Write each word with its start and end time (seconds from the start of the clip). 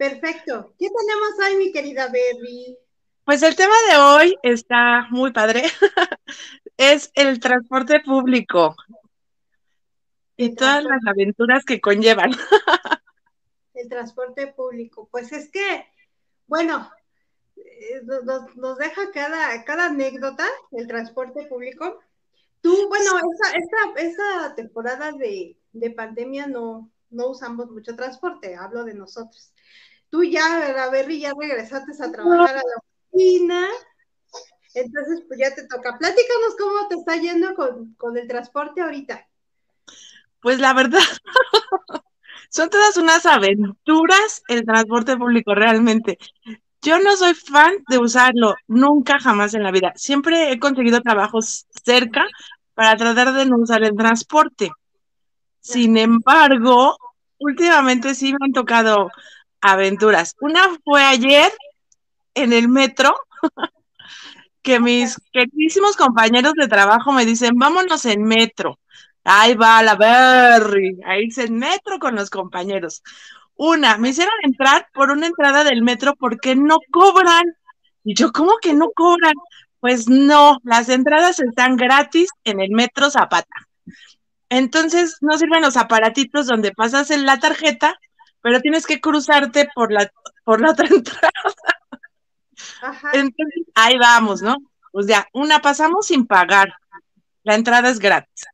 Perfecto. 0.00 0.72
¿Qué 0.78 0.88
tenemos 0.88 1.30
hoy, 1.44 1.56
mi 1.56 1.72
querida 1.72 2.06
Berry? 2.06 2.74
Pues 3.22 3.42
el 3.42 3.54
tema 3.54 3.74
de 3.90 3.98
hoy 3.98 4.38
está 4.42 5.06
muy 5.10 5.30
padre. 5.30 5.64
es 6.78 7.12
el 7.14 7.38
transporte 7.38 8.00
público 8.00 8.74
y 10.38 10.54
todas 10.54 10.84
las 10.84 11.00
aventuras 11.06 11.66
que 11.66 11.82
conllevan. 11.82 12.30
el 13.74 13.90
transporte 13.90 14.46
público. 14.46 15.06
Pues 15.12 15.32
es 15.32 15.50
que, 15.50 15.84
bueno, 16.46 16.90
eh, 17.56 18.00
nos, 18.56 18.78
deja 18.78 19.10
cada, 19.12 19.62
cada 19.66 19.88
anécdota 19.88 20.48
el 20.70 20.86
transporte 20.86 21.44
público. 21.44 22.00
Tú, 22.62 22.88
bueno, 22.88 23.18
esa, 23.18 23.92
esa, 23.96 24.54
temporada 24.54 25.12
de, 25.12 25.58
pandemia 25.94 26.46
no, 26.46 26.90
no 27.10 27.28
usamos 27.28 27.70
mucho 27.70 27.94
transporte, 27.94 28.56
hablo 28.56 28.84
de 28.84 28.94
nosotros. 28.94 29.52
Tú 30.10 30.24
ya, 30.24 30.72
la 30.74 30.90
Berry, 30.90 31.20
ya 31.20 31.32
regresaste 31.38 31.92
a 32.02 32.10
trabajar 32.12 32.56
a 32.56 32.62
la 32.62 32.82
oficina, 33.12 33.68
entonces 34.74 35.22
pues 35.26 35.38
ya 35.38 35.54
te 35.54 35.66
toca. 35.66 35.96
Platícanos 35.98 36.56
cómo 36.58 36.88
te 36.88 36.96
está 36.96 37.16
yendo 37.16 37.54
con, 37.54 37.94
con 37.94 38.16
el 38.16 38.26
transporte 38.26 38.80
ahorita. 38.82 39.26
Pues 40.40 40.58
la 40.58 40.72
verdad, 40.72 40.98
son 42.50 42.70
todas 42.70 42.96
unas 42.96 43.26
aventuras 43.26 44.42
el 44.48 44.64
transporte 44.64 45.16
público, 45.16 45.54
realmente. 45.54 46.18
Yo 46.82 46.98
no 46.98 47.14
soy 47.16 47.34
fan 47.34 47.74
de 47.88 47.98
usarlo, 47.98 48.54
nunca 48.66 49.18
jamás 49.18 49.54
en 49.54 49.62
la 49.62 49.70
vida. 49.70 49.92
Siempre 49.96 50.50
he 50.50 50.58
conseguido 50.58 51.00
trabajos 51.02 51.66
cerca 51.84 52.26
para 52.74 52.96
tratar 52.96 53.34
de 53.34 53.44
no 53.44 53.58
usar 53.58 53.84
el 53.84 53.94
transporte. 53.94 54.70
Sin 55.60 55.98
embargo, 55.98 56.96
últimamente 57.38 58.14
sí 58.14 58.32
me 58.32 58.46
han 58.46 58.52
tocado 58.52 59.10
aventuras. 59.60 60.36
Una 60.40 60.62
fue 60.84 61.02
ayer 61.04 61.52
en 62.34 62.52
el 62.52 62.68
metro, 62.68 63.14
que 64.62 64.80
mis 64.80 65.16
queridísimos 65.32 65.96
compañeros 65.96 66.52
de 66.54 66.68
trabajo 66.68 67.12
me 67.12 67.26
dicen, 67.26 67.52
vámonos 67.56 68.04
en 68.04 68.22
metro. 68.24 68.78
Ahí 69.24 69.54
va 69.54 69.82
la 69.82 69.96
Berry, 69.96 70.98
ahí 71.04 71.24
irse 71.24 71.44
en 71.44 71.58
metro 71.58 71.98
con 71.98 72.14
los 72.14 72.30
compañeros. 72.30 73.02
Una, 73.54 73.98
me 73.98 74.10
hicieron 74.10 74.34
entrar 74.42 74.88
por 74.94 75.10
una 75.10 75.26
entrada 75.26 75.64
del 75.64 75.82
metro 75.82 76.16
porque 76.16 76.56
no 76.56 76.78
cobran. 76.90 77.44
Y 78.04 78.14
yo, 78.14 78.32
¿cómo 78.32 78.54
que 78.62 78.72
no 78.74 78.90
cobran? 78.94 79.34
Pues 79.80 80.08
no, 80.08 80.58
las 80.62 80.88
entradas 80.88 81.40
están 81.40 81.76
gratis 81.76 82.30
en 82.44 82.60
el 82.60 82.70
metro 82.70 83.10
Zapata. 83.10 83.68
Entonces, 84.48 85.18
no 85.20 85.38
sirven 85.38 85.62
los 85.62 85.76
aparatitos 85.76 86.46
donde 86.46 86.72
pasas 86.72 87.10
en 87.10 87.26
la 87.26 87.38
tarjeta, 87.38 87.98
pero 88.42 88.60
tienes 88.60 88.86
que 88.86 89.00
cruzarte 89.00 89.68
por 89.74 89.92
la, 89.92 90.10
por 90.44 90.60
la 90.60 90.70
otra 90.70 90.86
entrada. 90.90 91.30
Entonces, 93.12 93.64
ahí 93.74 93.96
vamos, 93.98 94.42
¿no? 94.42 94.56
Pues 94.92 95.06
ya, 95.06 95.28
una 95.32 95.60
pasamos 95.60 96.06
sin 96.06 96.26
pagar. 96.26 96.72
La 97.42 97.54
entrada 97.54 97.88
es 97.88 97.98
gratis. 97.98 98.46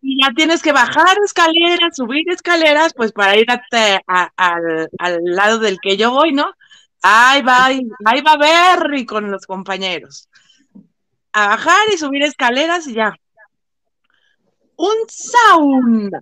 Y 0.00 0.22
ya 0.22 0.32
tienes 0.34 0.62
que 0.62 0.72
bajar 0.72 1.16
escaleras, 1.24 1.96
subir 1.96 2.28
escaleras, 2.30 2.92
pues 2.94 3.12
para 3.12 3.36
ir 3.36 3.46
al, 3.50 5.20
lado 5.24 5.58
del 5.58 5.78
que 5.80 5.96
yo 5.96 6.10
voy, 6.12 6.32
¿no? 6.32 6.50
Ahí 7.02 7.42
va, 7.42 7.66
ahí 7.66 8.20
va 8.20 8.36
Berry 8.36 9.04
con 9.04 9.30
los 9.30 9.46
compañeros. 9.46 10.28
A 11.32 11.48
bajar 11.48 11.88
y 11.92 11.98
subir 11.98 12.22
escaleras 12.22 12.86
y 12.86 12.94
ya. 12.94 13.14
Un 14.76 14.96
sauna, 15.08 16.20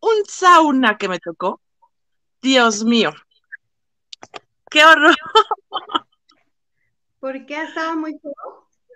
un 0.00 0.24
sauna 0.26 0.96
que 0.98 1.08
me 1.08 1.18
tocó. 1.18 1.60
Dios 2.42 2.84
mío. 2.84 3.12
Qué 4.70 4.84
horror. 4.84 5.14
¿Por 7.20 7.44
qué 7.46 7.62
estaba 7.62 7.94
muy 7.96 8.18
feo? 8.18 8.32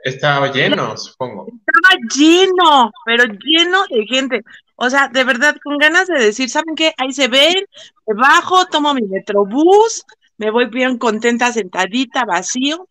Estaba 0.05 0.53
lleno, 0.53 0.97
supongo. 0.97 1.47
Estaba 1.47 1.97
lleno, 2.15 2.91
pero 3.07 3.25
lleno 3.25 3.85
de 3.89 4.07
gente. 4.07 4.43
O 4.77 4.91
sea, 4.91 5.09
de 5.09 5.25
verdad, 5.25 5.57
con 5.63 5.79
ganas 5.79 6.09
de 6.09 6.19
decir, 6.19 6.51
¿saben 6.51 6.75
qué? 6.75 6.93
Ahí 6.99 7.13
se 7.13 7.29
ven, 7.29 7.65
me 8.07 8.15
bajo, 8.15 8.67
tomo 8.67 8.93
mi 8.93 9.03
metrobús, 9.03 10.05
me 10.37 10.51
voy 10.51 10.67
bien 10.67 10.99
contenta, 10.99 11.53
sentadita, 11.53 12.25
vacío. 12.25 12.87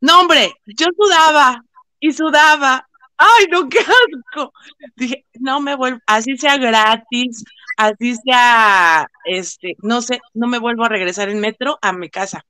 No, 0.00 0.20
hombre, 0.20 0.54
yo 0.66 0.86
sudaba 0.96 1.64
y 1.98 2.12
sudaba. 2.12 2.89
¡Ay, 3.22 3.46
no, 3.50 3.68
qué 3.68 3.80
asco! 3.80 4.52
Dije, 4.96 5.26
no 5.34 5.60
me 5.60 5.76
vuelvo, 5.76 6.00
así 6.06 6.36
sea 6.38 6.56
gratis, 6.56 7.44
así 7.76 8.14
sea, 8.16 9.06
este, 9.24 9.76
no 9.82 10.00
sé, 10.00 10.20
no 10.32 10.46
me 10.46 10.58
vuelvo 10.58 10.84
a 10.84 10.88
regresar 10.88 11.28
en 11.28 11.40
metro 11.40 11.78
a 11.82 11.92
mi 11.92 12.08
casa 12.08 12.44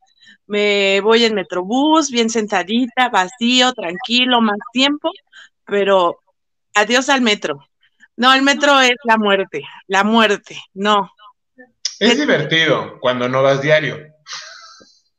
me 0.51 1.01
voy 1.01 1.25
en 1.25 1.35
Metrobús, 1.35 2.11
bien 2.11 2.29
sentadita, 2.29 3.09
vacío, 3.09 3.73
tranquilo, 3.73 4.41
más 4.41 4.59
tiempo, 4.73 5.13
pero 5.65 6.19
adiós 6.75 7.09
al 7.09 7.21
metro. 7.21 7.65
No, 8.17 8.35
el 8.35 8.43
metro 8.43 8.81
es 8.81 8.97
la 9.05 9.17
muerte, 9.17 9.63
la 9.87 10.03
muerte, 10.03 10.61
no. 10.75 11.09
Es 12.01 12.19
divertido 12.19 12.99
cuando 12.99 13.29
no 13.29 13.45
vas 13.45 13.63
diario. 13.63 13.97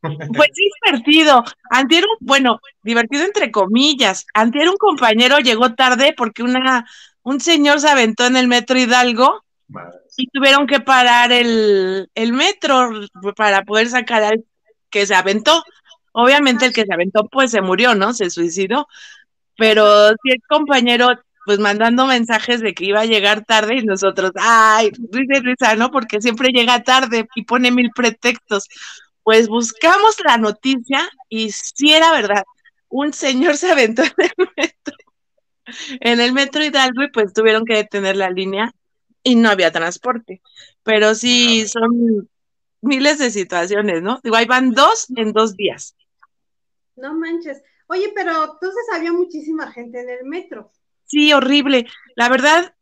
Pues 0.01 0.49
sí, 0.53 0.69
divertido. 0.83 1.43
Antier, 1.69 2.05
bueno, 2.19 2.59
divertido 2.83 3.23
entre 3.23 3.51
comillas. 3.51 4.25
Antier 4.33 4.69
un 4.69 4.77
compañero 4.77 5.39
llegó 5.39 5.73
tarde 5.75 6.13
porque 6.17 6.43
una, 6.43 6.85
un 7.23 7.39
señor 7.39 7.79
se 7.79 7.89
aventó 7.89 8.25
en 8.25 8.35
el 8.35 8.47
metro 8.47 8.79
Hidalgo 8.79 9.43
y 10.17 10.27
tuvieron 10.27 10.67
que 10.67 10.79
parar 10.79 11.31
el, 11.31 12.09
el 12.15 12.33
metro 12.33 12.89
para 13.35 13.63
poder 13.63 13.89
sacar 13.89 14.23
al 14.23 14.43
que 14.89 15.05
se 15.05 15.15
aventó. 15.15 15.63
Obviamente 16.13 16.65
el 16.65 16.73
que 16.73 16.85
se 16.85 16.93
aventó 16.93 17.27
pues 17.29 17.51
se 17.51 17.61
murió, 17.61 17.95
¿no? 17.95 18.13
Se 18.13 18.29
suicidó. 18.29 18.87
Pero 19.55 20.09
si 20.23 20.31
el 20.31 20.41
compañero 20.49 21.09
pues 21.45 21.59
mandando 21.59 22.05
mensajes 22.05 22.61
de 22.61 22.73
que 22.73 22.85
iba 22.85 23.01
a 23.01 23.05
llegar 23.05 23.43
tarde 23.45 23.75
y 23.77 23.83
nosotros, 23.83 24.31
ay, 24.35 24.91
risa, 25.11 25.41
risa, 25.41 25.75
¿no? 25.75 25.89
Porque 25.89 26.21
siempre 26.21 26.49
llega 26.49 26.83
tarde 26.83 27.27
y 27.35 27.43
pone 27.45 27.71
mil 27.71 27.89
pretextos. 27.95 28.67
Pues 29.23 29.47
buscamos 29.47 30.17
la 30.25 30.37
noticia 30.37 31.09
y 31.29 31.51
si 31.51 31.93
era 31.93 32.11
verdad, 32.11 32.43
un 32.89 33.13
señor 33.13 33.57
se 33.57 33.71
aventó 33.71 34.03
en 34.03 34.11
el 34.17 34.49
metro, 34.57 34.95
en 35.99 36.19
el 36.19 36.33
metro 36.33 36.63
Hidalgo 36.63 37.03
y 37.03 37.11
pues 37.11 37.33
tuvieron 37.33 37.65
que 37.65 37.75
detener 37.75 38.17
la 38.17 38.29
línea 38.29 38.73
y 39.23 39.35
no 39.35 39.49
había 39.49 39.71
transporte. 39.71 40.41
Pero 40.83 41.15
sí 41.15 41.67
son 41.67 42.29
miles 42.81 43.19
de 43.19 43.31
situaciones, 43.31 44.01
¿no? 44.01 44.19
Digo, 44.23 44.35
ahí 44.35 44.45
van 44.45 44.71
dos 44.71 45.07
en 45.15 45.33
dos 45.33 45.55
días. 45.55 45.95
No 46.95 47.13
manches. 47.13 47.61
Oye, 47.87 48.11
pero 48.15 48.53
entonces 48.53 48.83
había 48.93 49.11
muchísima 49.11 49.71
gente 49.71 50.01
en 50.01 50.09
el 50.09 50.25
metro. 50.25 50.71
Sí, 51.05 51.33
horrible. 51.33 51.87
La 52.15 52.29
verdad, 52.29 52.73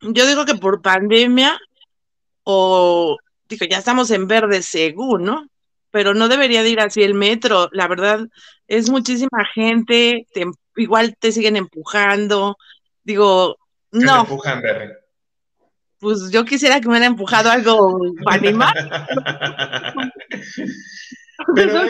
yo 0.00 0.26
digo 0.26 0.44
que 0.44 0.54
por 0.54 0.82
pandemia 0.82 1.58
o, 2.44 3.16
digo, 3.48 3.66
ya 3.66 3.78
estamos 3.78 4.10
en 4.10 4.26
verde 4.26 4.62
según, 4.62 5.24
¿no? 5.24 5.46
Pero 5.90 6.14
no 6.14 6.28
debería 6.28 6.62
de 6.62 6.70
ir 6.70 6.80
así 6.80 7.02
el 7.02 7.14
metro. 7.14 7.68
La 7.72 7.88
verdad, 7.88 8.26
es 8.66 8.90
muchísima 8.90 9.44
gente, 9.54 10.26
igual 10.76 11.16
te 11.18 11.32
siguen 11.32 11.56
empujando. 11.56 12.56
Digo, 13.04 13.58
no. 13.90 14.14
Te 14.14 14.20
empujan, 14.20 14.62
verde 14.62 15.08
pues 16.00 16.30
yo 16.30 16.44
quisiera 16.44 16.80
que 16.80 16.86
me 16.86 16.92
hubiera 16.92 17.06
empujado 17.06 17.50
algo 17.50 18.00
animal. 18.26 18.90
Pero 21.54 21.82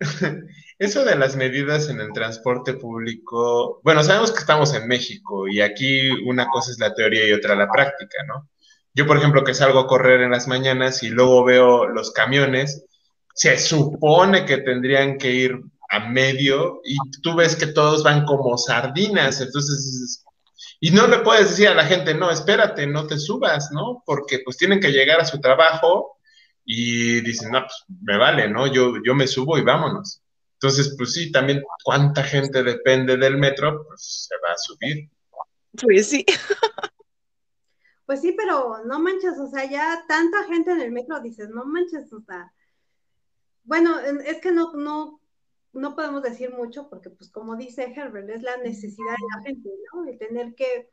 eso, 0.78 1.04
de 1.04 1.16
las 1.16 1.36
medidas 1.36 1.88
en 1.88 2.00
el 2.00 2.12
transporte 2.12 2.74
público, 2.74 3.80
bueno, 3.84 4.02
sabemos 4.02 4.32
que 4.32 4.40
estamos 4.40 4.74
en 4.74 4.88
México 4.88 5.48
y 5.48 5.60
aquí 5.60 6.10
una 6.26 6.46
cosa 6.48 6.70
es 6.70 6.78
la 6.78 6.94
teoría 6.94 7.26
y 7.26 7.32
otra 7.32 7.54
la 7.54 7.70
práctica, 7.70 8.18
¿no? 8.26 8.48
Yo, 8.94 9.06
por 9.06 9.16
ejemplo, 9.16 9.44
que 9.44 9.54
salgo 9.54 9.80
a 9.80 9.86
correr 9.86 10.20
en 10.20 10.30
las 10.30 10.46
mañanas 10.46 11.02
y 11.02 11.08
luego 11.08 11.44
veo 11.44 11.86
los 11.88 12.12
camiones, 12.12 12.84
se 13.34 13.58
supone 13.58 14.44
que 14.44 14.58
tendrían 14.58 15.18
que 15.18 15.32
ir 15.32 15.60
a 15.90 16.08
medio 16.08 16.80
y 16.84 16.96
tú 17.20 17.34
ves 17.34 17.56
que 17.56 17.66
todos 17.66 18.02
van 18.02 18.24
como 18.24 18.56
sardinas, 18.56 19.40
entonces 19.40 20.24
y 20.80 20.90
no 20.90 21.06
le 21.06 21.20
puedes 21.20 21.50
decir 21.50 21.68
a 21.68 21.74
la 21.74 21.86
gente, 21.86 22.14
no, 22.14 22.30
espérate, 22.30 22.86
no 22.86 23.06
te 23.06 23.18
subas, 23.18 23.70
¿no? 23.72 24.02
Porque 24.04 24.40
pues 24.44 24.56
tienen 24.56 24.80
que 24.80 24.92
llegar 24.92 25.18
a 25.20 25.24
su 25.24 25.40
trabajo 25.40 26.18
y 26.64 27.20
dicen, 27.22 27.52
no, 27.52 27.60
pues 27.60 27.84
me 28.02 28.18
vale, 28.18 28.48
¿no? 28.48 28.66
Yo, 28.66 28.94
yo 29.02 29.14
me 29.14 29.26
subo 29.26 29.56
y 29.56 29.62
vámonos. 29.62 30.20
Entonces, 30.60 30.94
pues 30.96 31.12
sí, 31.12 31.32
también 31.32 31.62
cuánta 31.82 32.22
gente 32.22 32.62
depende 32.62 33.16
del 33.16 33.38
metro, 33.38 33.84
pues 33.86 34.28
se 34.28 34.34
va 34.46 34.52
a 34.52 34.58
subir. 34.58 35.08
Pues 35.80 36.10
sí. 36.10 36.24
Pues 38.06 38.20
sí, 38.20 38.32
pero 38.32 38.84
no 38.84 38.98
manches, 38.98 39.38
o 39.38 39.46
sea, 39.46 39.64
ya 39.68 40.04
tanta 40.06 40.44
gente 40.44 40.72
en 40.72 40.80
el 40.80 40.92
metro 40.92 41.20
dices, 41.20 41.48
no 41.48 41.64
manches, 41.64 42.12
o 42.12 42.20
sea, 42.20 42.52
bueno, 43.64 43.98
es 43.98 44.40
que 44.40 44.52
no, 44.52 44.72
no, 44.74 45.20
no 45.72 45.94
podemos 45.94 46.22
decir 46.22 46.52
mucho 46.52 46.88
porque, 46.90 47.10
pues 47.10 47.30
como 47.30 47.56
dice 47.56 47.92
Herbert, 47.96 48.28
es 48.28 48.42
la 48.42 48.58
necesidad 48.58 49.12
de 49.12 49.36
la 49.36 49.42
gente, 49.42 49.70
¿no? 49.92 50.02
De 50.02 50.16
tener 50.18 50.54
que, 50.54 50.90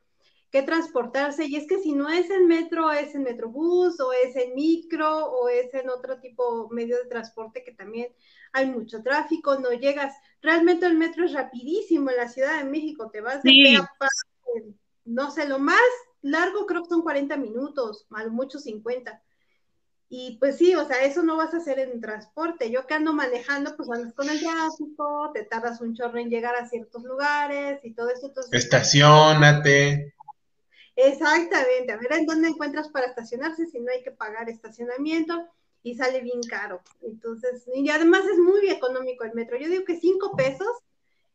que 0.50 0.62
transportarse. 0.62 1.44
Y 1.44 1.56
es 1.56 1.66
que 1.66 1.80
si 1.80 1.92
no 1.92 2.08
es 2.08 2.30
en 2.30 2.46
metro, 2.46 2.90
es 2.90 3.14
en 3.14 3.24
metrobús, 3.24 4.00
o 4.00 4.12
es 4.12 4.34
en 4.36 4.54
micro, 4.54 5.26
o 5.26 5.48
es 5.48 5.72
en 5.74 5.90
otro 5.90 6.18
tipo 6.20 6.68
medio 6.70 6.96
de 6.96 7.08
transporte 7.10 7.62
que 7.62 7.72
también 7.72 8.08
hay 8.52 8.66
mucho 8.66 9.02
tráfico, 9.02 9.58
no 9.58 9.70
llegas. 9.72 10.14
Realmente 10.40 10.86
el 10.86 10.96
metro 10.96 11.26
es 11.26 11.32
rapidísimo 11.34 12.10
en 12.10 12.16
la 12.16 12.28
Ciudad 12.28 12.58
de 12.58 12.70
México, 12.70 13.10
te 13.10 13.20
vas 13.20 13.42
de 13.42 13.50
Sí. 13.50 13.76
no 15.04 15.30
sé, 15.30 15.46
lo 15.46 15.58
más 15.58 15.78
largo 16.22 16.66
creo 16.66 16.82
que 16.82 16.88
son 16.88 17.02
40 17.02 17.36
minutos, 17.36 18.06
mal 18.08 18.30
mucho 18.30 18.58
50. 18.58 19.22
Y 20.14 20.36
pues 20.38 20.58
sí, 20.58 20.74
o 20.74 20.86
sea, 20.86 21.04
eso 21.04 21.22
no 21.22 21.38
vas 21.38 21.54
a 21.54 21.56
hacer 21.56 21.78
en 21.78 22.00
transporte. 22.00 22.70
Yo 22.70 22.86
que 22.86 22.92
ando 22.92 23.14
manejando, 23.14 23.74
pues 23.76 23.90
andas 23.90 24.12
con 24.12 24.28
el 24.28 24.40
tráfico, 24.40 25.30
te 25.32 25.44
tardas 25.44 25.80
un 25.80 25.94
chorro 25.94 26.18
en 26.18 26.28
llegar 26.28 26.54
a 26.54 26.68
ciertos 26.68 27.02
lugares 27.02 27.80
y 27.82 27.94
todo 27.94 28.10
eso. 28.10 28.26
Entonces, 28.26 28.52
Estacionate. 28.52 30.14
exactamente, 30.96 31.92
a 31.92 31.96
ver 31.96 32.12
en 32.12 32.26
dónde 32.26 32.48
encuentras 32.48 32.88
para 32.88 33.06
estacionarse 33.06 33.64
si 33.66 33.80
no 33.80 33.90
hay 33.90 34.02
que 34.02 34.10
pagar 34.10 34.50
estacionamiento 34.50 35.48
y 35.82 35.94
sale 35.94 36.20
bien 36.20 36.42
caro. 36.42 36.82
Entonces, 37.00 37.64
y 37.74 37.88
además 37.88 38.22
es 38.30 38.38
muy 38.38 38.68
económico 38.68 39.24
el 39.24 39.32
metro. 39.32 39.56
Yo 39.56 39.68
digo 39.68 39.84
que 39.84 39.98
5 39.98 40.36
pesos. 40.36 40.68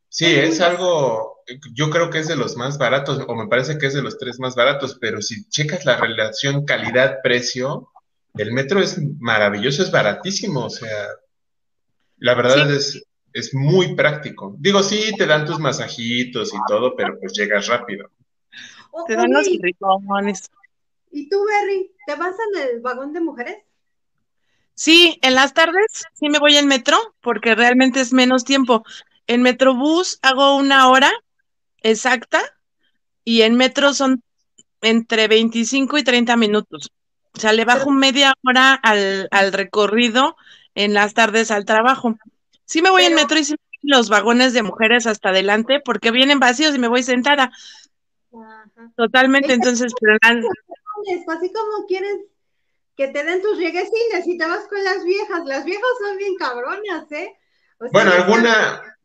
Sí, 0.10 0.26
Es 0.26 0.62
algo, 0.62 1.42
yo 1.74 1.90
creo 1.90 2.10
que 2.10 2.20
es 2.20 2.28
de 2.28 2.36
los 2.36 2.56
más 2.56 2.78
baratos, 2.78 3.24
o 3.28 3.36
me 3.36 3.48
parece 3.48 3.78
que 3.78 3.88
es 3.88 3.94
de 3.94 4.02
los 4.02 4.18
tres 4.18 4.40
más 4.40 4.56
baratos, 4.56 4.98
pero 5.00 5.22
si 5.22 5.48
checas 5.50 5.86
la 5.86 5.98
relación 5.98 6.66
calidad-precio, 6.66 7.90
el 8.36 8.52
metro 8.52 8.80
es 8.82 9.00
maravilloso, 9.20 9.84
es 9.84 9.92
baratísimo, 9.92 10.66
o 10.66 10.70
sea, 10.70 11.08
la 12.20 12.34
verdad 12.34 12.72
es, 12.72 13.04
es 13.34 13.54
muy 13.54 13.96
práctico. 13.96 14.56
Digo, 14.60 14.82
sí, 14.82 15.12
te 15.18 15.26
dan 15.26 15.46
tus 15.46 15.60
masajitos 15.60 16.54
y 16.54 16.58
todo, 16.68 16.96
pero 16.96 17.20
pues 17.20 17.34
llegas 17.34 17.68
rápido. 17.68 18.10
O- 18.92 19.06
Te 19.06 19.16
dan 19.16 19.32
los 19.32 19.48
oye, 19.48 19.60
ricones. 19.62 20.50
¿y 21.12 21.30
tú, 21.30 21.44
Berry, 21.46 21.92
te 22.06 22.16
vas 22.16 22.36
en 22.54 22.62
el 22.70 22.82
vagón 22.82 23.14
de 23.14 23.22
mujeres? 23.22 23.58
Sí, 24.74 25.20
en 25.24 25.34
las 25.36 25.54
tardes 25.54 26.04
sí 26.14 26.30
me 26.30 26.40
voy 26.40 26.56
en 26.56 26.68
metro 26.68 26.98
porque 27.22 27.56
realmente 27.56 28.00
es 28.00 28.14
menos 28.14 28.44
tiempo. 28.44 28.84
En 29.28 29.42
Metrobús 29.42 30.20
hago 30.22 30.56
una 30.56 30.90
hora 30.90 31.12
exacta 31.82 32.42
y 33.24 33.42
en 33.42 33.56
metro 33.56 33.94
son 33.94 34.24
entre 34.82 35.28
25 35.28 35.98
y 35.98 36.04
30 36.04 36.38
minutos. 36.38 36.92
O 37.36 37.40
sea, 37.40 37.54
le 37.54 37.66
bajo 37.66 37.92
media 37.92 38.34
hora 38.44 38.74
al, 38.74 39.28
al 39.32 39.54
recorrido 39.54 40.36
en 40.76 40.94
las 40.94 41.14
tardes 41.14 41.52
al 41.52 41.66
trabajo. 41.66 42.18
Sí 42.66 42.82
me 42.82 42.90
voy 42.90 43.04
en 43.04 43.16
metro 43.16 43.38
y 43.38 43.44
sí 43.44 43.56
los 43.84 44.10
vagones 44.10 44.54
de 44.54 44.64
mujeres 44.64 45.06
hasta 45.08 45.30
adelante 45.30 45.80
porque 45.84 46.12
vienen 46.12 46.40
vacíos 46.40 46.76
y 46.76 46.80
me 46.80 46.88
voy 46.88 47.04
sentada 47.04 47.52
Ajá. 48.34 48.92
totalmente. 48.96 49.54
Entonces, 49.54 49.94
pero 50.00 50.18
la- 50.22 50.42
Pues, 50.42 51.38
Así 51.38 51.52
como 51.54 51.86
quieres 51.86 52.18
que 52.96 53.08
te 53.10 53.24
den 53.24 53.42
tus 53.42 53.58
lleguesines 53.60 54.26
y 54.26 54.38
te 54.38 54.46
vas 54.48 54.68
con 54.68 54.84
las 54.84 55.04
viejas. 55.04 55.46
Las 55.46 55.64
viejas 55.64 55.90
son 56.00 56.18
bien 56.18 56.36
cabronas, 56.36 57.12
¿eh? 57.12 57.36
O 57.80 57.84
sea, 57.88 57.92
Bueno, 57.92 58.12
alguna, 58.14 58.97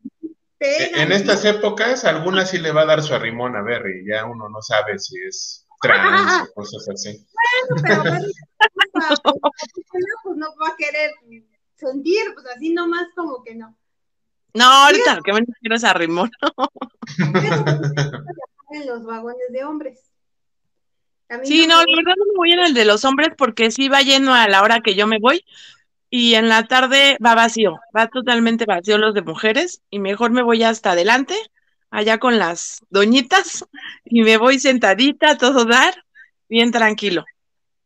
en 0.59 1.11
estas 1.11 1.43
épocas, 1.45 2.05
alguna 2.05 2.45
sí 2.45 2.57
le 2.57 2.71
va 2.71 2.81
a 2.81 2.85
dar 2.85 3.03
su 3.03 3.13
arrimón 3.13 3.55
a 3.55 3.61
Berry, 3.61 4.05
ya 4.07 4.25
uno 4.25 4.49
no 4.49 4.61
sabe 4.61 4.97
si 4.99 5.19
es 5.21 5.63
trans 5.81 6.49
o 6.49 6.53
cosas 6.55 6.87
así. 6.89 7.25
pero 7.83 8.03
bueno, 8.03 8.21
pues 10.23 10.37
no 10.37 10.47
va 10.61 10.69
a 10.69 10.75
querer 10.77 11.11
sentir, 11.75 12.33
pues 12.33 12.45
así 12.55 12.73
nomás 12.73 13.07
como 13.15 13.43
que 13.43 13.55
no. 13.55 13.77
no, 14.53 14.63
ahorita 14.63 15.15
lo 15.15 15.21
que 15.21 15.33
menos 15.33 15.49
quiero 15.59 15.75
es 15.75 15.83
arrimón. 15.83 16.31
En 18.75 18.87
los 18.87 19.05
vagones 19.05 19.51
de 19.51 19.63
hombres. 19.63 19.99
Sí, 21.43 21.67
no 21.67 21.75
la 21.77 21.95
verdad 21.95 22.15
no 22.17 22.25
me 22.25 22.35
voy 22.35 22.51
en 22.53 22.59
el 22.59 22.73
de 22.73 22.85
los 22.85 23.05
hombres 23.05 23.29
porque 23.37 23.69
sí 23.69 23.87
va 23.87 24.01
lleno 24.01 24.33
a 24.33 24.47
la 24.47 24.63
hora 24.63 24.81
que 24.81 24.95
yo 24.95 25.05
me 25.05 25.19
voy 25.19 25.45
y 26.15 26.35
en 26.35 26.47
la 26.47 26.67
tarde 26.67 27.17
va 27.25 27.33
vacío, 27.33 27.79
va 27.97 28.07
totalmente 28.07 28.65
vacío 28.67 28.99
los 28.99 29.15
de 29.15 29.23
mujeres 29.23 29.81
y 29.89 29.97
mejor 29.97 30.29
me 30.29 30.43
voy 30.43 30.61
hasta 30.61 30.91
adelante, 30.91 31.33
allá 31.89 32.19
con 32.19 32.37
las 32.37 32.85
doñitas 32.91 33.65
y 34.05 34.21
me 34.21 34.37
voy 34.37 34.59
sentadita 34.59 35.31
a 35.31 35.37
todo 35.39 35.65
dar, 35.65 36.05
bien 36.47 36.71
tranquilo. 36.71 37.25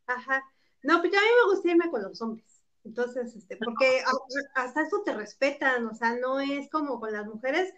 Ajá. 0.07 0.43
No, 0.83 0.99
pues 0.99 1.13
ya 1.13 1.19
a 1.19 1.21
mí 1.21 1.27
me 1.41 1.53
gusta 1.53 1.71
irme 1.71 1.89
con 1.89 2.03
los 2.03 2.21
hombres. 2.21 2.65
Entonces, 2.83 3.33
este, 3.33 3.55
porque 3.55 4.03
hasta 4.55 4.81
eso 4.81 5.03
te 5.05 5.13
respetan, 5.15 5.87
o 5.87 5.95
sea, 5.95 6.17
no 6.17 6.41
es 6.41 6.69
como 6.69 6.99
con 6.99 7.13
las 7.13 7.25
mujeres. 7.27 7.73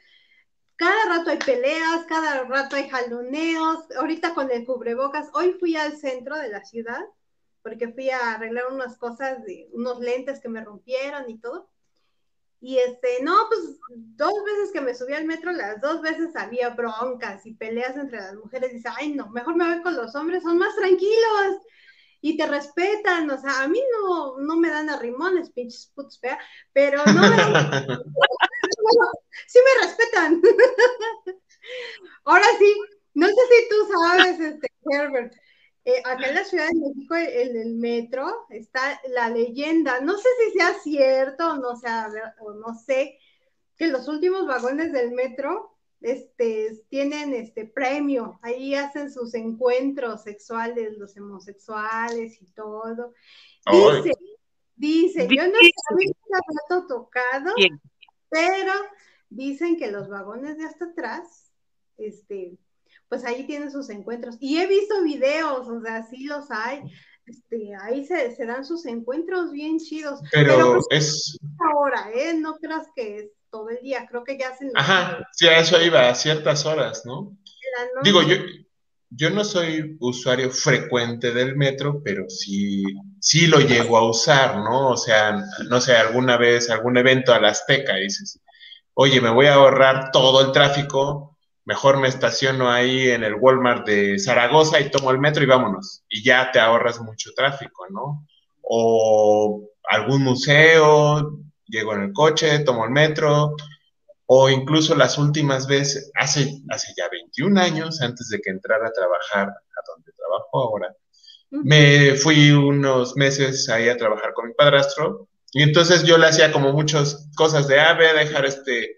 Cada 0.77 1.15
rato 1.15 1.29
hay 1.29 1.37
peleas, 1.37 2.05
cada 2.07 2.43
rato 2.45 2.75
hay 2.75 2.89
jaloneos. 2.89 3.85
Ahorita 3.95 4.33
con 4.33 4.49
el 4.49 4.65
cubrebocas, 4.65 5.29
hoy 5.33 5.55
fui 5.59 5.75
al 5.75 5.95
centro 5.95 6.39
de 6.39 6.49
la 6.49 6.65
ciudad 6.65 7.05
porque 7.69 7.93
fui 7.93 8.09
a 8.09 8.33
arreglar 8.33 8.65
unas 8.71 8.97
cosas 8.97 9.43
de 9.43 9.69
unos 9.73 9.99
lentes 9.99 10.39
que 10.39 10.49
me 10.49 10.63
rompieron 10.63 11.29
y 11.29 11.37
todo. 11.37 11.69
Y 12.61 12.79
este, 12.79 13.21
no, 13.21 13.35
pues 13.47 13.79
dos 13.89 14.33
veces 14.43 14.71
que 14.73 14.81
me 14.81 14.95
subí 14.95 15.13
al 15.13 15.25
metro, 15.25 15.51
las 15.51 15.79
dos 15.79 16.01
veces 16.01 16.35
había 16.35 16.69
broncas 16.71 17.45
y 17.45 17.53
peleas 17.53 17.95
entre 17.95 18.17
las 18.17 18.35
mujeres. 18.35 18.73
Dice, 18.73 18.89
ay, 18.97 19.13
no, 19.13 19.29
mejor 19.29 19.55
me 19.55 19.71
voy 19.71 19.83
con 19.83 19.95
los 19.95 20.15
hombres, 20.15 20.41
son 20.41 20.57
más 20.57 20.75
tranquilos 20.75 21.61
y 22.21 22.35
te 22.37 22.47
respetan. 22.47 23.29
O 23.29 23.39
sea, 23.39 23.61
a 23.61 23.67
mí 23.67 23.79
no, 23.93 24.39
no 24.39 24.55
me 24.57 24.69
dan 24.69 24.89
arrimones, 24.89 25.51
pinches 25.51 25.91
putos, 25.93 26.19
fea, 26.19 26.39
pero 26.73 27.05
no 27.05 27.21
me 27.21 27.37
dan, 27.37 27.53
sí 29.47 29.59
me 29.63 29.85
respetan. 29.85 30.41
Ahora 32.25 32.47
sí, 32.57 32.75
no 33.13 33.27
sé 33.27 33.33
si 33.33 33.69
tú 33.69 33.75
sabes, 33.93 34.39
este, 34.39 34.67
Herbert, 34.91 35.33
eh, 35.85 36.01
acá 36.03 36.29
en 36.29 36.35
la 36.35 36.43
Ciudad 36.43 36.67
de 36.67 36.79
México, 36.79 37.15
en 37.15 37.57
el 37.57 37.75
metro, 37.75 38.27
está 38.49 38.99
la 39.09 39.29
leyenda, 39.29 40.01
no 40.01 40.17
sé 40.17 40.27
si 40.43 40.57
sea 40.57 40.73
cierto 40.79 41.53
o 41.53 41.55
no, 41.55 41.77
sea, 41.77 42.09
o 42.39 42.53
no 42.53 42.75
sé, 42.75 43.17
que 43.75 43.87
los 43.87 44.07
últimos 44.07 44.45
vagones 44.45 44.91
del 44.91 45.11
metro 45.11 45.77
este, 46.01 46.83
tienen 46.89 47.33
este 47.33 47.65
premio, 47.65 48.39
ahí 48.41 48.75
hacen 48.75 49.11
sus 49.11 49.33
encuentros 49.33 50.23
sexuales, 50.23 50.97
los 50.97 51.15
homosexuales 51.17 52.41
y 52.41 52.45
todo. 52.51 53.13
Ay. 53.65 54.03
Dice, 54.03 54.13
dice, 54.75 55.27
yo 55.35 55.47
no 55.47 55.57
sabía 55.89 56.11
que 56.11 56.33
había 56.33 56.87
tocado, 56.87 57.53
Bien. 57.55 57.81
pero 58.29 58.73
dicen 59.29 59.77
que 59.77 59.91
los 59.91 60.09
vagones 60.09 60.57
de 60.57 60.65
hasta 60.65 60.85
atrás, 60.85 61.51
este, 61.97 62.57
pues 63.09 63.25
ahí 63.25 63.45
tienen 63.45 63.71
sus 63.71 63.89
encuentros. 63.89 64.37
Y 64.39 64.59
he 64.59 64.67
visto 64.67 65.03
videos, 65.03 65.67
o 65.67 65.81
sea, 65.81 66.05
sí 66.09 66.25
los 66.25 66.49
hay. 66.51 66.83
Este, 67.25 67.71
ahí 67.81 68.05
se, 68.05 68.35
se 68.35 68.45
dan 68.45 68.63
sus 68.63 68.85
encuentros 68.85 69.51
bien 69.51 69.79
chidos. 69.79 70.21
Pero, 70.31 70.55
Pero 70.55 70.73
pues 70.73 70.87
es, 70.91 71.37
ahora, 71.59 72.09
¿eh? 72.13 72.33
No 72.35 72.57
creas 72.57 72.87
que 72.95 73.17
es 73.17 73.31
todo 73.51 73.69
el 73.69 73.79
día. 73.81 74.05
Creo 74.09 74.23
que 74.23 74.37
ya 74.37 74.49
hacen 74.49 74.71
ajá, 74.75 75.27
sí, 75.33 75.47
a 75.47 75.59
eso 75.59 75.81
iba, 75.81 76.09
a 76.09 76.15
ciertas 76.15 76.65
horas, 76.65 77.03
¿no? 77.05 77.35
Digo, 78.03 78.21
yo, 78.23 78.35
yo 79.09 79.29
no 79.29 79.43
soy 79.43 79.97
usuario 79.99 80.51
frecuente 80.51 81.31
del 81.31 81.55
metro, 81.55 82.01
pero 82.03 82.29
sí, 82.29 82.83
sí 83.19 83.47
lo 83.47 83.59
llego 83.59 83.97
a 83.97 84.09
usar, 84.09 84.57
¿no? 84.57 84.89
O 84.89 84.97
sea, 84.97 85.43
no 85.67 85.81
sé, 85.81 85.95
alguna 85.95 86.37
vez, 86.37 86.69
algún 86.69 86.97
evento 86.97 87.33
a 87.33 87.39
la 87.39 87.49
Azteca, 87.49 87.95
dices, 87.95 88.39
oye, 88.93 89.21
me 89.21 89.31
voy 89.31 89.47
a 89.47 89.55
ahorrar 89.55 90.11
todo 90.11 90.45
el 90.45 90.51
tráfico, 90.51 91.37
mejor 91.69 91.99
me 91.99 92.07
estaciono 92.07 92.71
ahí 92.71 93.11
en 93.11 93.23
el 93.23 93.35
Walmart 93.35 93.85
de 93.85 94.17
Zaragoza 94.17 94.79
y 94.79 94.89
tomo 94.89 95.11
el 95.11 95.19
metro 95.19 95.43
y 95.43 95.45
vámonos. 95.45 96.03
Y 96.09 96.23
ya 96.23 96.51
te 96.51 96.59
ahorras 96.59 96.99
mucho 96.99 97.29
tráfico, 97.35 97.85
¿no? 97.91 98.25
O 98.63 99.69
algún 99.87 100.23
museo, 100.23 101.37
llego 101.67 101.93
en 101.93 102.01
el 102.05 102.13
coche, 102.13 102.57
tomo 102.65 102.85
el 102.85 102.89
metro, 102.89 103.55
o 104.25 104.49
incluso 104.49 104.95
las 104.95 105.19
últimas 105.19 105.67
veces, 105.67 106.11
hace, 106.15 106.59
hace 106.69 106.91
ya 106.97 107.07
21 107.11 107.61
años, 107.61 108.01
antes 108.01 108.29
de 108.29 108.41
que 108.41 108.49
entrara 108.49 108.87
a 108.87 108.91
trabajar 108.91 109.49
a 109.49 109.81
donde 109.93 110.11
trabajo 110.13 110.49
ahora, 110.53 110.95
me 111.51 112.15
fui 112.15 112.49
unos 112.49 113.15
meses 113.15 113.69
ahí 113.69 113.89
a 113.89 113.97
trabajar 113.97 114.33
con 114.33 114.47
mi 114.47 114.53
padrastro 114.55 115.27
y 115.51 115.61
entonces 115.61 116.03
yo 116.03 116.17
le 116.17 116.27
hacía 116.27 116.51
como 116.51 116.73
muchas 116.73 117.29
cosas 117.35 117.67
de, 117.67 117.79
ah, 117.79 117.91
a 117.91 118.13
dejar 118.13 118.45
este, 118.45 118.95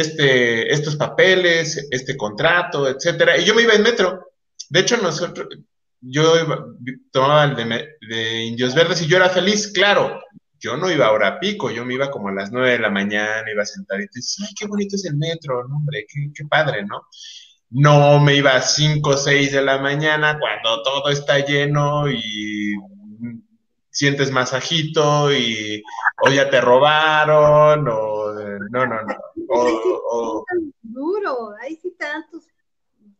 este, 0.00 0.72
estos 0.72 0.96
papeles, 0.96 1.88
este 1.90 2.16
contrato, 2.16 2.88
etcétera, 2.88 3.36
y 3.38 3.44
yo 3.44 3.54
me 3.54 3.62
iba 3.62 3.74
en 3.74 3.82
metro. 3.82 4.26
De 4.70 4.80
hecho, 4.80 4.96
nosotros, 4.98 5.48
yo 6.00 6.38
iba- 6.38 6.64
tomaba 7.12 7.44
el 7.44 7.56
de, 7.56 7.88
de 8.08 8.42
Indios 8.44 8.74
Verdes 8.74 9.02
y 9.02 9.06
yo 9.06 9.16
era 9.16 9.28
feliz, 9.28 9.72
claro. 9.72 10.20
Yo 10.60 10.76
no 10.76 10.90
iba 10.90 11.06
ahora 11.06 11.28
a 11.28 11.40
pico, 11.40 11.70
yo 11.70 11.84
me 11.84 11.94
iba 11.94 12.10
como 12.10 12.28
a 12.28 12.32
las 12.32 12.50
nueve 12.50 12.72
de 12.72 12.78
la 12.80 12.90
mañana, 12.90 13.48
iba 13.50 13.64
sentadito 13.64 14.10
y 14.14 14.18
dices, 14.20 14.44
ay, 14.48 14.54
qué 14.58 14.66
bonito 14.66 14.96
es 14.96 15.04
el 15.04 15.16
metro, 15.16 15.60
hombre, 15.60 16.04
qué, 16.12 16.30
qué 16.34 16.44
padre, 16.46 16.84
¿no? 16.84 17.02
No 17.70 18.18
me 18.20 18.34
iba 18.36 18.56
a 18.56 18.62
5 18.62 19.10
o 19.10 19.16
6 19.16 19.52
de 19.52 19.62
la 19.62 19.78
mañana 19.78 20.38
cuando 20.40 20.82
todo 20.82 21.10
está 21.10 21.38
lleno 21.40 22.10
y 22.10 22.74
sientes 23.90 24.30
masajito 24.30 25.32
y 25.32 25.82
o 26.24 26.30
ya 26.30 26.48
te 26.50 26.60
robaron 26.60 27.86
o 27.88 28.26
no, 28.70 28.86
no, 28.86 29.02
no. 29.02 29.14
O, 29.48 29.98
o- 30.10 30.44
duro, 30.82 31.54
ahí 31.60 31.76
sí 31.76 31.90
te 31.98 32.04
dan 32.04 32.28
tus, 32.30 32.46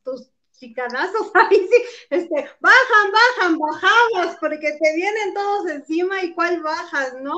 tus 0.05 0.31
chicanazos 0.53 1.31
ahí 1.35 1.57
sí, 1.57 1.83
este, 2.11 2.49
bajan, 2.61 3.13
bajan, 3.13 3.59
bajamos, 3.59 4.37
porque 4.41 4.73
te 4.73 4.97
vienen 4.97 5.35
todos 5.35 5.71
encima 5.71 6.23
y 6.23 6.35
cuál 6.35 6.63
bajas, 6.63 7.15
¿no? 7.23 7.35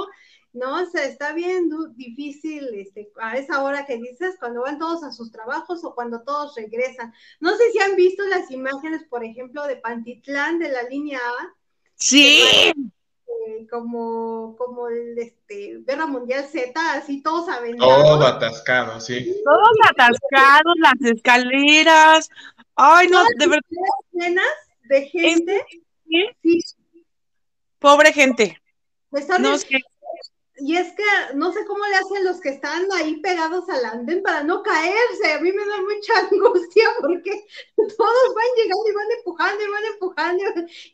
No, 0.53 0.83
o 0.83 0.87
sea, 0.87 1.05
está 1.05 1.33
bien 1.33 1.71
difícil 1.95 2.69
este, 2.75 3.13
a 3.21 3.37
esa 3.37 3.63
hora 3.63 3.87
que 3.87 3.99
dices, 3.99 4.35
cuando 4.41 4.63
van 4.63 4.81
todos 4.81 5.05
a 5.05 5.13
sus 5.13 5.31
trabajos 5.31 5.85
o 5.85 5.95
cuando 5.95 6.23
todos 6.23 6.57
regresan. 6.57 7.15
No 7.39 7.57
sé 7.57 7.71
si 7.71 7.79
han 7.79 7.95
visto 7.95 8.25
las 8.25 8.51
imágenes, 8.51 9.05
por 9.09 9.25
ejemplo, 9.25 9.65
de 9.69 9.77
Pantitlán, 9.77 10.59
de 10.59 10.71
la 10.71 10.83
línea 10.85 11.21
A. 11.21 11.55
Sí. 11.95 12.73
Eh, 13.47 13.67
como, 13.71 14.57
como 14.57 14.89
el 14.89 15.19
este, 15.19 15.79
Guerra 15.87 16.07
Mundial 16.07 16.45
Z, 16.45 16.73
así 16.93 17.23
todos 17.23 17.49
aventados. 17.49 18.03
Todo 18.03 18.27
atascado, 18.27 19.01
sí. 19.01 19.35
Todos 19.45 19.77
atascados, 19.91 20.75
las 20.79 21.13
escaleras. 21.13 22.29
Ay, 22.75 23.09
no, 23.09 23.23
de 23.39 23.47
verdad. 23.47 23.63
Llenas 24.13 24.45
de 24.89 25.07
gente. 25.07 25.65
Sí. 26.43 26.61
Pobre 27.79 28.13
gente. 28.13 28.61
no 29.39 29.59
sé 29.59 29.79
y 30.61 30.77
es 30.77 30.93
que 30.93 31.35
no 31.35 31.53
sé 31.53 31.65
cómo 31.67 31.85
le 31.87 31.97
hacen 31.97 32.25
los 32.25 32.41
que 32.41 32.51
están 32.51 32.87
ahí 32.93 33.21
pegados 33.21 33.69
al 33.69 33.85
andén 33.85 34.23
para 34.23 34.43
no 34.43 34.63
caerse. 34.63 35.33
A 35.33 35.41
mí 35.41 35.53
me 35.53 35.67
da 35.67 35.81
mucha 35.81 36.13
angustia 36.31 36.89
porque 37.01 37.45
todos 37.77 38.35
van 38.35 38.47
llegando 38.57 38.89
y 38.89 38.95
van 38.95 39.11
empujando 39.19 39.65
y 39.65 39.71
van 39.71 39.85
empujando. 39.93 40.45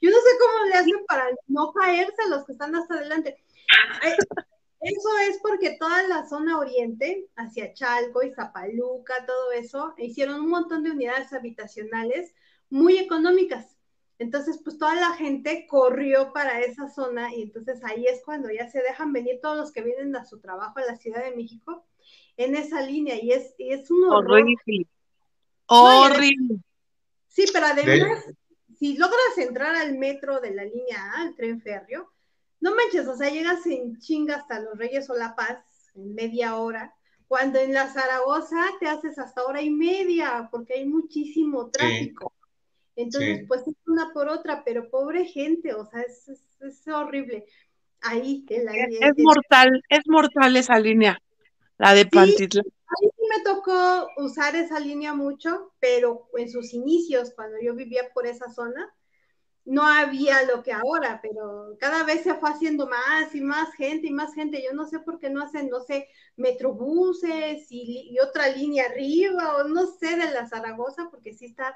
Yo 0.00 0.10
no 0.10 0.16
sé 0.16 0.30
cómo 0.40 0.64
le 0.66 0.74
hacen 0.74 1.06
para 1.06 1.28
no 1.48 1.72
caerse 1.72 2.28
los 2.28 2.44
que 2.44 2.52
están 2.52 2.74
hasta 2.74 2.94
adelante. 2.94 3.36
Eso 4.80 5.08
es 5.28 5.38
porque 5.42 5.76
toda 5.78 6.02
la 6.04 6.28
zona 6.28 6.58
oriente, 6.58 7.28
hacia 7.36 7.72
Chalco 7.72 8.22
y 8.22 8.32
Zapaluca, 8.32 9.26
todo 9.26 9.52
eso, 9.52 9.94
hicieron 9.98 10.40
un 10.40 10.50
montón 10.50 10.84
de 10.84 10.92
unidades 10.92 11.32
habitacionales 11.32 12.32
muy 12.70 12.98
económicas 12.98 13.75
entonces, 14.18 14.60
pues 14.64 14.78
toda 14.78 14.94
la 14.94 15.12
gente 15.12 15.66
corrió 15.68 16.32
para 16.32 16.60
esa 16.60 16.88
zona 16.88 17.34
y 17.34 17.42
entonces 17.42 17.84
ahí 17.84 18.06
es 18.06 18.22
cuando 18.24 18.50
ya 18.50 18.68
se 18.68 18.80
dejan 18.82 19.12
venir 19.12 19.40
todos 19.42 19.58
los 19.58 19.72
que 19.72 19.82
vienen 19.82 20.16
a 20.16 20.24
su 20.24 20.40
trabajo 20.40 20.78
a 20.78 20.86
la 20.86 20.96
Ciudad 20.96 21.22
de 21.22 21.36
México 21.36 21.84
en 22.38 22.56
esa 22.56 22.80
línea 22.80 23.22
y 23.22 23.32
es, 23.32 23.54
es 23.58 23.90
un 23.90 24.04
horror. 24.04 24.40
Horrible. 24.40 24.88
Horrible. 25.66 26.60
Sí, 27.28 27.44
pero 27.52 27.66
además, 27.66 28.24
si 28.78 28.96
logras 28.96 29.36
entrar 29.36 29.74
al 29.74 29.98
metro 29.98 30.40
de 30.40 30.54
la 30.54 30.64
línea 30.64 31.12
A, 31.12 31.22
al 31.22 31.34
tren 31.34 31.60
férreo, 31.60 32.10
no 32.60 32.74
manches, 32.74 33.06
o 33.06 33.16
sea, 33.16 33.28
llegas 33.28 33.66
en 33.66 33.98
chinga 33.98 34.36
hasta 34.36 34.60
Los 34.60 34.78
Reyes 34.78 35.10
o 35.10 35.14
La 35.14 35.36
Paz 35.36 35.90
en 35.94 36.14
media 36.14 36.56
hora, 36.56 36.94
cuando 37.28 37.58
en 37.58 37.74
la 37.74 37.92
Zaragoza 37.92 38.64
te 38.80 38.86
haces 38.86 39.18
hasta 39.18 39.44
hora 39.44 39.60
y 39.60 39.70
media, 39.70 40.48
porque 40.50 40.74
hay 40.74 40.86
muchísimo 40.86 41.70
tráfico. 41.70 42.32
Entonces, 42.96 43.44
pues 43.46 43.60
es 43.68 43.74
una 43.86 44.10
por 44.14 44.28
otra, 44.28 44.64
pero 44.64 44.88
pobre 44.88 45.26
gente, 45.26 45.74
o 45.74 45.84
sea, 45.84 46.00
es, 46.00 46.28
es, 46.28 46.88
horrible. 46.88 47.44
Ahí, 48.00 48.44
en 48.48 48.64
la 48.64 48.72
es, 48.72 48.88
es 49.00 49.12
mortal, 49.18 49.82
es 49.90 50.00
mortal 50.06 50.56
esa 50.56 50.78
línea, 50.78 51.20
la 51.76 51.92
de 51.92 52.06
Pantitlán. 52.06 52.64
a 52.64 52.94
mí 53.02 53.08
sí 53.16 53.22
me 53.28 53.44
tocó 53.44 54.08
usar 54.16 54.56
esa 54.56 54.80
línea 54.80 55.12
mucho, 55.12 55.72
pero 55.78 56.28
en 56.38 56.50
sus 56.50 56.72
inicios, 56.72 57.32
cuando 57.34 57.58
yo 57.60 57.74
vivía 57.74 58.10
por 58.14 58.26
esa 58.26 58.50
zona, 58.50 58.90
no 59.66 59.82
había 59.82 60.44
lo 60.44 60.62
que 60.62 60.72
ahora, 60.72 61.18
pero 61.20 61.76
cada 61.78 62.04
vez 62.04 62.22
se 62.22 62.34
fue 62.34 62.50
haciendo 62.50 62.86
más 62.86 63.34
y 63.34 63.40
más 63.40 63.74
gente 63.74 64.06
y 64.06 64.12
más 64.12 64.32
gente. 64.32 64.62
Yo 64.62 64.72
no 64.72 64.86
sé 64.86 65.00
por 65.00 65.18
qué 65.18 65.28
no 65.28 65.42
hacen, 65.42 65.68
no 65.68 65.80
sé, 65.80 66.08
metrobuses 66.36 67.66
y, 67.68 68.10
y 68.10 68.18
otra 68.20 68.48
línea 68.48 68.86
arriba 68.86 69.56
o 69.56 69.64
no 69.64 69.86
sé 69.86 70.16
de 70.16 70.30
la 70.30 70.46
Zaragoza, 70.46 71.08
porque 71.10 71.34
sí 71.34 71.46
está 71.46 71.74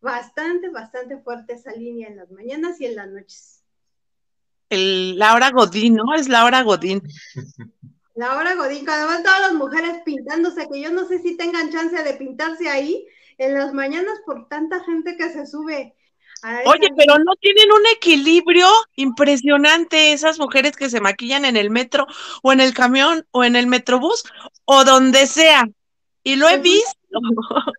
bastante, 0.00 0.68
bastante 0.70 1.18
fuerte 1.18 1.54
esa 1.54 1.72
línea 1.72 2.08
en 2.08 2.16
las 2.16 2.30
mañanas 2.30 2.80
y 2.80 2.86
en 2.86 2.96
las 2.96 3.08
noches. 3.08 3.62
El, 4.70 5.18
la 5.18 5.34
hora 5.34 5.50
Godín, 5.50 5.94
¿no? 5.94 6.14
Es 6.14 6.28
la 6.28 6.44
hora 6.44 6.62
Godín. 6.62 7.02
La 8.14 8.36
hora 8.36 8.56
Godín, 8.56 8.84
cuando 8.84 9.06
van 9.06 9.22
todas 9.22 9.40
las 9.40 9.52
mujeres 9.52 10.02
pintándose, 10.04 10.66
que 10.68 10.80
yo 10.80 10.90
no 10.90 11.06
sé 11.06 11.20
si 11.20 11.36
tengan 11.36 11.70
chance 11.70 12.02
de 12.02 12.14
pintarse 12.14 12.68
ahí 12.68 13.06
en 13.38 13.54
las 13.54 13.72
mañanas 13.72 14.18
por 14.26 14.48
tanta 14.48 14.82
gente 14.82 15.16
que 15.16 15.30
se 15.30 15.46
sube. 15.46 15.94
Oye, 16.66 16.88
pero 16.96 17.18
no 17.18 17.36
tienen 17.36 17.70
un 17.72 17.86
equilibrio 17.94 18.66
impresionante 18.96 20.12
esas 20.12 20.38
mujeres 20.38 20.76
que 20.76 20.90
se 20.90 21.00
maquillan 21.00 21.44
en 21.44 21.56
el 21.56 21.70
metro 21.70 22.06
o 22.42 22.52
en 22.52 22.60
el 22.60 22.74
camión 22.74 23.24
o 23.30 23.44
en 23.44 23.54
el 23.54 23.66
metrobús 23.66 24.24
o 24.64 24.84
donde 24.84 25.26
sea. 25.26 25.68
Y 26.28 26.36
lo 26.36 26.46
he 26.46 26.58
visto. 26.58 26.92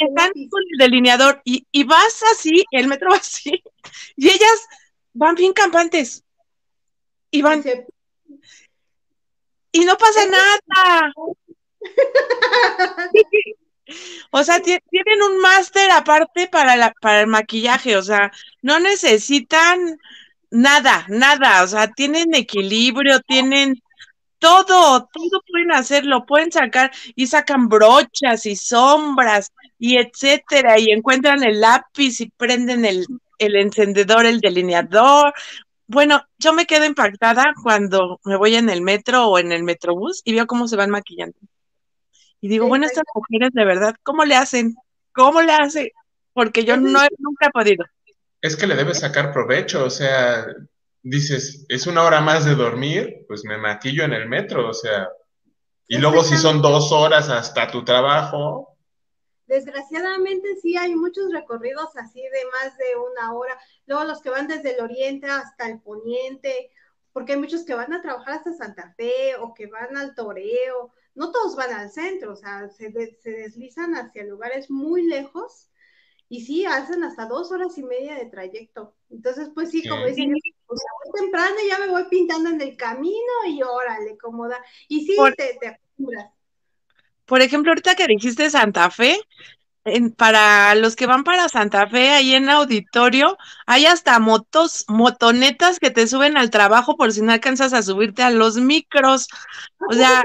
Están 0.00 0.32
con 0.50 0.62
el 0.72 0.78
delineador 0.78 1.40
y, 1.44 1.64
y, 1.70 1.84
vas 1.84 2.24
así, 2.32 2.64
el 2.72 2.88
metro 2.88 3.10
va 3.10 3.16
así, 3.18 3.62
y 4.16 4.26
ellas 4.26 4.66
van 5.12 5.36
bien 5.36 5.52
campantes. 5.52 6.24
Y 7.30 7.40
van. 7.40 7.62
Y 9.70 9.84
no 9.84 9.96
pasa 9.96 10.26
nada. 10.26 11.12
O 14.32 14.42
sea, 14.42 14.60
tienen 14.60 15.22
un 15.30 15.38
máster 15.40 15.88
aparte 15.92 16.48
para, 16.48 16.74
la, 16.74 16.92
para 17.00 17.20
el 17.20 17.28
maquillaje, 17.28 17.96
o 17.96 18.02
sea, 18.02 18.32
no 18.60 18.80
necesitan 18.80 20.00
nada, 20.50 21.06
nada, 21.08 21.62
o 21.62 21.68
sea, 21.68 21.86
tienen 21.92 22.34
equilibrio, 22.34 23.20
tienen 23.20 23.80
todo, 24.44 25.08
todo 25.10 25.42
pueden 25.50 25.72
hacerlo, 25.72 26.26
pueden 26.26 26.52
sacar 26.52 26.92
y 27.14 27.26
sacan 27.26 27.66
brochas 27.66 28.44
y 28.44 28.56
sombras 28.56 29.52
y 29.78 29.96
etcétera, 29.96 30.78
y 30.78 30.90
encuentran 30.90 31.42
el 31.42 31.62
lápiz 31.62 32.20
y 32.20 32.30
prenden 32.30 32.84
el, 32.84 33.06
el 33.38 33.56
encendedor, 33.56 34.26
el 34.26 34.40
delineador. 34.40 35.32
Bueno, 35.86 36.22
yo 36.38 36.52
me 36.52 36.66
quedo 36.66 36.84
impactada 36.84 37.54
cuando 37.62 38.20
me 38.24 38.36
voy 38.36 38.56
en 38.56 38.68
el 38.68 38.82
metro 38.82 39.28
o 39.28 39.38
en 39.38 39.50
el 39.50 39.62
metrobús 39.62 40.20
y 40.24 40.34
veo 40.34 40.46
cómo 40.46 40.68
se 40.68 40.76
van 40.76 40.90
maquillando. 40.90 41.38
Y 42.42 42.48
digo, 42.48 42.68
bueno, 42.68 42.84
estas 42.84 43.04
mujeres 43.14 43.50
de 43.54 43.64
verdad, 43.64 43.94
¿cómo 44.02 44.26
le 44.26 44.36
hacen? 44.36 44.74
¿Cómo 45.14 45.40
le 45.40 45.52
hacen? 45.52 45.88
Porque 46.34 46.64
yo 46.64 46.76
no, 46.76 47.00
nunca 47.18 47.46
he 47.46 47.50
podido. 47.50 47.86
Es 48.42 48.56
que 48.56 48.66
le 48.66 48.74
debes 48.74 49.00
sacar 49.00 49.32
provecho, 49.32 49.86
o 49.86 49.90
sea, 49.90 50.46
dices, 51.04 51.66
es 51.68 51.86
una 51.86 52.02
hora 52.02 52.20
más 52.22 52.44
de 52.44 52.54
dormir, 52.54 53.24
pues 53.28 53.44
me 53.44 53.58
maquillo 53.58 54.04
en 54.04 54.14
el 54.14 54.28
metro, 54.28 54.70
o 54.70 54.74
sea, 54.74 55.08
y 55.86 55.98
luego 55.98 56.24
si 56.24 56.36
son 56.36 56.62
dos 56.62 56.90
horas 56.92 57.28
hasta 57.28 57.70
tu 57.70 57.84
trabajo. 57.84 58.76
Desgraciadamente 59.46 60.56
sí 60.62 60.76
hay 60.76 60.96
muchos 60.96 61.30
recorridos 61.30 61.94
así 61.96 62.22
de 62.22 62.44
más 62.52 62.76
de 62.78 62.96
una 62.96 63.34
hora, 63.34 63.56
luego 63.86 64.04
los 64.04 64.22
que 64.22 64.30
van 64.30 64.48
desde 64.48 64.74
el 64.74 64.82
oriente 64.82 65.26
hasta 65.26 65.68
el 65.68 65.78
poniente, 65.80 66.70
porque 67.12 67.34
hay 67.34 67.38
muchos 67.38 67.64
que 67.64 67.74
van 67.74 67.92
a 67.92 68.00
trabajar 68.00 68.36
hasta 68.38 68.54
Santa 68.54 68.94
Fe 68.96 69.36
o 69.38 69.52
que 69.52 69.66
van 69.66 69.98
al 69.98 70.14
toreo, 70.14 70.90
no 71.14 71.30
todos 71.30 71.54
van 71.54 71.72
al 71.74 71.90
centro, 71.90 72.32
o 72.32 72.36
sea, 72.36 72.70
se, 72.70 72.90
se 73.20 73.30
deslizan 73.30 73.94
hacia 73.94 74.24
lugares 74.24 74.70
muy 74.70 75.06
lejos 75.06 75.68
y 76.34 76.40
sí, 76.40 76.64
hacen 76.66 77.04
hasta 77.04 77.26
dos 77.26 77.52
horas 77.52 77.78
y 77.78 77.84
media 77.84 78.16
de 78.16 78.26
trayecto. 78.26 78.92
Entonces, 79.08 79.50
pues 79.54 79.70
sí, 79.70 79.86
como 79.88 80.04
dicen, 80.04 80.32
pues 80.66 80.80
muy 81.04 81.20
temprano 81.20 81.54
ya 81.68 81.78
me 81.78 81.86
voy 81.86 82.06
pintando 82.10 82.50
en 82.50 82.60
el 82.60 82.76
camino 82.76 83.32
y 83.46 83.62
órale, 83.62 84.18
cómoda. 84.18 84.58
Y 84.88 85.06
sí, 85.06 85.16
te, 85.36 85.56
te 85.60 85.68
acostumbras. 85.68 86.32
Por 87.24 87.40
ejemplo, 87.40 87.70
ahorita 87.70 87.94
que 87.94 88.08
dijiste 88.08 88.50
Santa 88.50 88.90
Fe, 88.90 89.16
para 90.16 90.74
los 90.74 90.96
que 90.96 91.06
van 91.06 91.22
para 91.22 91.48
Santa 91.48 91.86
Fe, 91.88 92.10
ahí 92.10 92.34
en 92.34 92.50
auditorio, 92.50 93.38
hay 93.64 93.86
hasta 93.86 94.18
motos, 94.18 94.86
motonetas 94.88 95.78
que 95.78 95.92
te 95.92 96.08
suben 96.08 96.36
al 96.36 96.50
trabajo 96.50 96.96
por 96.96 97.12
si 97.12 97.22
no 97.22 97.30
alcanzas 97.30 97.72
a 97.72 97.82
subirte 97.84 98.24
a 98.24 98.30
los 98.30 98.56
micros. 98.56 99.28
O 99.88 99.92
sea, 99.94 100.24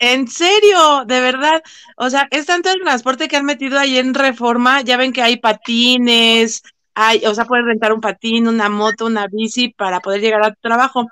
en 0.00 0.28
serio, 0.28 1.04
de 1.06 1.20
verdad. 1.20 1.62
O 1.96 2.10
sea, 2.10 2.26
es 2.30 2.46
tanto 2.46 2.70
el 2.70 2.80
transporte 2.80 3.28
que 3.28 3.36
han 3.36 3.44
metido 3.44 3.78
ahí 3.78 3.98
en 3.98 4.14
reforma. 4.14 4.80
Ya 4.82 4.96
ven 4.96 5.12
que 5.12 5.22
hay 5.22 5.36
patines, 5.36 6.62
hay, 6.94 7.24
o 7.26 7.34
sea, 7.34 7.44
puedes 7.44 7.66
rentar 7.66 7.92
un 7.92 8.00
patín, 8.00 8.48
una 8.48 8.68
moto, 8.68 9.06
una 9.06 9.26
bici 9.28 9.68
para 9.68 10.00
poder 10.00 10.22
llegar 10.22 10.42
a 10.42 10.52
tu 10.52 10.60
trabajo. 10.62 11.06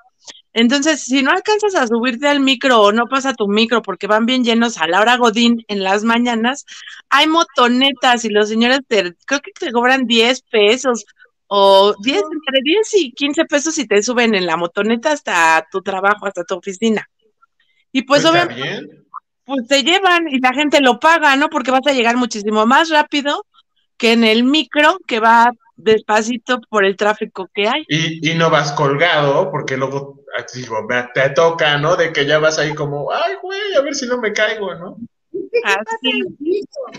Entonces, 0.53 1.03
si 1.03 1.21
no 1.21 1.31
alcanzas 1.31 1.75
a 1.75 1.87
subirte 1.87 2.27
al 2.27 2.39
micro 2.39 2.81
o 2.81 2.91
no 2.91 3.05
pasa 3.07 3.33
tu 3.33 3.47
micro 3.47 3.81
porque 3.83 4.07
van 4.07 4.25
bien 4.25 4.43
llenos 4.43 4.77
a 4.79 4.87
la 4.87 4.99
hora 5.01 5.17
Godín 5.17 5.63
en 5.67 5.83
las 5.83 6.03
mañanas, 6.03 6.65
hay 7.09 7.27
motonetas 7.27 8.25
y 8.25 8.29
los 8.29 8.49
señores 8.49 8.79
te, 8.87 9.15
creo 9.25 9.39
que 9.41 9.51
te 9.51 9.71
cobran 9.71 10.05
10 10.05 10.41
pesos 10.51 11.05
o 11.47 11.93
10, 12.01 12.17
entre 12.17 12.61
10 12.63 12.93
y 12.95 13.11
15 13.11 13.45
pesos 13.45 13.77
y 13.77 13.87
te 13.87 14.01
suben 14.03 14.35
en 14.35 14.47
la 14.47 14.57
motoneta 14.57 15.11
hasta 15.11 15.67
tu 15.71 15.81
trabajo, 15.81 16.25
hasta 16.25 16.43
tu 16.43 16.55
oficina. 16.55 17.07
Y 17.91 18.03
pues, 18.03 18.21
pues 18.21 18.31
obviamente, 18.31 19.03
pues 19.45 19.67
te 19.67 19.83
llevan 19.83 20.27
y 20.29 20.39
la 20.39 20.53
gente 20.53 20.81
lo 20.81 20.99
paga, 20.99 21.35
¿no? 21.35 21.49
Porque 21.49 21.71
vas 21.71 21.85
a 21.87 21.93
llegar 21.93 22.17
muchísimo 22.17 22.65
más 22.65 22.89
rápido 22.89 23.45
que 23.97 24.13
en 24.13 24.23
el 24.23 24.43
micro 24.43 24.97
que 25.07 25.19
va 25.19 25.51
despacito 25.75 26.59
por 26.69 26.85
el 26.85 26.95
tráfico 26.95 27.49
que 27.53 27.67
hay. 27.67 27.83
Y, 27.87 28.31
y 28.31 28.35
no 28.35 28.49
vas 28.49 28.71
colgado, 28.73 29.49
porque 29.51 29.77
luego 29.77 30.19
te 31.13 31.29
toca, 31.31 31.77
¿no? 31.77 31.95
De 31.95 32.13
que 32.13 32.25
ya 32.25 32.39
vas 32.39 32.59
ahí 32.59 32.73
como, 32.73 33.11
ay, 33.11 33.35
güey, 33.41 33.75
a 33.77 33.81
ver 33.81 33.95
si 33.95 34.05
no 34.07 34.17
me 34.19 34.33
caigo, 34.33 34.73
¿no? 34.75 34.97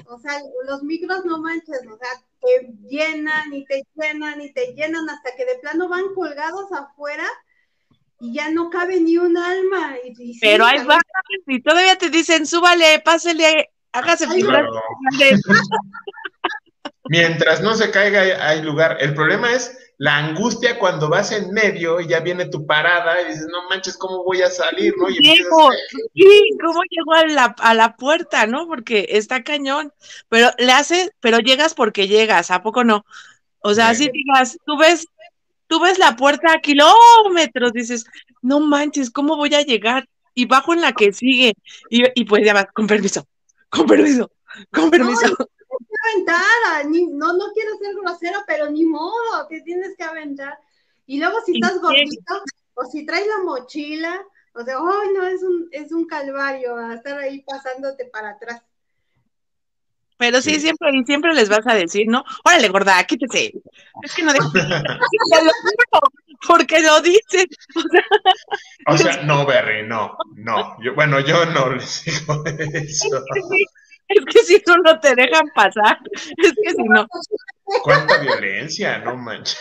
O 0.07 0.19
sea, 0.19 0.41
los 0.67 0.83
micros 0.83 1.25
no 1.25 1.41
manches, 1.41 1.81
o 1.91 1.97
sea, 1.97 2.11
te 2.41 2.73
llenan 2.89 3.53
y 3.53 3.65
te 3.65 3.83
llenan 3.95 4.41
y 4.41 4.53
te 4.53 4.75
llenan 4.75 5.09
hasta 5.09 5.35
que 5.37 5.45
de 5.45 5.59
plano 5.61 5.89
van 5.89 6.15
colgados 6.15 6.71
afuera 6.73 7.27
y 8.21 8.35
ya 8.35 8.51
no 8.51 8.71
cabe 8.71 9.01
ni 9.01 9.17
un 9.17 9.37
alma. 9.37 9.97
Y, 10.05 10.39
Pero 10.41 10.67
ahí 10.67 10.85
va, 10.85 11.01
y 11.47 11.61
todavía 11.63 11.97
te 11.97 12.11
dicen, 12.11 12.47
súbale, 12.47 13.01
pásele, 13.05 13.71
hágase 13.93 14.27
Mientras 17.05 17.61
no 17.61 17.75
se 17.75 17.91
caiga, 17.91 18.47
hay 18.47 18.63
lugar. 18.63 18.99
El 19.01 19.15
problema 19.15 19.53
es 19.53 19.77
la 19.99 20.17
angustia 20.17 20.79
cuando 20.79 21.09
vas 21.09 21.33
en 21.33 21.51
medio 21.53 22.01
y 22.01 22.07
ya 22.07 22.21
viene 22.21 22.47
tu 22.47 22.65
parada 22.67 23.21
y 23.21 23.27
dices, 23.27 23.49
no 23.51 23.69
manches, 23.69 23.97
¿cómo 23.97 24.23
voy 24.23 24.43
a 24.43 24.49
salir? 24.49 24.95
¿no? 24.97 25.09
sí, 25.09 25.45
¿cómo 25.51 26.81
llegó 26.89 27.15
a 27.15 27.27
la, 27.27 27.55
a 27.59 27.75
la 27.75 27.97
puerta, 27.97 28.47
no? 28.47 28.67
Porque 28.67 29.07
está 29.11 29.43
cañón, 29.43 29.93
pero 30.29 30.51
le 30.59 30.73
hace, 30.73 31.11
pero 31.21 31.39
llegas 31.39 31.75
porque 31.75 32.07
llegas, 32.07 32.51
¿a 32.51 32.63
poco 32.63 32.85
no? 32.85 33.05
O 33.61 33.75
sea, 33.75 33.95
si 33.95 34.09
digas, 34.11 34.57
tú 34.65 34.79
ves, 34.79 35.07
tú 35.71 35.81
ves 35.81 35.99
la 36.01 36.17
puerta 36.17 36.53
a 36.53 36.61
kilómetros, 36.61 37.73
dices, 37.73 38.05
no 38.43 38.59
manches, 38.59 39.09
¿cómo 39.11 39.37
voy 39.37 39.55
a 39.55 39.63
llegar? 39.63 40.07
Y 40.35 40.47
bajo 40.47 40.75
en 40.75 40.81
la 40.81 40.93
que 40.93 41.13
sigue, 41.13 41.55
y, 41.89 42.03
y 42.15 42.25
pues 42.25 42.45
ya 42.45 42.53
va, 42.53 42.65
con 42.65 42.89
permiso, 42.89 43.25
con 43.71 43.87
permiso, 43.87 44.31
con 44.73 44.91
permiso 44.91 45.37
aventar, 46.09 46.87
no, 47.13 47.33
no 47.33 47.53
quiero 47.53 47.77
ser 47.79 47.95
grosero, 47.95 48.41
pero 48.47 48.71
ni 48.71 48.85
modo, 48.85 49.47
te 49.49 49.61
tienes 49.63 49.97
que 49.97 50.03
aventar. 50.03 50.59
Y 51.07 51.19
luego 51.19 51.39
si 51.45 51.53
estás 51.55 51.81
gordito, 51.81 52.43
o 52.75 52.85
si 52.87 53.05
traes 53.07 53.27
la 53.27 53.45
mochila, 53.45 54.25
o 54.55 54.65
sea, 54.65 54.77
ay 54.79 55.09
no, 55.15 55.27
es 55.27 55.43
un, 55.43 55.69
es 55.71 55.93
un 55.93 56.07
calvario 56.07 56.91
estar 56.91 57.19
ahí 57.19 57.43
pasándote 57.43 58.07
para 58.07 58.31
atrás. 58.31 58.63
Pero 60.21 60.43
sí, 60.43 60.61
siempre, 60.61 60.91
siempre 61.07 61.33
les 61.33 61.49
vas 61.49 61.67
a 61.67 61.75
decir, 61.75 62.07
¿no? 62.07 62.23
Órale, 62.45 62.69
gorda, 62.69 63.03
quítese. 63.05 63.55
Es 64.03 64.15
que 64.15 64.23
no 64.23 64.35
dejo. 64.35 64.53
porque 66.47 66.81
lo 66.81 67.01
dices. 67.01 67.47
O 68.87 68.99
sea, 68.99 69.23
no, 69.25 69.47
Berry, 69.47 69.89
no, 69.89 70.19
no. 70.37 70.77
Yo, 70.83 70.95
bueno, 70.95 71.21
yo 71.21 71.47
no 71.47 71.71
les 71.71 72.05
digo 72.05 72.45
eso. 72.47 73.25
Es 74.09 74.25
que 74.27 74.39
si 74.41 74.63
no, 74.67 74.77
no 74.77 75.01
te 75.01 75.15
dejan 75.15 75.49
pasar. 75.55 75.99
Es 76.13 76.53
que 76.53 76.71
si 76.71 76.85
no. 76.85 77.07
¿Cuánta 77.83 78.19
violencia? 78.19 78.99
No 78.99 79.17
manches. 79.17 79.59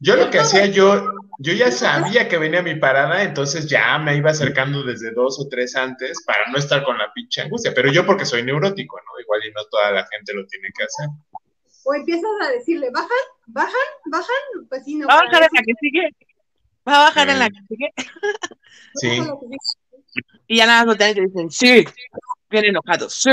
Yo 0.00 0.16
lo 0.16 0.30
que 0.30 0.38
hacía, 0.38 0.66
yo, 0.66 1.12
yo 1.38 1.52
ya 1.52 1.70
sabía 1.72 2.28
que 2.28 2.38
venía 2.38 2.62
mi 2.62 2.76
parada, 2.76 3.22
entonces 3.22 3.68
ya 3.68 3.98
me 3.98 4.16
iba 4.16 4.30
acercando 4.30 4.82
desde 4.82 5.12
dos 5.12 5.40
o 5.40 5.48
tres 5.48 5.74
antes 5.76 6.22
para 6.24 6.50
no 6.50 6.58
estar 6.58 6.84
con 6.84 6.96
la 6.98 7.12
pinche 7.12 7.42
angustia. 7.42 7.72
Pero 7.74 7.90
yo 7.90 8.06
porque 8.06 8.24
soy 8.24 8.42
neurótico, 8.42 8.96
¿no? 8.98 9.20
Igual 9.20 9.40
y 9.46 9.52
no 9.52 9.64
toda 9.70 9.90
la 9.92 10.06
gente 10.06 10.34
lo 10.34 10.46
tiene 10.46 10.68
que 10.76 10.84
hacer. 10.84 11.08
O 11.84 11.94
empiezas 11.94 12.30
a 12.42 12.50
decirle, 12.50 12.90
bajan, 12.90 13.08
bajan, 13.46 13.72
bajan, 14.06 14.66
pues 14.68 14.84
sí, 14.84 14.94
no. 14.96 15.06
Va 15.08 15.20
a 15.20 15.24
bajar 15.24 15.42
en 15.42 15.48
la 15.52 15.62
que 15.64 15.74
sigue. 15.80 16.16
Va 16.86 16.94
a 16.94 17.04
bajar 17.04 17.30
en 17.30 17.38
la 17.38 17.48
que 17.48 17.60
sigue. 17.68 17.92
Sí. 18.94 19.22
Y 20.46 20.56
ya 20.56 20.66
nada 20.66 20.84
más 20.84 20.98
te 20.98 21.14
dicen, 21.14 21.50
sí, 21.50 21.84
bien 22.50 22.64
enojados, 22.64 23.14
sí. 23.14 23.30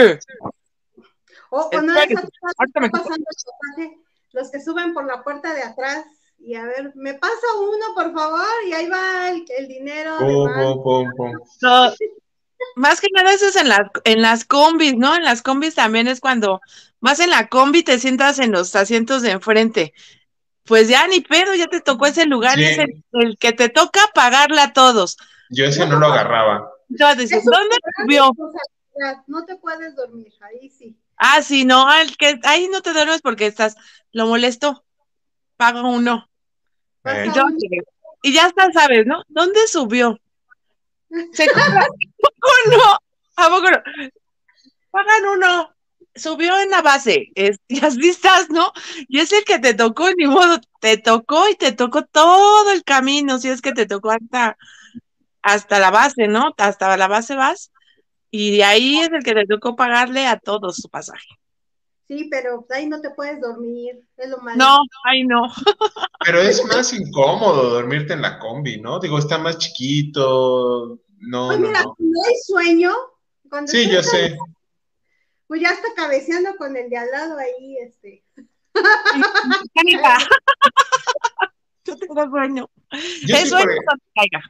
O 1.50 1.70
cuando 1.70 1.94
está 1.94 2.28
pasando 2.52 2.90
los 4.34 4.52
que 4.52 4.62
suben 4.62 4.94
por 4.94 5.06
la 5.06 5.24
puerta 5.24 5.54
de 5.54 5.64
atrás 5.64 6.06
y 6.38 6.56
a 6.56 6.66
ver, 6.66 6.92
me 6.96 7.14
pasa 7.16 7.34
uno, 7.60 7.86
por 7.96 8.14
favor, 8.14 8.46
y 8.68 8.74
ahí 8.74 8.88
va 8.88 9.30
el, 9.30 9.68
dinero. 9.68 10.18
más 12.76 13.02
que 13.02 13.08
nada 13.14 13.34
eso 13.34 13.48
es 13.48 13.56
en, 13.56 13.70
la, 13.70 13.92
en 14.04 14.22
las 14.22 14.46
combis, 14.46 14.96
¿no? 14.96 15.16
En 15.16 15.24
las 15.24 15.42
combis 15.42 15.76
también 15.76 16.08
es 16.08 16.20
cuando 16.20 16.62
más 17.00 17.20
en 17.20 17.30
la 17.30 17.48
combi 17.48 17.84
te 17.84 18.00
sientas 18.00 18.40
en 18.40 18.52
los 18.52 18.76
asientos 18.76 19.22
de 19.22 19.32
enfrente. 19.32 19.94
Pues 20.64 20.88
ya 20.88 21.08
ni 21.08 21.22
pedo, 21.22 21.54
ya 21.54 21.68
te 21.68 21.82
tocó 21.82 22.08
ese 22.08 22.26
lugar 22.26 22.60
y 22.60 22.66
es 22.66 22.78
el, 22.80 23.04
el, 23.14 23.38
que 23.38 23.52
te 23.52 23.70
toca 23.70 24.00
pagarle 24.14 24.62
a 24.62 24.74
todos. 24.74 25.18
Yo 25.50 25.66
ese 25.66 25.86
no 25.86 26.00
lo 26.00 26.08
agarraba. 26.08 26.72
¿dónde 26.88 27.28
subió? 27.28 28.32
No 29.28 29.46
te 29.46 29.56
puedes 29.58 29.96
dormir, 29.96 30.34
ahí 30.42 30.70
sí. 30.70 30.98
Ah, 31.18 31.42
sí, 31.42 31.66
no, 31.66 31.94
el 31.94 32.18
que 32.18 32.40
ahí 32.44 32.68
no 32.72 32.82
te 32.82 32.94
duermes 32.94 33.22
porque 33.22 33.46
estás, 33.46 33.76
lo 34.12 34.28
molesto, 34.28 34.84
paga 35.58 35.82
uno. 35.82 36.28
Eh. 37.06 37.32
Y 38.24 38.34
ya 38.34 38.48
está, 38.48 38.72
sabes, 38.72 39.06
¿no? 39.06 39.24
¿Dónde 39.28 39.68
subió? 39.68 40.20
Se 41.34 41.44
¿A 41.56 41.88
poco 42.22 42.52
no? 42.72 43.00
¿A 43.36 43.50
poco 43.50 43.70
no? 43.70 43.78
Pagan 44.92 45.26
uno. 45.34 45.72
Subió 46.16 46.58
en 46.60 46.70
la 46.70 46.82
base, 46.82 47.32
es, 47.36 47.60
las 47.68 47.98
vistas, 47.98 48.50
¿no? 48.50 48.72
Y 49.10 49.20
es 49.20 49.34
el 49.34 49.44
que 49.44 49.60
te 49.60 49.74
tocó, 49.74 50.10
ni 50.18 50.28
modo, 50.28 50.60
te 50.80 50.98
tocó 50.98 51.50
y 51.50 51.56
te 51.56 51.74
tocó 51.74 52.04
todo 52.06 52.72
el 52.72 52.84
camino, 52.84 53.38
si 53.38 53.50
es 53.50 53.62
que 53.62 53.74
te 53.74 53.86
tocó 53.86 54.12
hasta 54.12 54.58
hasta 55.42 55.78
la 55.78 55.92
base, 55.92 56.28
¿no? 56.28 56.56
Hasta 56.58 56.98
la 56.98 57.08
base 57.08 57.36
vas 57.36 57.72
y 58.32 58.58
de 58.58 58.64
ahí 58.64 59.00
es 59.00 59.10
el 59.14 59.24
que 59.24 59.34
te 59.34 59.46
tocó 59.46 59.76
pagarle 59.76 60.26
a 60.26 60.38
todos 60.38 60.78
su 60.78 60.90
pasaje. 60.90 61.28
Sí, 62.08 62.28
pero 62.30 62.66
ahí 62.70 62.88
no 62.88 63.02
te 63.02 63.10
puedes 63.10 63.42
dormir, 63.42 64.00
es 64.18 64.30
lo 64.30 64.38
malo. 64.38 64.58
No, 64.58 64.78
ahí 65.06 65.24
no. 65.24 65.42
Pero 66.26 66.40
es 66.40 66.64
más 66.66 66.94
incómodo 66.94 67.72
dormirte 67.72 68.14
en 68.14 68.22
la 68.22 68.38
combi, 68.38 68.80
¿no? 68.80 69.00
Digo, 69.00 69.18
está 69.18 69.40
más 69.40 69.58
chiquito, 69.58 71.00
no. 71.20 71.48
Pues 71.48 71.60
mira, 71.60 71.84
no, 71.84 71.96
no. 71.98 72.22
hay 72.28 72.36
sueño. 72.46 72.94
Cuando 73.50 73.72
sí, 73.72 73.90
yo 73.90 74.04
sé. 74.04 74.38
Pues 75.48 75.62
ya 75.62 75.72
está 75.72 75.88
cabeceando 75.96 76.56
con 76.58 76.78
el 76.78 76.90
de 76.90 76.98
al 76.98 77.12
lado 77.12 77.38
ahí, 77.38 77.78
este. 77.78 78.24
yo 81.86 81.98
tengo 81.98 82.30
sueño. 82.30 82.70
Yo 83.26 83.36
es 83.36 83.50
sueño 83.50 83.82
caiga. 84.16 84.44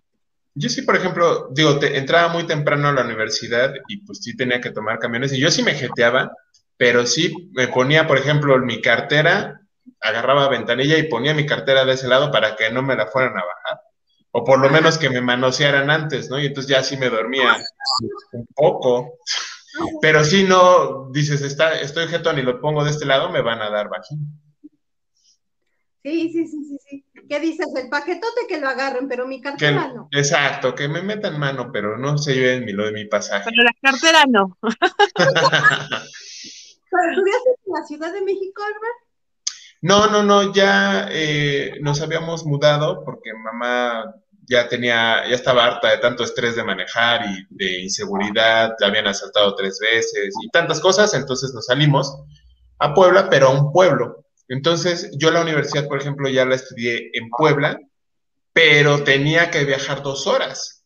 Yo 0.58 0.70
sí, 0.70 0.84
por 0.84 0.96
ejemplo, 0.96 1.50
digo, 1.52 1.80
te, 1.80 1.98
entraba 1.98 2.32
muy 2.32 2.48
temprano 2.48 2.88
a 2.88 2.94
la 2.94 3.04
universidad 3.04 3.74
y 3.90 3.98
pues 3.98 4.20
sí 4.22 4.38
tenía 4.38 4.62
que 4.62 4.72
tomar 4.72 5.00
camiones 5.00 5.34
y 5.34 5.40
yo 5.40 5.52
sí 5.52 5.62
me 5.64 5.74
jeteaba, 5.74 6.32
pero 6.78 7.06
sí 7.06 7.50
me 7.54 7.68
ponía, 7.68 8.08
por 8.08 8.18
ejemplo, 8.18 8.58
mi 8.60 8.82
cartera, 8.82 9.62
agarraba 10.02 10.50
ventanilla 10.50 10.98
y 10.98 11.10
ponía 11.10 11.34
mi 11.34 11.46
cartera 11.46 11.86
de 11.86 11.94
ese 11.94 12.08
lado 12.08 12.32
para 12.32 12.56
que 12.56 12.70
no 12.70 12.82
me 12.82 12.96
la 12.96 13.08
fueran 13.08 13.38
a 13.38 13.44
bajar. 13.46 13.82
O 14.32 14.44
por 14.44 14.60
lo 14.60 14.70
menos 14.70 14.98
que 14.98 15.10
me 15.10 15.22
manosearan 15.22 15.90
antes, 15.90 16.30
¿no? 16.30 16.40
Y 16.40 16.48
entonces 16.48 16.70
ya 16.70 16.84
sí 16.84 16.98
me 16.98 17.10
dormía 17.10 17.56
un 18.34 18.46
poco. 18.54 19.20
Pero 20.02 20.24
si 20.24 20.44
no, 20.44 21.10
dices, 21.12 21.42
está, 21.42 21.80
estoy 21.80 22.08
jetón 22.08 22.40
y 22.40 22.42
lo 22.42 22.60
pongo 22.60 22.84
de 22.84 22.92
este 22.92 23.06
lado, 23.06 23.30
me 23.30 23.42
van 23.42 23.62
a 23.62 23.70
dar 23.70 23.88
bajín. 23.90 24.42
Sí, 26.04 26.30
sí, 26.32 26.48
sí, 26.48 26.66
sí, 26.66 26.78
sí. 26.88 27.06
¿Qué 27.28 27.40
dices? 27.40 27.68
El 27.76 27.90
paquetote 27.90 28.42
que 28.48 28.60
lo 28.60 28.68
agarren, 28.68 29.08
pero 29.08 29.26
mi 29.26 29.42
cartera 29.42 29.92
no. 29.94 30.08
Exacto, 30.12 30.76
que 30.76 30.88
me 30.88 31.02
metan 31.02 31.40
mano, 31.40 31.72
pero 31.72 31.98
no 31.98 32.18
se 32.18 32.36
lleven 32.36 32.76
lo 32.76 32.86
de 32.86 32.92
mi 32.92 33.06
pasaje. 33.06 33.50
Pero 33.50 33.64
la 33.64 33.74
cartera 33.82 34.26
no. 34.28 34.58
¿Estudiaste 37.10 37.50
en 37.66 37.74
la 37.74 37.86
Ciudad 37.86 38.14
de 38.14 38.22
México, 38.22 38.62
Albert? 38.64 39.06
No, 39.82 40.08
no, 40.08 40.24
no, 40.24 40.54
ya 40.54 41.08
eh, 41.12 41.78
nos 41.82 42.02
habíamos 42.02 42.46
mudado 42.46 43.04
porque 43.04 43.34
mamá 43.34 44.16
ya 44.48 44.68
tenía, 44.68 45.28
ya 45.28 45.36
estaba 45.36 45.66
harta 45.66 45.92
de 45.92 45.98
tanto 45.98 46.24
estrés 46.24 46.56
de 46.56 46.64
manejar 46.64 47.22
y 47.26 47.46
de 47.50 47.82
inseguridad, 47.82 48.74
la 48.80 48.88
habían 48.88 49.08
asaltado 49.08 49.56
tres 49.56 49.80
veces 49.80 50.34
y 50.42 50.50
tantas 50.50 50.80
cosas, 50.80 51.14
entonces 51.14 51.54
nos 51.54 51.66
salimos 51.66 52.16
a 52.80 52.94
Puebla, 52.94 53.30
pero 53.30 53.48
a 53.48 53.52
un 53.52 53.72
pueblo. 53.72 54.26
Entonces, 54.48 55.10
yo 55.18 55.32
la 55.32 55.42
universidad, 55.42 55.88
por 55.88 56.00
ejemplo, 56.00 56.30
ya 56.30 56.46
la 56.46 56.56
estudié 56.56 57.10
en 57.14 57.30
Puebla, 57.30 57.80
pero 58.54 59.04
tenía 59.04 59.50
que 59.50 59.66
viajar 59.66 60.04
dos 60.04 60.28
horas. 60.28 60.85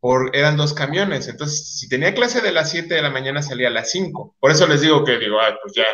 Por, 0.00 0.34
eran 0.36 0.56
dos 0.56 0.74
camiones. 0.74 1.28
Entonces, 1.28 1.78
si 1.78 1.88
tenía 1.88 2.14
clase 2.14 2.40
de 2.40 2.52
las 2.52 2.70
7 2.70 2.94
de 2.94 3.02
la 3.02 3.10
mañana, 3.10 3.42
salía 3.42 3.68
a 3.68 3.72
las 3.72 3.90
5. 3.90 4.36
Por 4.38 4.50
eso 4.50 4.66
les 4.66 4.80
digo 4.80 5.04
que 5.04 5.18
digo, 5.18 5.40
ah, 5.40 5.56
pues 5.62 5.74
ya. 5.74 5.86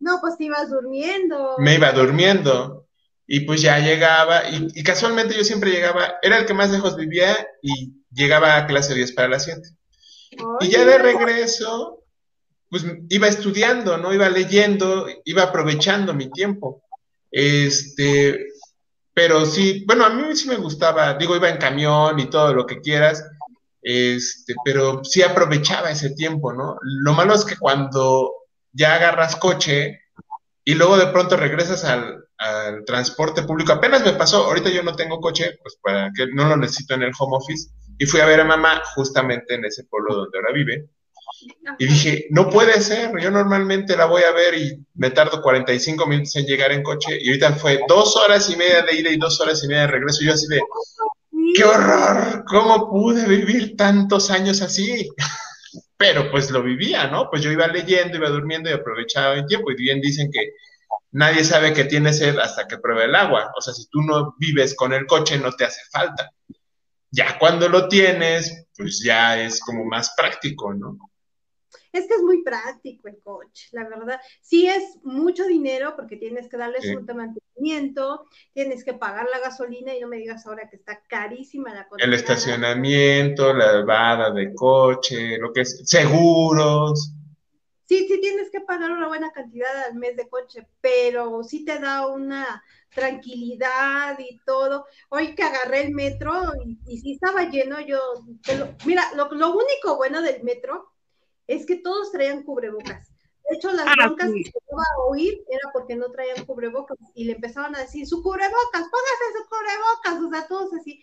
No, 0.00 0.18
pues 0.20 0.36
te 0.36 0.44
ibas 0.44 0.70
durmiendo. 0.70 1.56
Me 1.58 1.76
iba 1.76 1.92
durmiendo. 1.92 2.86
Y 3.26 3.40
pues 3.40 3.62
ya 3.62 3.78
llegaba, 3.78 4.42
y, 4.50 4.82
casualmente 4.82 5.34
yo 5.34 5.44
siempre 5.44 5.70
llegaba, 5.70 6.16
era 6.20 6.38
el 6.38 6.44
que 6.44 6.54
más 6.54 6.70
lejos 6.70 6.96
vivía 6.96 7.48
y 7.62 7.94
llegaba 8.12 8.56
a 8.56 8.66
clase 8.66 8.94
10 8.94 9.12
para 9.12 9.28
las 9.28 9.44
7. 9.44 9.60
Y 10.60 10.68
ya 10.68 10.84
de 10.84 10.98
regreso, 10.98 12.04
pues 12.68 12.84
iba 13.08 13.28
estudiando, 13.28 13.96
¿no? 13.98 14.12
Iba 14.12 14.28
leyendo, 14.28 15.06
iba 15.24 15.44
aprovechando 15.44 16.14
mi 16.14 16.30
tiempo. 16.30 16.82
Este, 17.30 18.51
pero 19.14 19.44
sí, 19.44 19.84
bueno, 19.86 20.04
a 20.04 20.10
mí 20.10 20.34
sí 20.34 20.48
me 20.48 20.56
gustaba, 20.56 21.14
digo, 21.14 21.36
iba 21.36 21.48
en 21.48 21.58
camión 21.58 22.18
y 22.18 22.30
todo 22.30 22.54
lo 22.54 22.66
que 22.66 22.80
quieras, 22.80 23.24
este, 23.82 24.54
pero 24.64 25.04
sí 25.04 25.22
aprovechaba 25.22 25.90
ese 25.90 26.10
tiempo, 26.10 26.52
¿no? 26.52 26.76
Lo 26.82 27.12
malo 27.12 27.34
es 27.34 27.44
que 27.44 27.56
cuando 27.56 28.32
ya 28.72 28.94
agarras 28.94 29.36
coche 29.36 30.00
y 30.64 30.74
luego 30.74 30.96
de 30.96 31.08
pronto 31.08 31.36
regresas 31.36 31.84
al, 31.84 32.18
transporte 32.84 33.44
público, 33.44 33.72
apenas 33.72 34.04
me 34.04 34.14
pasó, 34.14 34.46
ahorita 34.46 34.68
yo 34.68 34.82
no 34.82 34.96
tengo 34.96 35.20
coche, 35.20 35.58
pues 35.62 35.78
para 35.80 36.10
que 36.12 36.26
no 36.26 36.48
lo 36.48 36.56
necesito 36.56 36.94
en 36.94 37.04
el 37.04 37.12
home 37.16 37.36
office, 37.36 37.70
y 37.98 38.04
fui 38.04 38.18
a 38.18 38.26
ver 38.26 38.40
a 38.40 38.44
mamá 38.44 38.82
justamente 38.96 39.54
en 39.54 39.64
ese 39.64 39.84
pueblo 39.84 40.16
donde 40.16 40.38
ahora 40.38 40.52
vive. 40.52 40.88
Y 41.78 41.86
dije, 41.86 42.26
no 42.30 42.48
puede 42.48 42.80
ser, 42.80 43.10
yo 43.20 43.30
normalmente 43.30 43.96
la 43.96 44.06
voy 44.06 44.22
a 44.22 44.32
ver 44.32 44.54
y 44.54 44.84
me 44.94 45.10
tardo 45.10 45.40
45 45.40 46.06
minutos 46.06 46.36
en 46.36 46.46
llegar 46.46 46.72
en 46.72 46.82
coche 46.82 47.18
y 47.20 47.28
ahorita 47.28 47.54
fue 47.54 47.80
dos 47.88 48.16
horas 48.16 48.48
y 48.50 48.56
media 48.56 48.82
de 48.82 48.96
ida 48.96 49.10
y 49.10 49.16
dos 49.16 49.40
horas 49.40 49.62
y 49.64 49.68
media 49.68 49.82
de 49.82 49.88
regreso. 49.88 50.22
Y 50.22 50.26
yo 50.26 50.34
así 50.34 50.46
de, 50.48 50.60
¡qué 51.54 51.64
horror! 51.64 52.44
¿Cómo 52.46 52.90
pude 52.90 53.26
vivir 53.26 53.76
tantos 53.76 54.30
años 54.30 54.62
así? 54.62 55.08
Pero 55.96 56.30
pues 56.30 56.50
lo 56.50 56.62
vivía, 56.62 57.06
¿no? 57.06 57.28
Pues 57.30 57.42
yo 57.42 57.50
iba 57.50 57.66
leyendo, 57.68 58.16
iba 58.16 58.28
durmiendo 58.28 58.68
y 58.68 58.72
aprovechaba 58.72 59.34
el 59.34 59.46
tiempo. 59.46 59.70
Y 59.70 59.76
bien 59.76 60.00
dicen 60.00 60.30
que 60.32 60.52
nadie 61.12 61.44
sabe 61.44 61.72
que 61.72 61.84
tiene 61.84 62.12
sed 62.12 62.38
hasta 62.38 62.66
que 62.66 62.78
prueba 62.78 63.04
el 63.04 63.14
agua. 63.14 63.52
O 63.56 63.60
sea, 63.60 63.72
si 63.72 63.86
tú 63.88 64.02
no 64.02 64.34
vives 64.38 64.74
con 64.74 64.92
el 64.92 65.06
coche, 65.06 65.38
no 65.38 65.52
te 65.52 65.64
hace 65.64 65.80
falta. 65.90 66.30
Ya 67.10 67.38
cuando 67.38 67.68
lo 67.68 67.88
tienes, 67.88 68.66
pues 68.76 69.02
ya 69.04 69.40
es 69.40 69.60
como 69.60 69.84
más 69.84 70.14
práctico, 70.16 70.74
¿no? 70.74 70.98
Es 71.92 72.06
que 72.06 72.14
es 72.14 72.22
muy 72.22 72.42
práctico 72.42 73.08
el 73.08 73.18
coche, 73.20 73.68
la 73.72 73.86
verdad. 73.86 74.18
Sí 74.40 74.66
es 74.66 74.98
mucho 75.02 75.44
dinero 75.44 75.94
porque 75.94 76.16
tienes 76.16 76.48
que 76.48 76.56
darle 76.56 76.80
su 76.80 77.00
mantenimiento, 77.14 78.26
tienes 78.54 78.82
que 78.82 78.94
pagar 78.94 79.26
la 79.30 79.40
gasolina 79.40 79.94
y 79.94 80.00
no 80.00 80.08
me 80.08 80.16
digas 80.16 80.46
ahora 80.46 80.70
que 80.70 80.76
está 80.76 81.02
carísima 81.06 81.74
la 81.74 81.86
El 81.98 82.14
estacionamiento, 82.14 83.52
la 83.52 83.72
lavada 83.72 84.30
de 84.30 84.54
coche, 84.54 85.36
lo 85.36 85.52
que 85.52 85.60
es 85.60 85.82
seguros. 85.84 87.12
Sí, 87.84 88.06
sí 88.08 88.20
tienes 88.22 88.50
que 88.50 88.62
pagar 88.62 88.90
una 88.90 89.08
buena 89.08 89.30
cantidad 89.32 89.84
al 89.86 89.96
mes 89.96 90.16
de 90.16 90.30
coche, 90.30 90.66
pero 90.80 91.42
sí 91.42 91.62
te 91.62 91.78
da 91.78 92.06
una 92.06 92.64
tranquilidad 92.94 94.18
y 94.18 94.38
todo. 94.46 94.86
Hoy 95.10 95.34
que 95.34 95.42
agarré 95.42 95.82
el 95.86 95.92
metro 95.92 96.32
y, 96.86 96.98
sí 96.98 97.12
estaba 97.12 97.50
lleno, 97.50 97.80
yo, 97.80 98.00
mira, 98.86 99.04
lo, 99.14 99.30
lo 99.32 99.50
único 99.50 99.96
bueno 99.96 100.22
del 100.22 100.42
metro 100.42 100.91
es 101.56 101.66
que 101.66 101.76
todos 101.76 102.12
traían 102.12 102.42
cubrebocas. 102.42 103.12
De 103.48 103.56
hecho, 103.56 103.72
las 103.72 103.86
ah, 103.86 103.94
broncas 103.96 104.30
que 104.30 104.40
iba 104.40 104.82
a 104.82 105.04
oír 105.10 105.44
era 105.48 105.72
porque 105.72 105.96
no 105.96 106.10
traían 106.10 106.46
cubrebocas 106.46 106.96
y 107.14 107.24
le 107.24 107.32
empezaban 107.32 107.74
a 107.76 107.80
decir, 107.80 108.06
su 108.06 108.22
cubrebocas, 108.22 108.82
póngase 108.82 109.24
su 109.36 109.48
cubrebocas, 109.48 110.26
o 110.26 110.30
sea, 110.30 110.48
todos 110.48 110.72
así. 110.74 111.02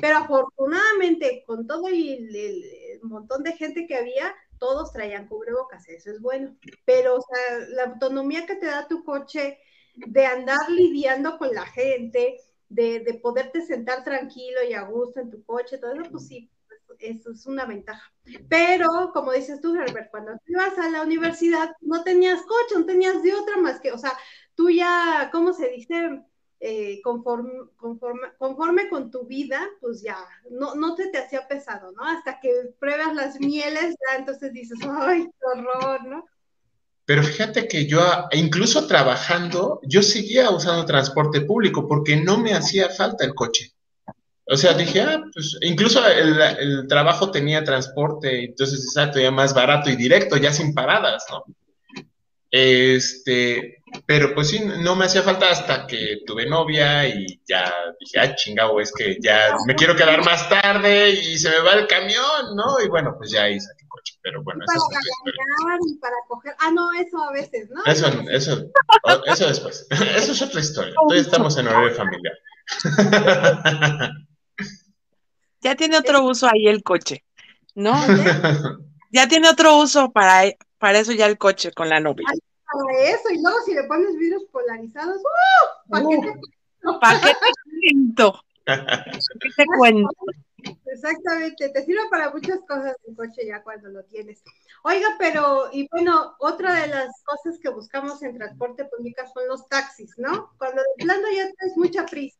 Pero 0.00 0.18
afortunadamente, 0.18 1.42
con 1.46 1.66
todo 1.66 1.88
el, 1.88 2.34
el, 2.34 3.00
montón 3.02 3.42
de 3.42 3.52
gente 3.52 3.86
que 3.86 3.96
había, 3.96 4.34
todos 4.58 4.92
traían 4.92 5.26
cubrebocas, 5.26 5.88
eso 5.88 6.10
es 6.10 6.20
bueno. 6.20 6.56
Pero, 6.84 7.16
o 7.16 7.20
sea, 7.20 7.58
la 7.70 7.84
autonomía 7.92 8.46
que 8.46 8.56
te 8.56 8.66
da 8.66 8.86
tu 8.86 9.04
coche 9.04 9.58
de 9.94 10.26
andar 10.26 10.70
lidiando 10.70 11.38
con 11.38 11.52
la 11.52 11.66
gente, 11.66 12.38
de, 12.68 13.00
de 13.00 13.14
poderte 13.14 13.62
sentar 13.62 14.04
tranquilo 14.04 14.60
y 14.68 14.74
a 14.74 14.82
gusto 14.82 15.20
en 15.20 15.30
tu 15.30 15.44
coche, 15.44 15.78
todo 15.78 15.92
eso, 15.92 16.10
pues 16.10 16.28
sí, 16.28 16.50
eso 16.98 17.32
es 17.32 17.46
una 17.46 17.64
ventaja. 17.64 18.12
Pero, 18.48 19.10
como 19.12 19.32
dices 19.32 19.60
tú, 19.60 19.74
Herbert, 19.74 20.10
cuando 20.10 20.32
ibas 20.46 20.78
a 20.78 20.90
la 20.90 21.02
universidad 21.02 21.70
no 21.80 22.02
tenías 22.02 22.42
coche, 22.42 22.78
no 22.78 22.86
tenías 22.86 23.22
de 23.22 23.34
otra 23.34 23.56
más 23.56 23.80
que, 23.80 23.92
o 23.92 23.98
sea, 23.98 24.16
tú 24.54 24.70
ya, 24.70 25.28
¿cómo 25.32 25.52
se 25.52 25.68
dice? 25.70 26.22
Eh, 26.62 27.00
conforme, 27.02 27.52
conforme, 28.38 28.88
con 28.90 29.10
tu 29.10 29.24
vida, 29.24 29.66
pues 29.80 30.02
ya, 30.02 30.18
no, 30.50 30.74
no 30.74 30.94
te, 30.94 31.06
te 31.06 31.18
hacía 31.18 31.48
pesado, 31.48 31.92
¿no? 31.92 32.04
Hasta 32.04 32.38
que 32.38 32.50
pruebas 32.78 33.14
las 33.14 33.40
mieles, 33.40 33.94
ya 34.10 34.18
entonces 34.18 34.52
dices, 34.52 34.78
¡ay, 34.82 35.24
qué 35.24 35.58
horror, 35.58 36.04
¿no? 36.04 36.26
Pero 37.06 37.22
fíjate 37.24 37.66
que 37.66 37.86
yo, 37.86 38.00
incluso 38.32 38.86
trabajando, 38.86 39.80
yo 39.82 40.02
seguía 40.02 40.50
usando 40.50 40.84
transporte 40.84 41.40
público 41.40 41.88
porque 41.88 42.14
no 42.16 42.38
me 42.38 42.52
hacía 42.52 42.90
falta 42.90 43.24
el 43.24 43.34
coche. 43.34 43.72
O 44.52 44.56
sea, 44.56 44.74
dije, 44.74 45.00
ah, 45.00 45.22
pues 45.32 45.56
incluso 45.60 46.04
el, 46.08 46.88
trabajo 46.88 47.30
tenía 47.30 47.62
transporte, 47.62 48.46
entonces 48.46 48.84
exacto, 48.84 49.20
ya 49.20 49.30
más 49.30 49.54
barato 49.54 49.90
y 49.90 49.96
directo, 49.96 50.36
ya 50.36 50.52
sin 50.52 50.74
paradas, 50.74 51.24
¿no? 51.30 51.44
Este, 52.50 53.80
pero 54.06 54.34
pues 54.34 54.48
sí, 54.48 54.60
no 54.80 54.96
me 54.96 55.04
hacía 55.04 55.22
falta 55.22 55.50
hasta 55.50 55.86
que 55.86 56.22
tuve 56.26 56.46
novia 56.46 57.06
y 57.06 57.40
ya 57.46 57.72
dije, 58.00 58.18
ah, 58.18 58.34
chingado, 58.34 58.80
es 58.80 58.92
que 58.92 59.18
ya 59.22 59.54
me 59.68 59.76
quiero 59.76 59.94
quedar 59.94 60.24
más 60.24 60.48
tarde 60.48 61.10
y 61.10 61.38
se 61.38 61.48
me 61.48 61.60
va 61.60 61.74
el 61.74 61.86
camión, 61.86 62.56
¿no? 62.56 62.80
Y 62.84 62.88
bueno, 62.88 63.14
pues 63.16 63.30
ya 63.30 63.48
hice 63.48 63.68
el 63.78 63.86
coche, 63.86 64.18
pero 64.20 64.42
bueno, 64.42 64.64
eso 64.64 64.84
es 64.90 65.92
y 65.92 65.94
para 66.00 66.16
coger, 66.26 66.56
ah, 66.58 66.72
no, 66.72 66.90
eso 66.94 67.22
a 67.22 67.30
veces, 67.32 67.70
¿no? 67.70 67.84
Eso, 67.84 68.08
eso, 68.28 68.68
eso 69.26 69.46
después, 69.46 69.86
eso 70.16 70.32
es 70.32 70.42
otra 70.42 70.58
historia, 70.58 70.92
todavía 70.94 71.22
estamos 71.22 71.56
en 71.56 71.68
horario 71.68 71.94
familiar. 71.94 72.34
ya 75.60 75.74
tiene 75.74 75.98
otro 75.98 76.24
uso 76.24 76.46
ahí 76.46 76.66
el 76.66 76.82
coche, 76.82 77.24
¿no? 77.74 77.92
ya 79.10 79.28
tiene 79.28 79.48
otro 79.48 79.78
uso 79.78 80.10
para, 80.10 80.50
para 80.78 80.98
eso 80.98 81.12
ya 81.12 81.26
el 81.26 81.38
coche 81.38 81.72
con 81.72 81.88
la 81.88 82.00
novia. 82.00 82.26
para 82.26 83.02
eso, 83.04 83.30
y 83.30 83.42
luego 83.42 83.58
si 83.64 83.74
le 83.74 83.84
pones 83.84 84.16
vidrios 84.16 84.44
polarizados, 84.50 85.16
¡uh! 85.18 85.90
¿Para 87.00 87.20
qué 87.20 87.28
te, 87.28 87.50
cuento? 87.92 88.40
¿Qué 88.64 89.48
te 89.56 89.64
cuento? 89.78 90.08
Exactamente, 90.86 91.70
te 91.70 91.84
sirve 91.84 92.02
para 92.10 92.30
muchas 92.30 92.60
cosas 92.68 92.94
el 93.06 93.16
coche 93.16 93.46
ya 93.46 93.62
cuando 93.62 93.88
lo 93.88 94.04
tienes. 94.04 94.42
Oiga, 94.82 95.08
pero, 95.18 95.70
y 95.72 95.88
bueno, 95.90 96.34
otra 96.38 96.82
de 96.82 96.88
las 96.88 97.22
cosas 97.24 97.58
que 97.60 97.70
buscamos 97.70 98.22
en 98.22 98.36
transporte 98.36 98.84
público 98.84 99.22
son 99.32 99.48
los 99.48 99.66
taxis, 99.68 100.14
¿no? 100.18 100.50
Cuando 100.58 100.82
de 100.82 101.04
plano 101.04 101.28
ya 101.34 101.50
tienes 101.50 101.76
mucha 101.76 102.04
prisa 102.04 102.39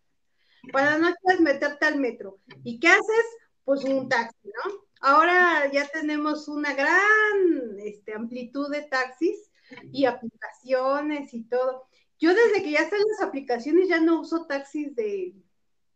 para 0.73 0.99
no 0.99 1.14
quieres 1.14 1.40
meterte 1.40 1.87
al 1.87 1.99
metro. 1.99 2.38
¿Y 2.64 2.79
qué 2.79 2.88
haces? 2.88 3.27
Pues 3.64 3.85
un 3.85 4.09
taxi, 4.09 4.37
¿no? 4.44 4.73
Ahora 5.01 5.70
ya 5.73 5.87
tenemos 5.88 6.49
una 6.49 6.75
gran 6.75 7.79
este, 7.79 8.14
amplitud 8.14 8.70
de 8.70 8.83
taxis 8.83 9.51
y 9.92 10.05
aplicaciones 10.05 11.33
y 11.33 11.44
todo. 11.44 11.87
Yo 12.18 12.35
desde 12.35 12.62
que 12.62 12.73
ya 12.73 12.81
están 12.81 13.01
las 13.01 13.27
aplicaciones 13.27 13.88
ya 13.88 14.01
no 14.01 14.20
uso 14.20 14.46
taxis 14.46 14.94
de, 14.94 15.35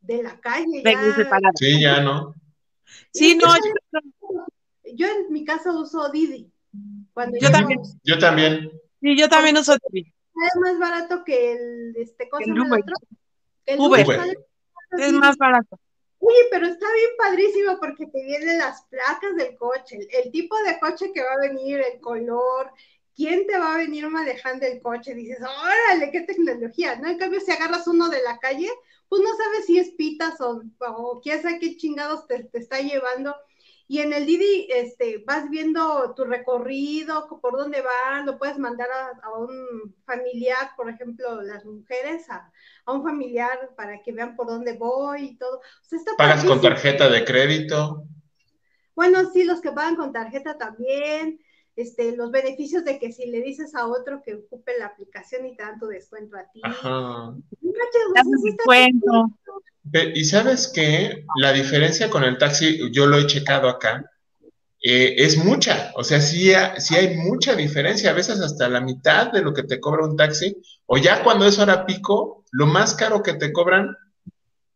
la 0.00 0.40
calle. 0.40 0.83
sí, 1.57 1.81
ya 1.81 2.00
no. 2.00 2.35
Sí, 3.12 3.37
no. 3.37 3.48
Yo, 4.94 5.07
en 5.07 5.33
mi 5.33 5.44
casa 5.44 5.72
uso 5.72 6.11
Didi. 6.11 6.50
yo, 7.40 7.50
también. 7.50 7.81
Yo 8.03 8.18
también. 8.18 8.70
Sí, 9.00 9.18
yo 9.18 9.29
también 9.29 9.57
uso 9.59 9.77
Didi. 9.90 10.14
Es 10.46 10.61
más 10.61 10.79
barato 10.79 11.24
que 11.24 11.53
el, 11.53 11.94
este, 11.96 12.29
cosa 12.29 12.44
el 12.44 12.59
Uber. 12.59 12.85
El 13.66 13.81
Uber 13.81 14.07
es 14.98 15.12
más 15.12 15.37
barato. 15.37 15.78
Uy, 16.18 16.35
pero 16.50 16.66
está 16.66 16.87
bien 16.94 17.11
padrísimo 17.18 17.78
porque 17.78 18.07
te 18.07 18.24
vienen 18.24 18.59
las 18.59 18.83
placas 18.87 19.37
del 19.37 19.57
coche, 19.57 19.98
el, 20.11 20.33
tipo 20.33 20.57
de 20.62 20.78
coche 20.80 21.12
que 21.12 21.22
va 21.22 21.33
a 21.35 21.48
venir, 21.48 21.80
el 21.80 22.00
color, 22.00 22.70
quién 23.14 23.46
te 23.46 23.59
va 23.59 23.74
a 23.74 23.78
venir 23.78 24.09
manejando 24.09 24.64
el 24.64 24.80
coche. 24.80 25.14
Dices, 25.14 25.38
órale, 25.40 26.11
qué 26.11 26.22
tecnología, 26.22 26.96
¿no? 26.96 27.09
En 27.09 27.18
cambio, 27.18 27.40
si 27.40 27.50
agarras 27.50 27.87
uno 27.88 28.09
de 28.09 28.22
la 28.22 28.38
calle, 28.38 28.70
pues 29.09 29.20
no 29.22 29.37
sabes 29.37 29.66
si 29.66 29.78
es 29.78 29.90
pitas 29.90 30.40
o, 30.40 30.62
o 30.78 31.20
quién 31.20 31.42
sabe 31.42 31.59
qué 31.59 31.76
chingados 31.76 32.26
te, 32.26 32.44
te 32.44 32.59
está 32.59 32.80
llevando. 32.80 33.35
Y 33.87 33.98
en 34.00 34.14
el 34.14 34.24
Didi 34.24 34.66
este, 34.70 35.22
vas 35.26 35.50
viendo 35.50 36.14
tu 36.14 36.24
recorrido, 36.24 37.28
por 37.40 37.52
dónde 37.57 37.83
van, 37.83 38.24
lo 38.24 38.38
puedes 38.38 38.59
mandar 38.59 38.88
a, 39.22 39.38
un 39.38 39.94
familiar, 40.07 40.70
por 40.74 40.88
ejemplo, 40.88 41.42
las 41.42 41.66
mujeres, 41.66 42.28
a, 42.30 42.50
un 42.92 43.02
familiar 43.02 43.70
para 43.76 44.02
que 44.02 44.12
vean 44.12 44.36
por 44.36 44.46
dónde 44.46 44.74
voy 44.74 45.24
y 45.24 45.36
todo. 45.36 45.60
¿Pagas 46.18 46.44
con 46.44 46.60
tarjeta 46.60 47.08
de 47.08 47.24
crédito? 47.24 48.04
Bueno, 48.94 49.30
sí, 49.32 49.44
los 49.44 49.60
que 49.60 49.72
pagan 49.72 49.96
con 49.96 50.12
tarjeta 50.12 50.58
también. 50.58 51.40
Este, 51.76 52.14
los 52.14 52.30
beneficios 52.30 52.84
de 52.84 53.00
que 53.00 53.10
si 53.10 53.26
le 53.26 53.40
dices 53.42 53.74
a 53.74 53.88
otro 53.88 54.22
que 54.22 54.34
ocupe 54.34 54.78
la 54.78 54.86
aplicación 54.86 55.44
y 55.44 55.56
te 55.56 55.64
dan 55.64 55.80
tu 55.80 55.86
descuento 55.86 56.36
a 56.36 56.44
ti. 56.52 56.60
Ajá. 56.62 57.34
descuento. 58.42 59.32
Y 60.14 60.24
sabes 60.24 60.68
que 60.68 61.24
la 61.40 61.52
diferencia 61.52 62.10
con 62.10 62.22
el 62.22 62.38
taxi, 62.38 62.90
yo 62.92 63.06
lo 63.06 63.18
he 63.18 63.26
checado 63.26 63.68
acá, 63.68 64.08
eh, 64.86 65.14
es 65.24 65.38
mucha. 65.38 65.92
O 65.96 66.04
sea, 66.04 66.20
sí, 66.20 66.52
sí, 66.76 66.94
hay 66.94 67.16
mucha 67.16 67.54
diferencia, 67.54 68.10
a 68.10 68.14
veces 68.14 68.40
hasta 68.40 68.68
la 68.68 68.82
mitad 68.82 69.32
de 69.32 69.40
lo 69.40 69.54
que 69.54 69.62
te 69.62 69.80
cobra 69.80 70.04
un 70.04 70.16
taxi, 70.16 70.56
o 70.84 70.98
ya 70.98 71.24
cuando 71.24 71.46
es 71.46 71.58
hora 71.58 71.86
pico, 71.86 72.44
lo 72.52 72.66
más 72.66 72.94
caro 72.94 73.22
que 73.22 73.32
te 73.32 73.50
cobran 73.50 73.96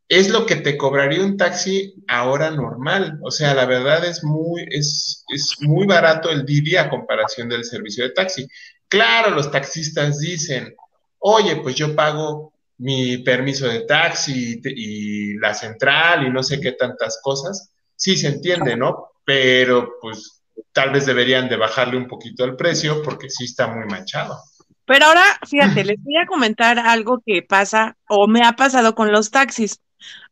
es 0.08 0.30
lo 0.30 0.46
que 0.46 0.56
te 0.56 0.78
cobraría 0.78 1.22
un 1.22 1.36
taxi 1.36 1.94
ahora 2.08 2.50
normal. 2.50 3.18
O 3.22 3.30
sea, 3.30 3.52
la 3.54 3.66
verdad 3.66 4.02
es 4.06 4.24
muy, 4.24 4.66
es, 4.70 5.24
es 5.28 5.56
muy 5.60 5.86
barato 5.86 6.30
el 6.30 6.46
Didi 6.46 6.76
a 6.76 6.88
comparación 6.88 7.50
del 7.50 7.64
servicio 7.64 8.04
de 8.04 8.10
taxi. 8.10 8.48
Claro, 8.88 9.34
los 9.34 9.50
taxistas 9.50 10.20
dicen, 10.20 10.74
oye, 11.18 11.56
pues 11.56 11.74
yo 11.74 11.94
pago 11.94 12.54
mi 12.78 13.18
permiso 13.18 13.68
de 13.68 13.80
taxi 13.80 14.62
y, 14.64 15.36
la 15.38 15.52
central 15.52 16.26
y 16.26 16.30
no 16.30 16.42
sé 16.42 16.58
qué 16.60 16.72
tantas 16.72 17.20
cosas. 17.22 17.70
Sí 17.94 18.16
se 18.16 18.28
entiende, 18.28 18.74
¿no? 18.76 19.08
Pero 19.28 19.98
pues 20.00 20.42
tal 20.72 20.90
vez 20.90 21.04
deberían 21.04 21.50
de 21.50 21.56
bajarle 21.56 21.98
un 21.98 22.08
poquito 22.08 22.46
el 22.46 22.56
precio 22.56 23.02
porque 23.02 23.28
sí 23.28 23.44
está 23.44 23.66
muy 23.66 23.84
manchado. 23.84 24.38
Pero 24.86 25.04
ahora, 25.04 25.22
fíjate, 25.46 25.84
les 25.84 26.02
voy 26.02 26.16
a 26.16 26.24
comentar 26.24 26.78
algo 26.78 27.22
que 27.26 27.42
pasa 27.42 27.98
o 28.08 28.26
me 28.26 28.42
ha 28.42 28.52
pasado 28.52 28.94
con 28.94 29.12
los 29.12 29.30
taxis. 29.30 29.80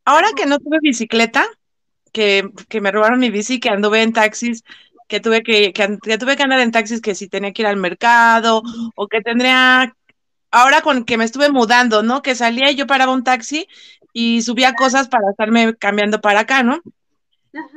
Ahora 0.06 0.28
que 0.35 0.46
no 0.46 0.59
tuve 0.59 0.78
bicicleta, 0.80 1.44
que, 2.11 2.48
que 2.70 2.80
me 2.80 2.90
robaron 2.90 3.18
mi 3.18 3.28
bici, 3.28 3.61
que 3.61 3.68
anduve 3.68 4.00
en 4.00 4.14
taxis, 4.14 4.64
que 5.09 5.20
tuve 5.20 5.42
que, 5.42 5.74
que, 5.74 5.98
que 6.02 6.16
tuve 6.16 6.38
que 6.38 6.44
andar 6.44 6.61
en 6.61 6.72
taxis, 6.72 7.02
que 7.02 7.14
si 7.14 7.28
tenía 7.28 7.52
que 7.52 7.61
ir 7.61 7.68
al 7.68 7.76
mercado 7.76 8.62
o 8.94 9.09
que 9.09 9.20
tendría 9.20 9.94
ahora 10.50 10.80
con 10.80 11.04
que 11.04 11.18
me 11.18 11.26
estuve 11.26 11.50
mudando, 11.50 12.02
¿no? 12.02 12.22
Que 12.22 12.35
salía 12.35 12.70
y 12.70 12.76
yo 12.76 12.87
paraba 12.87 13.12
un 13.12 13.24
taxi 13.24 13.68
y 14.14 14.40
subía 14.40 14.72
cosas 14.72 15.09
para 15.09 15.28
estarme 15.32 15.76
cambiando 15.76 16.22
para 16.22 16.40
acá, 16.40 16.62
¿no? 16.62 16.80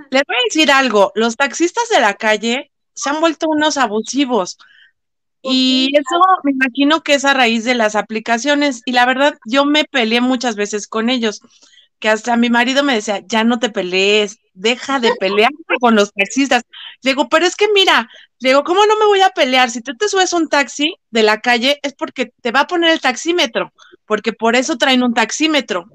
Les 0.10 0.24
voy 0.28 0.36
a 0.36 0.44
decir 0.46 0.72
algo, 0.72 1.12
los 1.16 1.36
taxistas 1.36 1.90
de 1.90 2.02
la 2.02 2.16
calle 2.16 2.72
se 2.94 3.10
han 3.10 3.20
vuelto 3.20 3.48
unos 3.50 3.78
abusivos. 3.78 4.58
Y 5.42 5.90
eso 5.94 6.22
me 6.44 6.52
imagino 6.52 7.02
que 7.02 7.14
es 7.14 7.24
a 7.24 7.34
raíz 7.34 7.64
de 7.64 7.76
las 7.76 7.96
aplicaciones. 7.96 8.82
Y 8.86 8.92
la 8.92 9.06
verdad, 9.06 9.38
yo 9.46 9.66
me 9.66 9.86
peleé 9.86 10.22
muchas 10.22 10.56
veces 10.56 10.88
con 10.88 11.10
ellos, 11.10 11.42
que 12.00 12.10
hasta 12.10 12.38
mi 12.38 12.50
marido 12.50 12.84
me 12.84 12.96
decía, 12.96 13.22
ya 13.26 13.44
no 13.44 13.60
te 13.60 13.70
pelees, 13.70 14.40
deja 14.54 15.00
de 15.00 15.12
pelear 15.20 15.52
con 15.80 15.96
los 15.96 16.12
taxistas. 16.14 16.64
Le 17.02 17.12
digo, 17.12 17.30
pero 17.30 17.46
es 17.46 17.56
que 17.56 17.68
mira, 17.74 18.10
le 18.40 18.50
digo, 18.50 18.64
¿cómo 18.64 18.86
no 18.86 18.98
me 19.00 19.06
voy 19.06 19.22
a 19.22 19.30
pelear? 19.30 19.70
Si 19.70 19.82
tú 19.82 19.96
te 19.96 20.08
subes 20.08 20.34
un 20.34 20.50
taxi 20.50 20.96
de 21.12 21.24
la 21.24 21.40
calle 21.40 21.80
es 21.84 21.94
porque 21.94 22.34
te 22.42 22.52
va 22.52 22.62
a 22.62 22.68
poner 22.68 22.92
el 22.92 23.02
taxímetro, 23.02 23.74
porque 24.06 24.34
por 24.34 24.56
eso 24.56 24.78
traen 24.78 25.04
un 25.04 25.14
taxímetro 25.14 25.90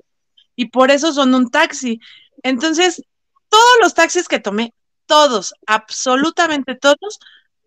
y 0.57 0.67
por 0.67 0.91
eso 0.91 1.13
son 1.13 1.35
un 1.35 1.51
taxi. 1.51 2.01
Entonces, 2.43 3.03
todos 3.55 3.77
los 3.83 3.95
taxis 3.95 4.27
que 4.27 4.41
tomé, 4.41 4.75
todos, 5.07 5.55
absolutamente 5.67 6.75
todos, 6.75 7.21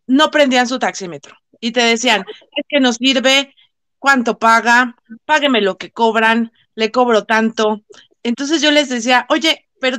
no 0.06 0.32
prendían 0.32 0.68
su 0.68 0.80
taxímetro 0.80 1.38
y 1.62 1.72
te 1.72 1.80
decían, 1.80 2.26
es 2.58 2.66
que 2.68 2.82
nos 2.82 2.98
sirve, 2.98 3.56
cuánto 3.98 4.38
paga, 4.38 4.98
págueme 5.24 5.62
lo 5.62 5.78
que 5.78 5.92
cobran, 5.92 6.52
le 6.76 6.92
cobro 6.92 7.24
tanto. 7.24 7.84
Entonces 8.22 8.62
yo 8.62 8.72
les 8.72 8.90
decía, 8.90 9.26
oye, 9.30 9.66
pero 9.80 9.98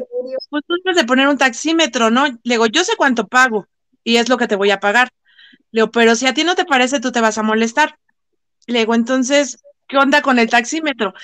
pues 0.51 0.62
tú 0.66 0.74
debes 0.85 1.01
de 1.01 1.07
poner 1.07 1.27
un 1.27 1.38
taxímetro, 1.38 2.11
¿no? 2.11 2.27
Le 2.27 2.55
digo, 2.55 2.66
yo 2.66 2.85
sé 2.85 2.92
cuánto 2.96 3.27
pago 3.27 3.66
y 4.05 4.18
es 4.18 4.29
lo 4.29 4.37
que 4.37 4.46
te 4.46 4.57
voy 4.57 4.70
a 4.70 4.81
pagar. 4.81 5.09
Le 5.70 5.81
digo, 5.81 5.90
pero 5.90 6.16
si 6.16 6.27
a 6.27 6.35
ti 6.35 6.44
no 6.44 6.55
te 6.55 6.66
parece, 6.66 7.01
tú 7.01 7.12
te 7.12 7.22
vas 7.22 7.38
a 7.38 7.42
molestar. 7.42 7.98
Le 8.66 8.81
digo, 8.81 8.94
entonces, 8.94 9.64
¿qué 9.87 9.96
onda 9.96 10.20
con 10.20 10.38
el 10.38 10.51
taxímetro? 10.51 11.14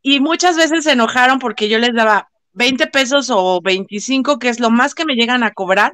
Y 0.00 0.20
muchas 0.20 0.56
veces 0.56 0.84
se 0.84 0.92
enojaron 0.92 1.38
porque 1.38 1.68
yo 1.68 1.78
les 1.78 1.92
daba 1.92 2.30
20 2.54 2.86
pesos 2.88 3.30
o 3.30 3.60
25, 3.62 4.38
que 4.38 4.48
es 4.48 4.60
lo 4.60 4.70
más 4.70 4.94
que 4.94 5.04
me 5.04 5.14
llegan 5.14 5.42
a 5.42 5.52
cobrar, 5.52 5.92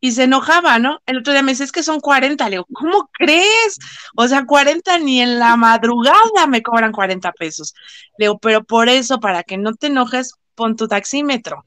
y 0.00 0.12
se 0.12 0.24
enojaba, 0.24 0.78
¿no? 0.78 1.00
El 1.06 1.18
otro 1.18 1.32
día 1.32 1.42
me 1.42 1.52
dice, 1.52 1.64
es 1.64 1.72
que 1.72 1.82
son 1.82 1.98
40. 1.98 2.44
Le 2.44 2.56
digo, 2.56 2.66
¿cómo 2.74 3.08
crees? 3.10 3.78
O 4.14 4.28
sea, 4.28 4.44
40 4.44 4.98
ni 4.98 5.22
en 5.22 5.38
la 5.38 5.56
madrugada 5.56 6.46
me 6.46 6.62
cobran 6.62 6.92
40 6.92 7.32
pesos. 7.32 7.74
Le 8.18 8.26
digo, 8.26 8.38
pero 8.38 8.62
por 8.62 8.90
eso, 8.90 9.18
para 9.18 9.42
que 9.44 9.56
no 9.56 9.74
te 9.74 9.86
enojes, 9.86 10.34
pon 10.54 10.76
tu 10.76 10.88
taxímetro. 10.88 11.64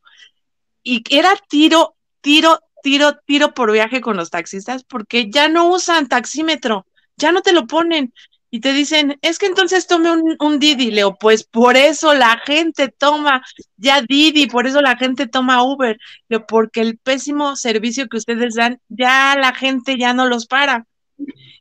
Y 0.83 1.03
era 1.09 1.33
tiro, 1.49 1.95
tiro, 2.21 2.59
tiro, 2.83 3.17
tiro 3.25 3.53
por 3.55 3.71
viaje 3.71 4.01
con 4.01 4.17
los 4.17 4.29
taxistas 4.29 4.83
porque 4.83 5.31
ya 5.31 5.49
no 5.49 5.69
usan 5.69 6.07
taxímetro, 6.07 6.85
ya 7.15 7.31
no 7.31 7.41
te 7.41 7.53
lo 7.53 7.65
ponen 7.65 8.13
y 8.49 8.61
te 8.61 8.71
dicen, 8.73 9.17
es 9.21 9.39
que 9.39 9.45
entonces 9.45 9.87
tome 9.87 10.09
un, 10.39 10.59
Didi, 10.59 10.91
Leo, 10.91 11.15
pues 11.15 11.43
por 11.43 11.75
eso 11.75 12.13
la 12.13 12.39
gente 12.45 12.87
toma 12.87 13.43
ya 13.75 14.01
Didi, 14.01 14.47
por 14.47 14.67
eso 14.67 14.81
la 14.81 14.95
gente 14.95 15.27
toma 15.27 15.63
Uber, 15.63 15.97
Leo, 16.29 16.45
porque 16.47 16.81
el 16.81 16.97
pésimo 16.97 17.55
servicio 17.57 18.07
que 18.07 18.17
ustedes 18.17 18.55
dan, 18.55 18.79
ya 18.87 19.35
la 19.37 19.53
gente 19.53 19.97
ya 19.97 20.13
no 20.13 20.27
los 20.27 20.47
para. 20.47 20.85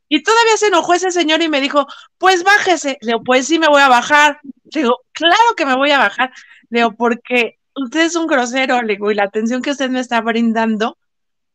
Y 0.08 0.22
todavía 0.22 0.56
se 0.56 0.68
enojó 0.68 0.94
ese 0.94 1.10
señor 1.10 1.42
y 1.42 1.48
me 1.48 1.60
dijo, 1.60 1.86
pues 2.18 2.44
bájese. 2.44 2.98
Leo, 3.00 3.22
pues 3.24 3.48
sí 3.48 3.58
me 3.58 3.66
voy 3.66 3.82
a 3.82 3.88
bajar. 3.88 4.38
Le 4.72 4.82
digo, 4.82 5.00
claro 5.12 5.54
que 5.56 5.66
me 5.66 5.76
voy 5.76 5.90
a 5.90 5.98
bajar. 5.98 6.32
Leo, 6.70 6.92
porque 6.92 7.58
usted 7.74 8.02
es 8.02 8.14
un 8.14 8.28
grosero, 8.28 8.80
le 8.82 8.94
digo, 8.94 9.10
y 9.10 9.16
la 9.16 9.24
atención 9.24 9.62
que 9.62 9.72
usted 9.72 9.90
me 9.90 10.00
está 10.00 10.20
brindando, 10.20 10.96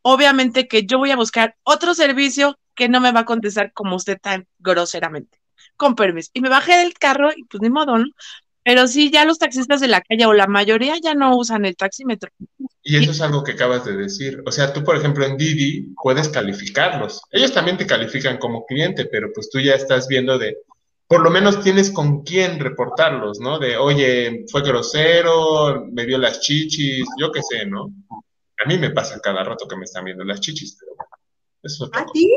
obviamente 0.02 0.68
que 0.68 0.86
yo 0.86 0.98
voy 0.98 1.12
a 1.12 1.16
buscar 1.16 1.56
otro 1.64 1.94
servicio 1.94 2.58
que 2.76 2.90
no 2.90 3.00
me 3.00 3.12
va 3.12 3.22
a 3.22 3.26
contestar 3.26 3.74
como 3.74 3.96
usted 3.96 4.18
tan 4.22 4.48
groseramente. 4.60 5.40
Con 5.78 5.96
permiso. 5.96 6.30
Y 6.34 6.42
me 6.42 6.50
bajé 6.50 6.78
del 6.78 6.94
carro 6.94 7.32
y 7.36 7.44
pues 7.46 7.62
ni 7.62 7.70
modo, 7.70 7.98
¿no? 7.98 8.06
Pero 8.64 8.88
sí, 8.88 9.10
ya 9.10 9.26
los 9.26 9.40
taxistas 9.40 9.82
de 9.82 9.88
la 9.88 10.02
calle 10.02 10.26
o 10.26 10.34
la 10.34 10.46
mayoría 10.46 10.96
ya 11.02 11.16
no 11.16 11.36
usan 11.36 11.66
el 11.66 11.76
taxímetro. 11.76 12.30
Y 12.84 12.98
eso 12.98 13.12
es 13.12 13.22
algo 13.22 13.44
que 13.44 13.54
acabas 13.54 13.86
de 13.86 13.98
decir. 13.98 14.44
O 14.46 14.52
sea, 14.52 14.72
tú, 14.72 14.84
por 14.84 14.96
ejemplo, 14.96 15.26
en 15.26 15.38
Didi 15.38 15.94
puedes 16.02 16.30
calificarlos. 16.30 17.22
Ellos 17.32 17.54
también 17.54 17.78
te 17.78 17.88
califican 17.88 18.38
como 18.38 18.66
cliente, 18.66 19.06
pero 19.06 19.32
pues 19.34 19.50
tú 19.50 19.60
ya 19.60 19.74
estás 19.74 20.08
viendo 20.08 20.38
de, 20.38 20.58
por 21.08 21.22
lo 21.22 21.32
menos 21.32 21.62
tienes 21.64 21.90
con 21.90 22.24
quién 22.24 22.60
reportarlos, 22.60 23.40
¿no? 23.40 23.58
De, 23.58 23.78
oye, 23.78 24.46
fue 24.52 24.62
grosero, 24.62 25.86
me 25.92 26.06
vio 26.06 26.18
las 26.18 26.40
chichis, 26.40 27.06
yo 27.20 27.32
qué 27.32 27.42
sé, 27.42 27.66
¿no? 27.66 27.92
A 28.64 28.68
mí 28.68 28.78
me 28.78 28.92
pasa 28.92 29.20
cada 29.20 29.44
rato 29.44 29.68
que 29.68 29.76
me 29.76 29.86
están 29.86 30.06
viendo 30.06 30.24
las 30.24 30.40
chichis, 30.40 30.78
pero 30.80 30.94
bueno. 30.96 31.12
Eso 31.64 31.90
¿A 31.94 32.06
ti? 32.06 32.34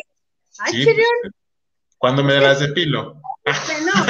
¿Ay, 0.59 0.73
sí, 0.73 0.85
pues, 0.85 1.33
¿Cuándo 1.99 2.23
me 2.23 2.39
las 2.41 2.61
depilo? 2.61 3.21
Este, 3.45 3.81
no. 3.83 3.93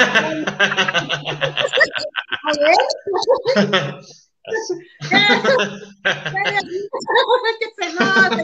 A 2.45 2.51
ver. 2.59 2.75
que 7.59 7.67
se 7.75 7.93
note. 7.93 8.43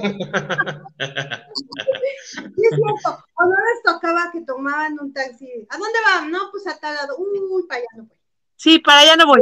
Sí, 2.23 2.39
es 2.39 2.75
cierto. 2.75 3.23
O 3.35 3.43
no 3.43 3.49
les 3.49 3.83
tocaba 3.83 4.31
que 4.31 4.41
tomaban 4.41 4.99
un 4.99 5.13
taxi. 5.13 5.47
¿A 5.69 5.77
dónde 5.77 5.99
van? 6.05 6.31
No, 6.31 6.49
pues 6.51 6.65
a 6.67 6.79
tal 6.79 6.95
lado. 6.95 7.17
Uy, 7.17 7.67
para 7.67 7.79
allá 7.81 7.87
no 7.95 8.05
voy. 8.05 8.17
Sí, 8.55 8.79
para 8.79 8.99
allá 9.01 9.15
no 9.17 9.27
voy. 9.27 9.41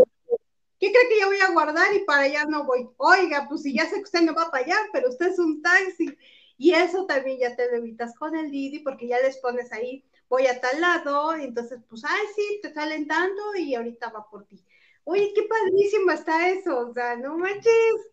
¿Qué 0.80 0.92
cree 0.92 1.10
que 1.10 1.20
yo 1.20 1.28
voy 1.28 1.40
a 1.40 1.52
guardar 1.52 1.94
y 1.94 2.06
para 2.06 2.24
allá 2.24 2.46
no 2.46 2.64
voy? 2.64 2.90
Oiga, 2.98 3.46
pues 3.50 3.64
si 3.64 3.74
ya 3.74 3.86
sé 3.86 3.96
que 3.96 4.04
usted 4.04 4.22
no 4.22 4.34
va 4.34 4.50
para 4.50 4.64
allá, 4.64 4.78
pero 4.94 5.10
usted 5.10 5.28
es 5.28 5.40
un 5.40 5.62
taxi. 5.62 6.18
Y 6.62 6.74
eso 6.74 7.06
también 7.06 7.40
ya 7.40 7.56
te 7.56 7.72
lo 7.72 7.78
evitas 7.78 8.14
con 8.16 8.36
el 8.36 8.52
Didi 8.52 8.80
porque 8.80 9.08
ya 9.08 9.18
les 9.22 9.38
pones 9.38 9.72
ahí, 9.72 10.04
voy 10.28 10.46
a 10.46 10.60
tal 10.60 10.82
lado, 10.82 11.38
y 11.38 11.46
entonces 11.46 11.80
pues, 11.90 12.04
ay, 12.04 12.20
sí, 12.36 12.60
te 12.62 12.74
salen 12.74 13.08
tanto 13.08 13.56
y 13.58 13.76
ahorita 13.76 14.12
va 14.12 14.30
por 14.30 14.46
ti. 14.46 14.62
Oye, 15.06 15.32
qué 15.34 15.44
padrísimo 15.44 16.12
está 16.12 16.50
eso, 16.50 16.90
o 16.90 16.94
sea, 16.94 17.16
no 17.16 17.38
manches, 17.38 17.64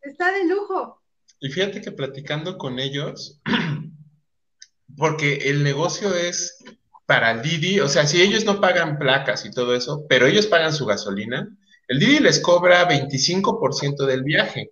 está 0.02 0.30
de 0.30 0.44
lujo. 0.44 1.02
Y 1.40 1.50
fíjate 1.50 1.80
que 1.80 1.90
platicando 1.90 2.56
con 2.56 2.78
ellos, 2.78 3.40
porque 4.96 5.50
el 5.50 5.64
negocio 5.64 6.14
es 6.14 6.62
para 7.04 7.32
el 7.32 7.42
Didi, 7.42 7.80
o 7.80 7.88
sea, 7.88 8.06
si 8.06 8.22
ellos 8.22 8.44
no 8.44 8.61
pagan 8.61 8.96
placas 8.96 9.44
y 9.44 9.50
todo 9.50 9.74
eso, 9.74 10.06
pero 10.09 10.26
ellos 10.26 10.46
pagan 10.46 10.72
su 10.72 10.87
gasolina, 10.87 11.48
el 11.88 11.98
Didi 11.98 12.20
les 12.20 12.38
cobra 12.38 12.88
25% 12.88 14.06
del 14.06 14.22
viaje 14.22 14.70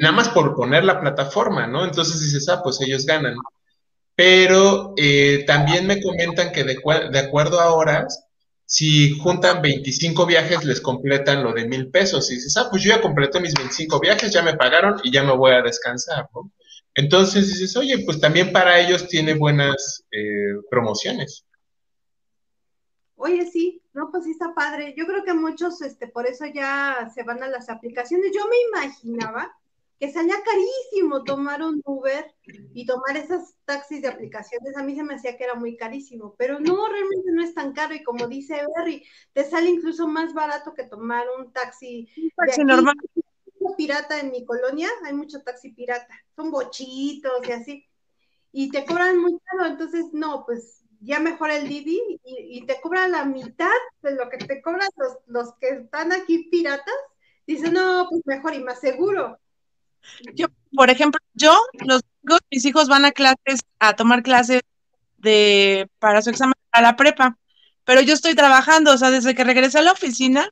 nada 0.00 0.14
más 0.14 0.28
por 0.28 0.54
poner 0.54 0.84
la 0.84 1.00
plataforma, 1.00 1.66
¿no? 1.66 1.84
Entonces 1.84 2.20
dices, 2.20 2.48
ah, 2.48 2.60
pues 2.62 2.80
ellos 2.80 3.06
ganan. 3.06 3.36
Pero 4.14 4.94
eh, 4.96 5.44
también 5.46 5.86
me 5.86 6.00
comentan 6.00 6.52
que 6.52 6.64
de, 6.64 7.18
acuerdo 7.18 7.60
a 7.60 7.72
horas, 7.72 8.24
si 8.64 9.18
juntan 9.18 9.62
25 9.62 10.26
viajes, 10.26 10.64
les 10.64 10.80
completan 10.80 11.42
lo 11.42 11.52
de 11.52 11.66
mil 11.66 11.90
pesos. 11.90 12.30
Y 12.30 12.34
dices, 12.34 12.56
ah, 12.56 12.68
pues 12.70 12.82
yo 12.82 12.90
ya 12.90 13.00
completé 13.00 13.40
mis 13.40 13.54
25 13.54 14.00
viajes, 14.00 14.32
ya 14.32 14.42
me 14.42 14.56
pagaron 14.56 15.00
y 15.02 15.12
ya 15.12 15.22
me 15.22 15.36
voy 15.36 15.52
a 15.52 15.62
descansar, 15.62 16.28
¿no? 16.34 16.50
Entonces 16.94 17.48
dices, 17.48 17.74
oye, 17.76 18.02
pues 18.04 18.20
también 18.20 18.52
para 18.52 18.78
ellos 18.78 19.08
tiene 19.08 19.34
buenas 19.34 20.04
eh, 20.10 20.54
promociones. 20.70 21.46
Oye, 23.16 23.48
sí, 23.50 23.82
no, 23.94 24.10
pues 24.10 24.24
sí 24.24 24.32
está 24.32 24.52
padre. 24.54 24.94
Yo 24.96 25.06
creo 25.06 25.24
que 25.24 25.32
muchos, 25.32 25.80
este, 25.80 26.08
por 26.08 26.26
eso 26.26 26.44
ya 26.52 27.10
se 27.14 27.22
van 27.22 27.42
a 27.42 27.48
las 27.48 27.70
aplicaciones. 27.70 28.32
Yo 28.34 28.42
me 28.46 28.56
imaginaba 28.68 29.50
que 30.02 30.10
salía 30.10 30.34
carísimo 30.44 31.22
tomar 31.22 31.62
un 31.62 31.80
Uber 31.84 32.34
y 32.74 32.84
tomar 32.86 33.16
esas 33.16 33.54
taxis 33.64 34.02
de 34.02 34.08
aplicaciones. 34.08 34.76
A 34.76 34.82
mí 34.82 34.96
se 34.96 35.04
me 35.04 35.14
hacía 35.14 35.36
que 35.36 35.44
era 35.44 35.54
muy 35.54 35.76
carísimo, 35.76 36.34
pero 36.36 36.58
no, 36.58 36.88
realmente 36.88 37.30
no 37.30 37.40
es 37.40 37.54
tan 37.54 37.72
caro. 37.72 37.94
Y 37.94 38.02
como 38.02 38.26
dice 38.26 38.66
Berry, 38.74 39.06
te 39.32 39.44
sale 39.44 39.70
incluso 39.70 40.08
más 40.08 40.34
barato 40.34 40.74
que 40.74 40.82
tomar 40.82 41.26
un 41.38 41.52
taxi. 41.52 42.08
taxi 42.34 42.64
normal. 42.64 42.96
Pirata 43.76 44.18
en 44.18 44.32
mi 44.32 44.44
colonia, 44.44 44.88
hay 45.04 45.14
mucho 45.14 45.40
taxi 45.42 45.70
pirata. 45.70 46.12
Son 46.34 46.50
bochitos 46.50 47.48
y 47.48 47.52
así. 47.52 47.86
Y 48.50 48.72
te 48.72 48.84
cobran 48.84 49.18
muy 49.18 49.38
caro, 49.44 49.66
entonces 49.66 50.06
no, 50.12 50.44
pues 50.44 50.82
ya 50.98 51.20
mejor 51.20 51.52
el 51.52 51.68
Didi 51.68 52.20
y, 52.24 52.66
te 52.66 52.80
cobran 52.80 53.12
la 53.12 53.24
mitad 53.24 53.70
de 54.02 54.16
lo 54.16 54.28
que 54.28 54.38
te 54.38 54.60
cobran 54.62 54.88
los, 54.96 55.18
los 55.26 55.54
que 55.60 55.68
están 55.68 56.10
aquí 56.10 56.48
piratas. 56.50 56.92
Dice, 57.46 57.70
no, 57.70 58.08
pues 58.10 58.22
mejor 58.26 58.54
y 58.54 58.64
más 58.64 58.80
seguro. 58.80 59.38
Yo, 60.34 60.46
por 60.74 60.90
ejemplo, 60.90 61.20
yo, 61.34 61.56
los 61.84 62.02
mis 62.50 62.64
hijos 62.64 62.88
van 62.88 63.04
a 63.04 63.12
clases, 63.12 63.60
a 63.78 63.94
tomar 63.94 64.22
clases 64.22 64.62
de, 65.18 65.88
para 65.98 66.22
su 66.22 66.30
examen 66.30 66.54
a 66.70 66.82
la 66.82 66.96
prepa, 66.96 67.36
pero 67.84 68.00
yo 68.00 68.14
estoy 68.14 68.34
trabajando, 68.34 68.92
o 68.92 68.98
sea, 68.98 69.10
desde 69.10 69.34
que 69.34 69.44
regresé 69.44 69.78
a 69.78 69.82
la 69.82 69.92
oficina, 69.92 70.48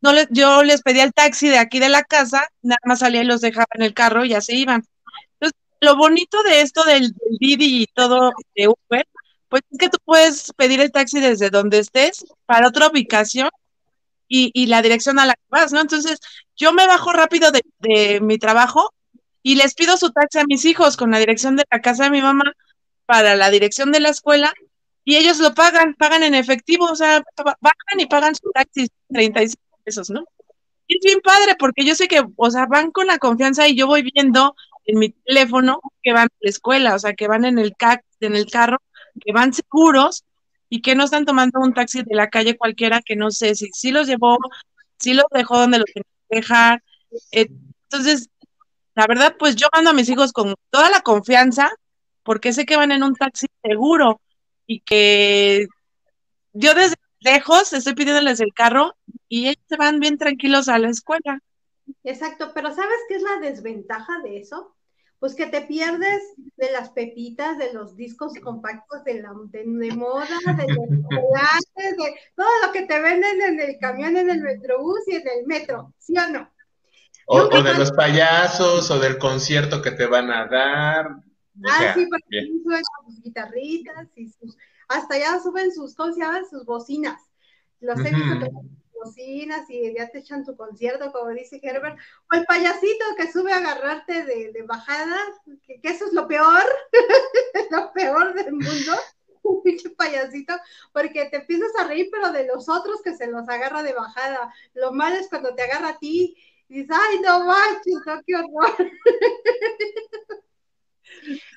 no 0.00 0.12
le, 0.12 0.26
yo 0.30 0.62
les 0.62 0.82
pedí 0.82 1.00
el 1.00 1.12
taxi 1.12 1.48
de 1.48 1.58
aquí 1.58 1.78
de 1.78 1.88
la 1.88 2.02
casa, 2.02 2.46
nada 2.62 2.78
más 2.84 3.00
salía 3.00 3.22
y 3.22 3.26
los 3.26 3.40
dejaba 3.40 3.66
en 3.74 3.82
el 3.82 3.94
carro 3.94 4.24
y 4.24 4.30
ya 4.30 4.40
se 4.40 4.54
iban. 4.54 4.84
Entonces, 5.34 5.58
lo 5.80 5.96
bonito 5.96 6.42
de 6.42 6.60
esto 6.60 6.84
del 6.84 7.12
Didi 7.40 7.82
y 7.82 7.86
todo 7.86 8.32
de 8.54 8.68
Uber, 8.68 9.06
pues 9.48 9.62
es 9.70 9.78
que 9.78 9.88
tú 9.88 9.98
puedes 10.04 10.52
pedir 10.56 10.80
el 10.80 10.92
taxi 10.92 11.20
desde 11.20 11.50
donde 11.50 11.78
estés 11.78 12.24
para 12.46 12.68
otra 12.68 12.88
ubicación 12.88 13.50
y, 14.28 14.66
la 14.66 14.82
dirección 14.82 15.18
a 15.18 15.26
la 15.26 15.34
que 15.34 15.42
vas, 15.48 15.72
¿no? 15.72 15.80
Entonces, 15.80 16.18
yo 16.56 16.72
me 16.72 16.86
bajo 16.86 17.12
rápido 17.12 17.50
de, 17.52 17.62
de 17.80 18.20
mi 18.20 18.38
trabajo 18.38 18.92
y 19.42 19.54
les 19.54 19.74
pido 19.74 19.96
su 19.96 20.10
taxi 20.10 20.38
a 20.38 20.44
mis 20.44 20.64
hijos 20.64 20.96
con 20.96 21.10
la 21.10 21.18
dirección 21.18 21.56
de 21.56 21.64
la 21.70 21.80
casa 21.80 22.04
de 22.04 22.10
mi 22.10 22.22
mamá 22.22 22.52
para 23.06 23.36
la 23.36 23.50
dirección 23.50 23.92
de 23.92 24.00
la 24.00 24.08
escuela 24.08 24.52
y 25.04 25.16
ellos 25.16 25.38
lo 25.38 25.54
pagan, 25.54 25.94
pagan 25.94 26.24
en 26.24 26.34
efectivo, 26.34 26.86
o 26.86 26.96
sea, 26.96 27.22
bajan 27.36 28.00
y 28.00 28.06
pagan 28.06 28.34
su 28.34 28.50
taxi 28.50 28.88
35 29.08 29.62
pesos, 29.84 30.10
¿no? 30.10 30.24
Y 30.88 30.96
es 30.96 31.04
bien 31.04 31.20
padre 31.20 31.54
porque 31.56 31.84
yo 31.84 31.94
sé 31.94 32.08
que, 32.08 32.24
o 32.36 32.50
sea, 32.50 32.66
van 32.66 32.90
con 32.90 33.06
la 33.06 33.18
confianza 33.18 33.68
y 33.68 33.76
yo 33.76 33.86
voy 33.86 34.02
viendo 34.02 34.56
en 34.84 34.98
mi 34.98 35.10
teléfono 35.10 35.80
que 36.02 36.12
van 36.12 36.26
a 36.26 36.36
la 36.40 36.50
escuela, 36.50 36.94
o 36.96 36.98
sea, 36.98 37.14
que 37.14 37.28
van 37.28 37.44
en 37.44 37.60
el, 37.60 37.76
en 38.20 38.34
el 38.34 38.50
carro, 38.50 38.78
que 39.24 39.32
van 39.32 39.52
seguros 39.52 40.24
y 40.76 40.82
que 40.82 40.94
no 40.94 41.04
están 41.04 41.24
tomando 41.24 41.58
un 41.60 41.72
taxi 41.72 42.02
de 42.02 42.14
la 42.14 42.28
calle 42.28 42.58
cualquiera 42.58 43.00
que 43.00 43.16
no 43.16 43.30
sé 43.30 43.54
si, 43.54 43.70
si 43.72 43.92
los 43.92 44.06
llevó, 44.06 44.36
si 44.98 45.14
los 45.14 45.24
dejó 45.32 45.58
donde 45.58 45.78
los 45.78 45.86
tenía 45.86 46.04
que 46.28 46.36
dejar. 46.36 46.82
Eh, 47.32 47.48
entonces, 47.84 48.28
la 48.94 49.06
verdad, 49.06 49.36
pues 49.38 49.56
yo 49.56 49.68
mando 49.72 49.90
a 49.90 49.94
mis 49.94 50.10
hijos 50.10 50.34
con 50.34 50.54
toda 50.68 50.90
la 50.90 51.00
confianza 51.00 51.72
porque 52.22 52.52
sé 52.52 52.66
que 52.66 52.76
van 52.76 52.92
en 52.92 53.02
un 53.02 53.14
taxi 53.14 53.46
seguro 53.62 54.20
y 54.66 54.80
que 54.80 55.66
yo 56.52 56.74
desde 56.74 56.96
lejos 57.20 57.72
estoy 57.72 57.94
pidiéndoles 57.94 58.40
el 58.40 58.52
carro 58.52 58.94
y 59.30 59.48
ellos 59.48 59.64
se 59.70 59.78
van 59.78 59.98
bien 59.98 60.18
tranquilos 60.18 60.68
a 60.68 60.78
la 60.78 60.90
escuela. 60.90 61.40
Exacto, 62.04 62.52
pero 62.54 62.68
¿sabes 62.74 62.98
qué 63.08 63.14
es 63.14 63.22
la 63.22 63.38
desventaja 63.40 64.20
de 64.22 64.40
eso? 64.40 64.75
Pues 65.18 65.34
que 65.34 65.46
te 65.46 65.62
pierdes 65.62 66.22
de 66.56 66.70
las 66.72 66.90
pepitas, 66.90 67.56
de 67.58 67.72
los 67.72 67.96
discos 67.96 68.32
compactos 68.42 69.02
de, 69.04 69.22
la, 69.22 69.32
de, 69.50 69.64
moda, 69.94 70.26
de 70.44 70.74
los 70.74 70.88
de 70.88 72.14
todo 72.34 72.48
lo 72.64 72.72
que 72.72 72.82
te 72.82 73.00
venden 73.00 73.40
en 73.40 73.60
el 73.60 73.78
camión, 73.78 74.16
en 74.16 74.28
el 74.28 74.42
metrobús 74.42 75.00
y 75.06 75.16
en 75.16 75.22
el 75.26 75.46
metro, 75.46 75.94
¿sí 75.98 76.14
o 76.18 76.28
no? 76.28 76.50
O, 77.28 77.48
de 77.48 77.74
los 77.74 77.90
payasos, 77.92 78.90
o 78.90 79.00
del 79.00 79.18
concierto 79.18 79.82
que 79.82 79.90
te 79.90 80.06
van 80.06 80.30
a 80.30 80.46
dar. 80.46 81.16
Ah, 81.64 81.92
sí, 81.94 82.06
porque 82.06 82.46
suben 82.62 82.82
sus 83.06 83.22
guitarritas 83.22 84.08
y 84.14 84.28
sus, 84.28 84.56
hasta 84.88 85.18
ya 85.18 85.40
suben 85.40 85.72
sus, 85.72 85.94
¿cómo 85.94 86.12
se 86.12 86.20
llaman? 86.20 86.44
Sus 86.48 86.64
bocinas. 86.64 87.20
Los 87.80 87.98
he 88.00 88.14
visto 88.14 88.50
bocinas 89.02 89.68
y 89.68 89.94
ya 89.94 90.08
te 90.08 90.18
echan 90.18 90.44
tu 90.44 90.56
concierto, 90.56 91.12
como 91.12 91.30
dice 91.30 91.60
Herbert, 91.62 91.98
o 92.30 92.36
el 92.36 92.44
payasito 92.46 93.04
que 93.16 93.30
sube 93.30 93.52
a 93.52 93.58
agarrarte 93.58 94.24
de, 94.24 94.62
bajada, 94.62 95.16
que, 95.66 95.80
eso 95.82 96.06
es 96.06 96.12
lo 96.12 96.26
peor, 96.26 96.64
lo 97.70 97.92
peor 97.92 98.34
del 98.34 98.52
mundo, 98.52 98.92
un 99.42 99.62
pinche 99.62 99.90
payasito, 99.90 100.54
porque 100.92 101.26
te 101.26 101.38
empiezas 101.38 101.70
a 101.78 101.84
reír, 101.84 102.08
pero 102.10 102.32
de 102.32 102.46
los 102.46 102.68
otros 102.68 103.02
que 103.02 103.14
se 103.14 103.26
los 103.28 103.48
agarra 103.48 103.82
de 103.82 103.94
bajada. 103.94 104.52
Lo 104.74 104.92
malo 104.92 105.16
es 105.16 105.28
cuando 105.28 105.54
te 105.54 105.62
agarra 105.62 105.90
a 105.90 105.98
ti 105.98 106.36
y 106.68 106.82
dices, 106.82 106.96
ay, 106.98 107.20
no 107.20 107.44
manches, 107.44 107.94
no, 108.06 108.22
qué 108.26 108.34
horror. 108.34 108.76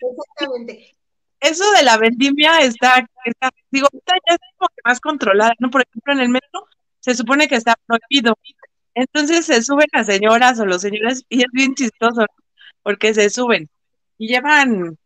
Exactamente. 0.02 0.95
Eso 1.39 1.63
de 1.71 1.84
la 1.84 1.97
vendimia 1.97 2.60
está, 2.60 3.08
digo, 3.71 3.88
está 3.93 4.15
ya 4.30 4.38
como 4.58 4.67
que 4.69 4.82
más 4.84 4.99
controlada, 4.99 5.54
¿no? 5.60 5.69
Por 5.69 5.82
ejemplo, 5.82 6.13
en 6.13 6.19
el 6.19 6.30
metro 6.30 6.67
se 6.99 7.15
supone 7.15 7.47
que 7.47 7.55
está 7.55 7.75
prohibido. 7.85 8.38
Entonces 8.95 9.45
se 9.45 9.62
suben 9.62 9.88
las 9.93 10.07
señoras 10.07 10.59
o 10.59 10.65
los 10.65 10.81
señores 10.81 11.23
y 11.29 11.41
es 11.41 11.47
bien 11.51 11.75
chistoso, 11.75 12.25
porque 12.83 13.13
se 13.13 13.29
suben 13.29 13.69
y 14.17 14.27
llevan, 14.27 14.97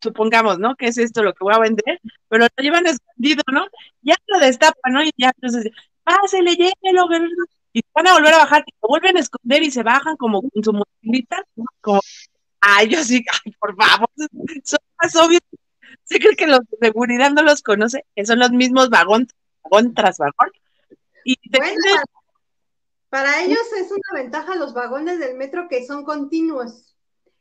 supongamos, 0.00 0.58
¿no? 0.58 0.76
Que 0.76 0.86
es 0.88 0.98
esto 0.98 1.22
lo 1.22 1.32
que 1.32 1.44
voy 1.44 1.54
a 1.54 1.60
vender, 1.60 2.00
pero 2.28 2.44
lo 2.44 2.62
llevan 2.62 2.86
escondido, 2.86 3.42
¿no? 3.52 3.66
Ya 4.02 4.16
lo 4.26 4.38
destapan, 4.38 4.92
¿no? 4.92 5.02
Y 5.02 5.10
ya 5.16 5.32
entonces, 5.34 5.72
pásele, 6.04 6.54
llévelo, 6.54 7.08
y 7.72 7.82
van 7.94 8.06
a 8.08 8.14
volver 8.14 8.34
a 8.34 8.38
bajar, 8.38 8.64
y 8.66 8.72
lo 8.82 8.88
vuelven 8.88 9.16
a 9.16 9.20
esconder 9.20 9.62
y 9.62 9.70
se 9.70 9.82
bajan 9.82 10.16
como 10.16 10.42
con 10.42 10.62
su 10.62 10.72
mochilita, 10.72 11.42
como, 11.80 12.00
ay, 12.60 12.88
yo 12.88 13.02
sí, 13.04 13.24
ay, 13.44 13.52
por 13.58 13.76
favor, 13.76 14.10
son 14.64 14.80
más 15.02 15.16
obvios. 15.16 15.40
¿Se 16.04 16.18
cree 16.18 16.36
que 16.36 16.46
los 16.46 16.60
de 16.60 16.78
seguridad 16.80 17.30
no 17.30 17.42
los 17.42 17.62
conoce? 17.62 18.04
Que 18.14 18.24
son 18.24 18.38
los 18.38 18.50
mismos 18.50 18.88
vagón, 18.90 19.28
vagón 19.62 19.94
tras 19.94 20.18
vagón. 20.18 20.50
Y 21.30 21.36
bueno, 21.50 22.02
para, 23.10 23.42
ellos 23.42 23.72
es 23.76 23.90
una 23.90 24.22
ventaja 24.22 24.56
los 24.56 24.72
vagones 24.72 25.18
del 25.18 25.36
metro 25.36 25.68
que 25.68 25.86
son 25.86 26.04
continuos. 26.04 26.94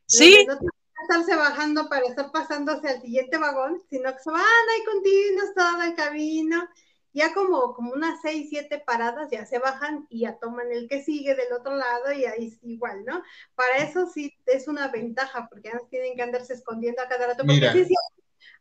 Sí. 0.08 0.45
No 0.47 0.58
tienen 0.58 0.71
que 0.71 1.04
estarse 1.04 1.36
bajando 1.36 1.88
para 1.88 2.06
estar 2.06 2.32
pasándose 2.32 2.89
al 2.89 3.02
siguiente 3.02 3.38
vagón, 3.38 3.82
sino 3.89 4.13
que 4.13 4.19
se 4.19 4.30
van 4.30 4.41
ahí 4.41 4.86
continuos 4.86 5.54
todo 5.56 5.82
el 5.84 5.95
camino 5.95 6.67
ya 7.17 7.34
como, 7.34 7.73
como 7.73 7.93
unas 7.93 8.21
seis, 8.21 8.47
siete 8.50 8.78
paradas 8.78 9.30
ya 9.32 9.43
se 9.45 9.58
bajan 9.58 10.06
y 10.10 10.19
ya 10.19 10.38
toman 10.38 10.71
el 10.71 10.88
que 10.88 11.04
sigue 11.04 11.34
del 11.34 11.52
otro 11.52 11.76
lado 11.76 12.12
y 12.12 12.26
ahí 12.26 12.50
es 12.50 12.60
igual, 12.63 13.04
¿no? 13.06 13.23
Para 13.56 13.78
eso 13.78 14.06
sí 14.06 14.36
es 14.45 14.67
una 14.67 14.89
ventaja, 14.89 15.47
porque 15.50 15.69
ya 15.69 15.76
no 15.76 15.88
tienen 15.89 16.15
que 16.15 16.21
andarse 16.21 16.54
escondiendo 16.54 17.02
a 17.02 17.08
cada 17.08 17.28
rato. 17.28 17.43
Porque 17.43 17.71
sí, 17.71 17.86
sí, 17.86 17.95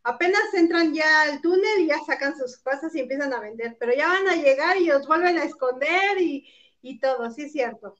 apenas 0.06 0.54
entran 0.54 0.94
ya 0.94 1.22
al 1.22 1.40
túnel 1.40 1.80
y 1.80 1.88
ya 1.88 1.98
sacan 2.06 2.36
sus 2.36 2.56
cosas 2.58 2.94
y 2.94 3.00
empiezan 3.00 3.32
a 3.32 3.40
vender, 3.40 3.76
pero 3.78 3.92
ya 3.92 4.06
van 4.06 4.28
a 4.28 4.36
llegar 4.36 4.76
y 4.76 4.86
los 4.86 5.06
vuelven 5.06 5.36
a 5.36 5.44
esconder 5.44 6.20
y, 6.20 6.48
y 6.80 7.00
todo, 7.00 7.30
sí 7.32 7.42
es 7.42 7.52
cierto. 7.52 7.96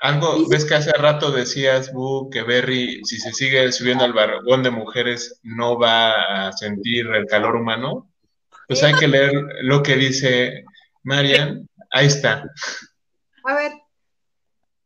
Algo, 0.00 0.48
ves 0.48 0.64
que 0.64 0.76
hace 0.76 0.92
rato 0.92 1.32
decías, 1.32 1.92
Bu, 1.92 2.30
que 2.30 2.44
Berry, 2.44 3.04
si 3.04 3.18
se 3.18 3.32
sigue 3.32 3.72
subiendo 3.72 4.04
al 4.04 4.12
vagón 4.12 4.62
de 4.62 4.70
mujeres, 4.70 5.40
no 5.42 5.76
va 5.76 6.46
a 6.46 6.52
sentir 6.52 7.08
el 7.08 7.26
calor 7.26 7.56
humano. 7.56 8.08
Pues 8.68 8.84
hay 8.84 8.94
que 8.94 9.08
leer 9.08 9.32
lo 9.62 9.82
que 9.82 9.96
dice 9.96 10.64
Marian. 11.02 11.68
Ahí 11.90 12.06
está. 12.06 12.44
A 13.44 13.54
ver. 13.56 13.72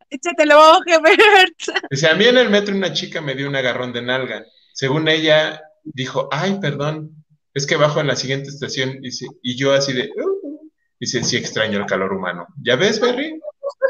Échatelo, 0.08 0.80
Gebert. 0.87 1.82
Dice, 1.90 2.08
a 2.08 2.14
mí 2.14 2.24
en 2.24 2.38
el 2.38 2.48
metro 2.48 2.74
una 2.74 2.94
chica 2.94 3.20
me 3.20 3.35
dio 3.35 3.46
un 3.46 3.56
agarrón 3.56 3.92
de 3.92 4.00
nalga. 4.00 4.46
Según 4.72 5.08
ella, 5.08 5.61
dijo, 5.85 6.29
ay, 6.31 6.59
perdón, 6.61 7.25
es 7.55 7.66
que 7.66 7.77
bajo 7.77 8.01
en 8.01 8.07
la 8.09 8.16
siguiente 8.16 8.49
estación. 8.49 9.01
Dice, 9.01 9.27
y 9.42 9.57
yo 9.57 9.73
así 9.73 9.92
de, 9.92 10.11
uh", 10.16 10.71
dice, 10.99 11.23
sí 11.23 11.37
extraño 11.37 11.79
el 11.79 11.87
calor 11.87 12.12
humano. 12.12 12.47
¿Ya 12.62 12.77
ves, 12.77 13.01
Berry? 13.01 13.40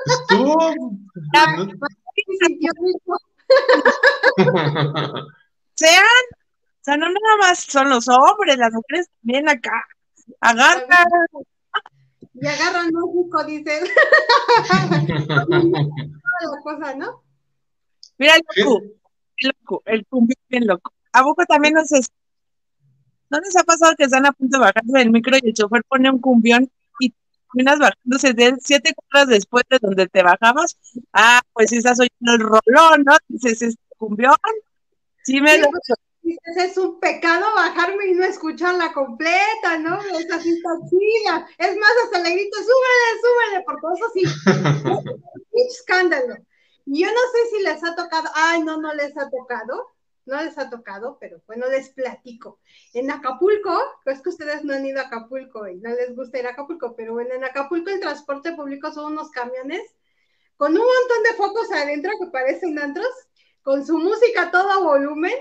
Pues 0.05 0.23
tú. 0.29 0.57
Sean 5.75 6.05
o 6.83 6.85
sea, 6.85 6.97
no 6.97 7.07
nada 7.07 7.37
más 7.39 7.61
son 7.61 7.89
los 7.91 8.09
hombres, 8.09 8.59
las 8.59 8.73
mujeres 8.73 9.09
también 9.21 9.49
acá. 9.49 9.87
Agarran. 10.41 11.07
Y 12.35 12.45
agarran 12.45 12.91
México, 12.93 13.45
dicen. 13.45 13.85
la 16.41 16.61
cosa, 16.65 16.95
¿no? 16.97 17.23
Mira 18.19 18.35
el 18.35 18.43
loco, 18.65 18.83
el 19.37 19.53
loco, 19.61 19.83
el 19.87 20.05
bien 20.49 20.67
loco. 20.67 20.93
¿A 21.13 21.23
poco 21.23 21.45
también 21.47 21.75
no 21.75 21.85
se... 21.85 22.01
¿No 23.31 23.41
les 23.41 23.57
ha 23.57 23.65
pasado 23.65 23.95
que 23.97 24.05
están 24.05 24.27
a 24.27 24.33
punto 24.33 24.59
de 24.59 24.65
bajarse 24.65 24.99
del 24.99 25.11
micro 25.11 25.37
y 25.41 25.49
el 25.49 25.55
chofer 25.55 25.83
pone 25.89 26.11
un 26.11 26.21
cumbión 26.21 26.71
y 27.01 27.15
terminas 27.49 27.79
bajándose 27.79 28.35
de 28.35 28.57
siete 28.61 28.93
cuadras 28.95 29.29
después 29.29 29.65
de 29.71 29.79
donde 29.81 30.07
te 30.07 30.23
bajabas? 30.23 30.77
Ah, 31.13 31.41
pues 31.53 31.71
si 31.71 31.79
estás 31.79 31.99
oyendo 31.99 32.35
el 32.35 32.41
rolón, 32.41 33.05
¿no? 33.05 33.17
Dices, 33.29 33.63
¿este 33.63 33.83
cumbión? 33.97 34.35
Sí, 35.25 35.41
me 35.41 35.59
lo... 35.59 35.69
Pues, 35.71 35.99
es 36.57 36.79
un 36.79 37.01
pecado 37.01 37.45
bajarme 37.57 38.07
y 38.07 38.13
no 38.13 38.25
escucharla 38.25 38.93
completa, 38.93 39.79
¿no? 39.79 40.01
Es 40.01 40.31
así 40.31 40.63
tan 40.63 40.89
chida. 40.89 41.47
Es 41.59 41.77
más, 41.77 41.91
hasta 42.05 42.21
le 42.21 42.31
grito, 42.31 42.59
súbele, 42.59 43.21
súbele, 43.23 43.65
porque 43.67 43.87
eso 43.95 44.11
sí, 44.15 44.23
es 45.53 45.77
escándalo. 45.79 46.37
Yo 46.87 47.07
no 47.07 47.21
sé 47.33 47.57
si 47.57 47.63
les 47.63 47.83
ha 47.83 47.95
tocado, 47.97 48.29
ay, 48.35 48.63
no, 48.63 48.77
no 48.77 48.95
les 48.95 49.17
ha 49.17 49.29
tocado, 49.31 49.93
no 50.27 50.43
les 50.43 50.57
ha 50.59 50.71
tocado, 50.71 51.19
pero 51.21 51.43
bueno, 51.47 51.67
les 51.69 51.91
platico. 51.91 52.61
En 52.93 53.11
Acapulco, 53.11 53.79
es 54.07 54.21
que 54.23 54.29
ustedes 54.31 54.65
no 54.65 54.75
han 54.75 54.87
ido 54.87 55.01
a 55.01 55.05
Acapulco 55.05 55.67
y 55.69 55.77
no 55.77 55.91
les 55.91 56.15
gusta 56.15 56.39
ir 56.39 56.47
a 56.47 56.51
Acapulco, 56.51 56.95
pero 56.97 57.15
bueno, 57.15 57.35
en 57.35 57.45
Acapulco 57.45 57.91
el 57.91 58.01
transporte 58.01 58.53
público 58.53 58.93
son 58.93 59.13
unos 59.13 59.31
camiones 59.31 59.83
con 60.57 60.73
un 60.73 60.79
montón 60.79 61.23
de 61.25 61.37
focos 61.37 61.73
adentro 61.73 62.13
que 62.21 62.31
parecen 62.31 62.79
antros, 62.79 63.09
con 63.63 63.85
su 63.85 63.99
música 63.99 64.43
a 64.43 64.51
todo 64.51 64.85
volumen 64.85 65.35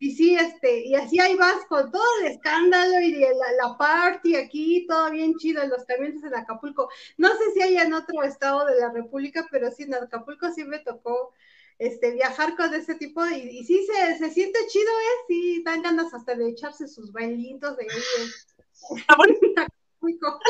y 0.00 0.12
sí, 0.12 0.36
este, 0.36 0.84
y 0.86 0.94
así 0.94 1.18
ahí 1.18 1.34
vas 1.36 1.64
con 1.68 1.90
todo 1.90 2.04
el 2.20 2.28
escándalo 2.28 3.00
y 3.00 3.14
la, 3.14 3.52
la 3.60 3.76
party 3.76 4.36
aquí, 4.36 4.86
todo 4.86 5.10
bien 5.10 5.34
chido 5.36 5.62
en 5.62 5.70
los 5.70 5.84
camiones 5.84 6.22
en 6.22 6.34
Acapulco. 6.36 6.88
No 7.16 7.28
sé 7.30 7.52
si 7.52 7.62
hay 7.62 7.78
en 7.78 7.92
otro 7.92 8.22
estado 8.22 8.64
de 8.66 8.78
la 8.78 8.92
República, 8.92 9.46
pero 9.50 9.70
sí 9.72 9.82
en 9.82 9.94
Acapulco 9.94 10.52
sí 10.52 10.64
me 10.64 10.78
tocó 10.78 11.32
este, 11.78 12.12
viajar 12.12 12.56
con 12.56 12.74
ese 12.74 12.94
tipo 12.96 13.24
y, 13.26 13.58
y 13.58 13.64
sí 13.64 13.86
se, 13.86 14.18
se, 14.18 14.30
siente 14.30 14.58
chido, 14.68 14.90
¿eh? 14.90 15.24
Sí, 15.28 15.62
dan 15.64 15.82
ganas 15.82 16.12
hasta 16.12 16.34
de 16.34 16.48
echarse 16.48 16.88
sus 16.88 17.12
bailitos 17.12 17.76
de 17.76 17.84
ahí 17.84 18.98
Acapulco. 19.08 20.40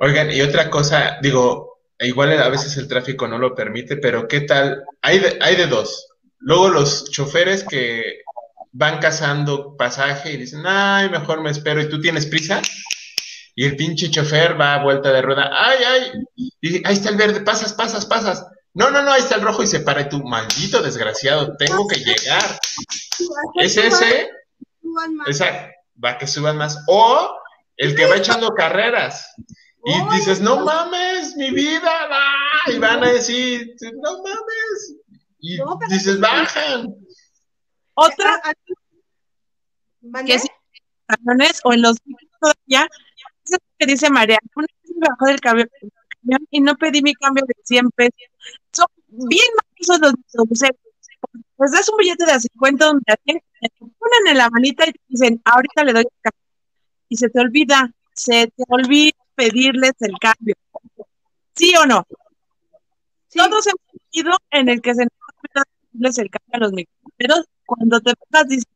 Oigan, 0.00 0.32
y 0.32 0.42
otra 0.42 0.68
cosa, 0.70 1.18
digo, 1.22 1.80
igual 2.00 2.32
a 2.40 2.48
veces 2.48 2.76
el 2.76 2.88
tráfico 2.88 3.28
no 3.28 3.38
lo 3.38 3.54
permite, 3.54 3.96
pero 3.96 4.26
¿qué 4.26 4.40
tal? 4.40 4.84
Hay 5.00 5.20
hay 5.40 5.56
de 5.56 5.66
dos 5.66 6.08
Luego 6.44 6.70
los 6.70 7.08
choferes 7.10 7.62
que 7.62 8.22
van 8.72 8.98
cazando 8.98 9.76
pasaje 9.76 10.32
y 10.32 10.38
dicen, 10.38 10.62
ay, 10.64 11.08
mejor 11.08 11.40
me 11.40 11.50
espero 11.50 11.80
y 11.80 11.88
tú 11.88 12.00
tienes 12.00 12.26
prisa. 12.26 12.60
y 13.54 13.64
el 13.64 13.76
pinche 13.76 14.10
chofer 14.10 14.58
va 14.60 14.74
a 14.74 14.82
vuelta 14.82 15.12
de 15.12 15.22
rueda, 15.22 15.50
ay, 15.52 15.78
ay, 15.84 16.12
y 16.60 16.76
ahí 16.86 16.94
está 16.94 17.10
el 17.10 17.16
verde, 17.16 17.42
pasas, 17.42 17.74
pasas, 17.74 18.06
pasas. 18.06 18.46
No, 18.74 18.90
no, 18.90 19.02
no, 19.02 19.12
ahí 19.12 19.20
está 19.20 19.36
el 19.36 19.42
rojo 19.42 19.62
y 19.62 19.66
se 19.66 19.80
para 19.80 20.02
y 20.02 20.08
tú, 20.08 20.22
maldito 20.24 20.82
desgraciado, 20.82 21.56
tengo 21.56 21.86
que 21.86 21.96
llegar. 21.96 22.58
¿Es 23.56 23.76
ese? 23.76 24.30
Exacto, 25.26 25.74
va 26.02 26.16
que 26.16 26.26
suban 26.26 26.56
más. 26.56 26.78
O 26.86 27.36
el 27.76 27.94
que 27.94 28.06
va 28.06 28.16
echando 28.16 28.54
carreras. 28.54 29.34
Y 29.84 30.14
dices, 30.14 30.40
no 30.40 30.64
mames, 30.64 31.36
mi 31.36 31.50
vida, 31.50 32.06
va. 32.08 32.72
Y 32.72 32.78
van 32.78 33.02
a 33.02 33.12
decir, 33.12 33.74
no 34.00 34.22
mames. 34.22 34.96
Y 35.40 35.58
dices, 35.88 36.20
bajan. 36.20 36.94
Otra, 37.94 38.40
que 40.24 40.34
es 40.34 40.46
camiones 41.06 41.60
o 41.64 41.72
en 41.72 41.82
los 41.82 41.96
todavía, 42.40 42.88
que 43.78 43.86
dice 43.86 44.08
María, 44.08 44.38
una 44.54 44.66
vez 44.82 44.96
me 44.96 45.08
bajó 45.08 45.26
del 45.26 45.40
camión 46.22 46.46
y 46.50 46.60
no 46.60 46.76
pedí 46.76 47.02
mi 47.02 47.14
cambio 47.14 47.44
de 47.46 47.54
100 47.62 47.90
pesos. 47.90 48.14
Son 48.72 48.86
bien 49.08 49.44
esos 49.76 49.98
los 50.00 50.12
autobuseros. 50.12 50.76
Pues 51.56 51.72
das 51.72 51.88
un 51.88 51.96
billete 51.98 52.24
de 52.24 52.40
50 52.40 52.84
donde 52.84 53.02
te 53.24 53.42
ponen 53.78 54.28
en 54.28 54.38
la 54.38 54.50
manita 54.50 54.88
y 54.88 54.92
te 54.92 55.00
dicen, 55.08 55.40
ahorita 55.44 55.84
le 55.84 55.92
doy 55.92 56.02
el 56.02 56.20
cambio. 56.20 56.40
Y 57.08 57.16
se 57.16 57.28
te 57.28 57.40
olvida, 57.40 57.92
se 58.14 58.48
te 58.48 58.64
olvida 58.68 59.16
pedirles 59.34 59.92
el 60.00 60.14
cambio. 60.18 60.54
¿Sí 61.54 61.74
o 61.76 61.86
no? 61.86 62.04
Todos 63.32 63.66
hemos 63.66 64.02
ido 64.10 64.32
en 64.50 64.68
el 64.68 64.80
que 64.80 64.94
se 64.94 65.04
nos 65.04 65.12
olvida 65.12 65.64
pedirles 65.90 66.18
el 66.18 66.30
cambio 66.30 66.52
a 66.52 66.58
los 66.58 66.72
microfoneros. 66.72 67.46
Cuando 67.64 68.00
te 68.00 68.12
pasas, 68.28 68.48
dices, 68.48 68.66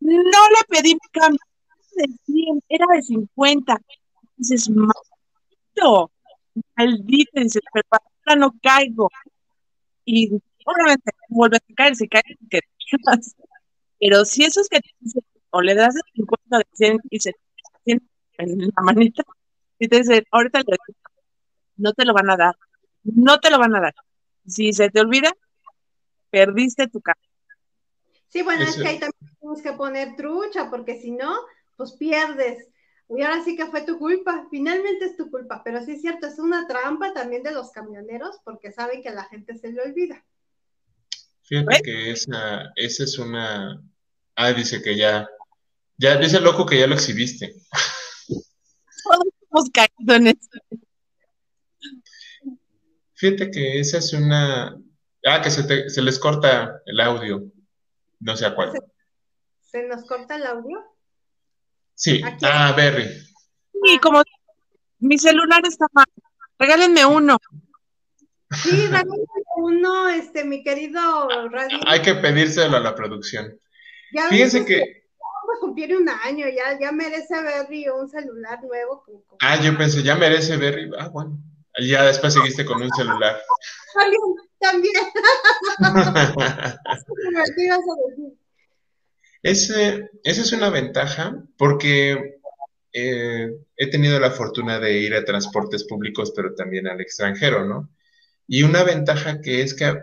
no 0.00 0.12
le 0.12 0.64
pedí 0.68 0.94
mi 0.94 1.08
cambio 1.10 1.40
de 1.96 2.06
100, 2.26 2.62
era 2.68 2.86
de 2.94 3.02
50. 3.02 3.80
Dices, 4.36 4.68
maldito, 4.68 6.10
maldito, 6.76 7.40
dices, 7.40 7.62
pero 7.72 7.86
ahora 7.90 8.40
no 8.40 8.54
caigo. 8.62 9.10
Y 10.04 10.30
obviamente 10.64 11.10
vuelve 11.28 11.56
a 11.56 11.74
caer, 11.74 11.96
si 11.96 12.08
cae, 12.08 12.22
que 12.50 12.60
Pero 14.00 14.24
si 14.24 14.44
esos 14.44 14.68
que 14.68 14.80
te 14.80 14.90
dicen, 15.00 15.22
o 15.50 15.60
le 15.60 15.74
das 15.74 15.96
el 15.96 16.02
50 16.14 16.58
de 16.58 16.66
100 16.72 17.00
y 17.10 17.20
se 17.20 17.32
te 17.84 17.98
en 18.38 18.58
la 18.58 18.82
manita, 18.82 19.22
y 19.78 19.88
te 19.88 19.98
dicen, 19.98 20.24
ahorita 20.30 20.60
le 20.60 20.76
no 21.76 21.92
te 21.92 22.04
lo 22.04 22.12
van 22.12 22.30
a 22.30 22.36
dar, 22.36 22.54
no 23.04 23.38
te 23.38 23.50
lo 23.50 23.58
van 23.58 23.74
a 23.76 23.80
dar. 23.80 23.94
Si 24.46 24.72
se 24.72 24.90
te 24.90 25.00
olvida, 25.00 25.32
perdiste 26.30 26.88
tu 26.88 27.00
cambio. 27.00 27.28
Sí, 28.28 28.42
bueno, 28.42 28.64
es 28.64 28.76
que 28.76 28.86
ahí 28.86 28.98
también 28.98 29.36
tenemos 29.40 29.62
que 29.62 29.72
poner 29.72 30.16
trucha, 30.16 30.68
porque 30.70 31.00
si 31.00 31.12
no, 31.12 31.34
pues 31.76 31.92
pierdes. 31.92 32.68
Y 33.08 33.22
ahora 33.22 33.44
sí 33.44 33.56
que 33.56 33.66
fue 33.66 33.82
tu 33.82 33.98
culpa, 33.98 34.46
finalmente 34.50 35.04
es 35.04 35.16
tu 35.16 35.30
culpa, 35.30 35.62
pero 35.64 35.84
sí 35.84 35.92
es 35.92 36.00
cierto, 36.00 36.26
es 36.26 36.38
una 36.38 36.66
trampa 36.66 37.12
también 37.12 37.42
de 37.42 37.52
los 37.52 37.70
camioneros 37.70 38.40
porque 38.44 38.72
saben 38.72 39.00
que 39.02 39.10
a 39.10 39.14
la 39.14 39.24
gente 39.24 39.56
se 39.56 39.70
le 39.70 39.82
olvida. 39.82 40.24
Fíjate 41.42 41.82
que 41.82 42.10
esa, 42.10 42.72
esa 42.74 43.04
es 43.04 43.18
una... 43.18 43.80
Ah, 44.34 44.52
dice 44.52 44.82
que 44.82 44.96
ya, 44.96 45.28
ya 45.96 46.16
dice 46.16 46.38
el 46.38 46.44
loco 46.44 46.66
que 46.66 46.80
ya 46.80 46.88
lo 46.88 46.94
exhibiste. 46.94 47.54
Todos 49.04 49.26
hemos 49.50 49.70
caído 49.70 50.14
en 50.14 50.26
eso. 50.26 50.50
Fíjate 53.14 53.50
que 53.52 53.78
esa 53.78 53.98
es 53.98 54.12
una... 54.12 54.76
Ah, 55.24 55.40
que 55.40 55.50
se, 55.50 55.88
se 55.88 56.02
les 56.02 56.18
corta 56.18 56.82
el 56.84 57.00
audio. 57.00 57.44
No 58.18 58.36
sé 58.36 58.46
a 58.46 58.54
cuál. 58.54 58.72
¿Se, 59.60 59.86
nos 59.86 60.04
corta 60.04 60.36
el 60.36 60.46
audio? 60.46 60.84
Sí, 61.96 62.20
ah, 62.42 62.74
Berry. 62.76 63.08
Sí, 63.72 63.98
como 64.02 64.22
mi 64.98 65.18
celular 65.18 65.62
está 65.66 65.86
mal. 65.92 66.04
Regálenme 66.58 67.06
uno. 67.06 67.38
Sí, 68.50 68.86
regálenme 68.86 69.26
uno, 69.56 70.08
este, 70.10 70.44
mi 70.44 70.62
querido 70.62 71.28
Radio. 71.48 71.78
Hay 71.86 72.02
que 72.02 72.14
pedírselo 72.14 72.76
a 72.76 72.80
la 72.80 72.94
producción. 72.94 73.58
Fíjense 74.28 74.64
que. 74.64 74.76
Vamos 74.76 75.56
a 75.56 75.60
cumplir 75.60 75.96
un 75.96 76.08
año, 76.08 76.46
ya, 76.48 76.78
ya 76.78 76.92
merece 76.92 77.40
Berry 77.42 77.88
un 77.88 78.08
celular 78.08 78.62
nuevo. 78.62 79.04
Ah, 79.40 79.56
yo 79.60 79.76
pensé, 79.76 80.02
ya 80.02 80.16
merece 80.16 80.56
Berry. 80.56 80.90
Ah, 80.98 81.08
bueno. 81.08 81.38
Ya 81.82 82.04
después 82.04 82.34
seguiste 82.34 82.64
con 82.64 82.82
un 82.82 82.90
celular. 82.90 83.40
También, 83.94 84.20
también. 84.58 84.94
Ese, 89.46 90.10
esa 90.24 90.42
es 90.42 90.52
una 90.52 90.70
ventaja 90.70 91.40
porque 91.56 92.40
eh, 92.92 93.48
he 93.76 93.86
tenido 93.86 94.18
la 94.18 94.32
fortuna 94.32 94.80
de 94.80 94.98
ir 94.98 95.14
a 95.14 95.24
transportes 95.24 95.84
públicos, 95.84 96.32
pero 96.34 96.52
también 96.56 96.88
al 96.88 97.00
extranjero, 97.00 97.64
¿no? 97.64 97.88
Y 98.48 98.64
una 98.64 98.82
ventaja 98.82 99.40
que 99.40 99.62
es 99.62 99.74
que 99.74 100.00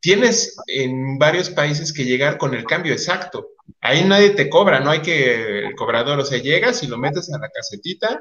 tienes 0.00 0.58
en 0.66 1.18
varios 1.18 1.48
países 1.48 1.94
que 1.94 2.04
llegar 2.04 2.36
con 2.36 2.52
el 2.52 2.66
cambio 2.66 2.92
exacto. 2.92 3.52
Ahí 3.80 4.04
nadie 4.04 4.30
te 4.30 4.50
cobra, 4.50 4.80
no 4.80 4.90
hay 4.90 5.00
que 5.00 5.60
el 5.60 5.74
cobrador, 5.76 6.18
o 6.18 6.24
sea, 6.26 6.36
llegas 6.36 6.82
y 6.82 6.86
lo 6.86 6.98
metes 6.98 7.32
a 7.32 7.38
la 7.38 7.48
casetita 7.48 8.20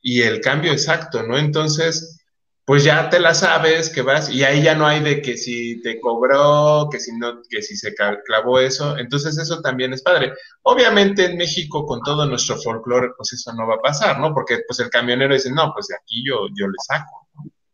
y 0.00 0.22
el 0.22 0.40
cambio 0.40 0.72
exacto, 0.72 1.22
¿no? 1.22 1.38
Entonces, 1.38 2.21
pues 2.64 2.84
ya 2.84 3.10
te 3.10 3.18
la 3.18 3.34
sabes 3.34 3.90
que 3.90 4.02
vas 4.02 4.30
y 4.30 4.44
ahí 4.44 4.62
ya 4.62 4.74
no 4.74 4.86
hay 4.86 5.02
de 5.02 5.20
que 5.20 5.36
si 5.36 5.80
te 5.82 6.00
cobró, 6.00 6.88
que 6.90 7.00
si 7.00 7.16
no, 7.16 7.42
que 7.48 7.60
si 7.60 7.76
se 7.76 7.92
clavó 7.94 8.60
eso, 8.60 8.96
entonces 8.98 9.36
eso 9.36 9.60
también 9.60 9.92
es 9.92 10.02
padre. 10.02 10.32
Obviamente 10.62 11.24
en 11.24 11.36
México 11.36 11.84
con 11.84 12.00
todo 12.02 12.24
nuestro 12.26 12.56
folclore, 12.56 13.10
pues 13.16 13.32
eso 13.32 13.52
no 13.52 13.66
va 13.66 13.74
a 13.74 13.82
pasar, 13.82 14.20
¿no? 14.20 14.32
Porque 14.32 14.60
pues 14.66 14.78
el 14.78 14.90
camionero 14.90 15.34
dice, 15.34 15.50
no, 15.50 15.72
pues 15.74 15.88
de 15.88 15.96
aquí 15.96 16.22
yo, 16.24 16.46
yo 16.54 16.68
le 16.68 16.78
saco. 16.86 17.28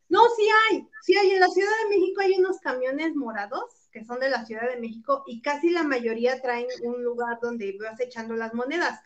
No, 0.09 0.23
sí 0.37 0.49
hay, 0.71 0.89
sí 1.03 1.17
hay, 1.17 1.33
en 1.33 1.41
la 1.41 1.49
Ciudad 1.49 1.71
de 1.83 1.97
México 1.97 2.23
hay 2.23 2.33
unos 2.39 2.59
camiones 2.61 3.15
morados 3.15 3.65
que 3.93 4.05
son 4.05 4.21
de 4.21 4.31
la 4.31 4.47
Ciudad 4.47 4.69
de 4.69 4.81
México 4.81 5.23
y 5.27 5.43
casi 5.43 5.71
la 5.71 5.83
mayoría 5.83 6.41
traen 6.41 6.67
un 6.83 7.03
lugar 7.03 7.39
donde 7.43 7.77
vas 7.79 8.01
echando 8.01 8.35
las 8.37 8.55
monedas. 8.55 9.01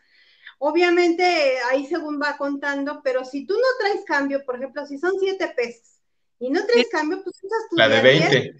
Obviamente 0.65 1.57
ahí 1.69 1.85
según 1.87 2.21
va 2.21 2.37
contando, 2.37 3.01
pero 3.03 3.25
si 3.25 3.45
tú 3.45 3.53
no 3.53 3.67
traes 3.79 4.05
cambio, 4.05 4.45
por 4.45 4.55
ejemplo, 4.55 4.85
si 4.85 4.97
son 4.97 5.11
siete 5.19 5.49
pesos 5.49 5.99
y 6.39 6.49
no 6.49 6.65
traes 6.65 6.87
cambio, 6.89 7.21
pues 7.21 7.35
usas 7.43 7.67
tu 7.69 7.75
La 7.75 7.89
de 7.89 8.01
20. 8.01 8.55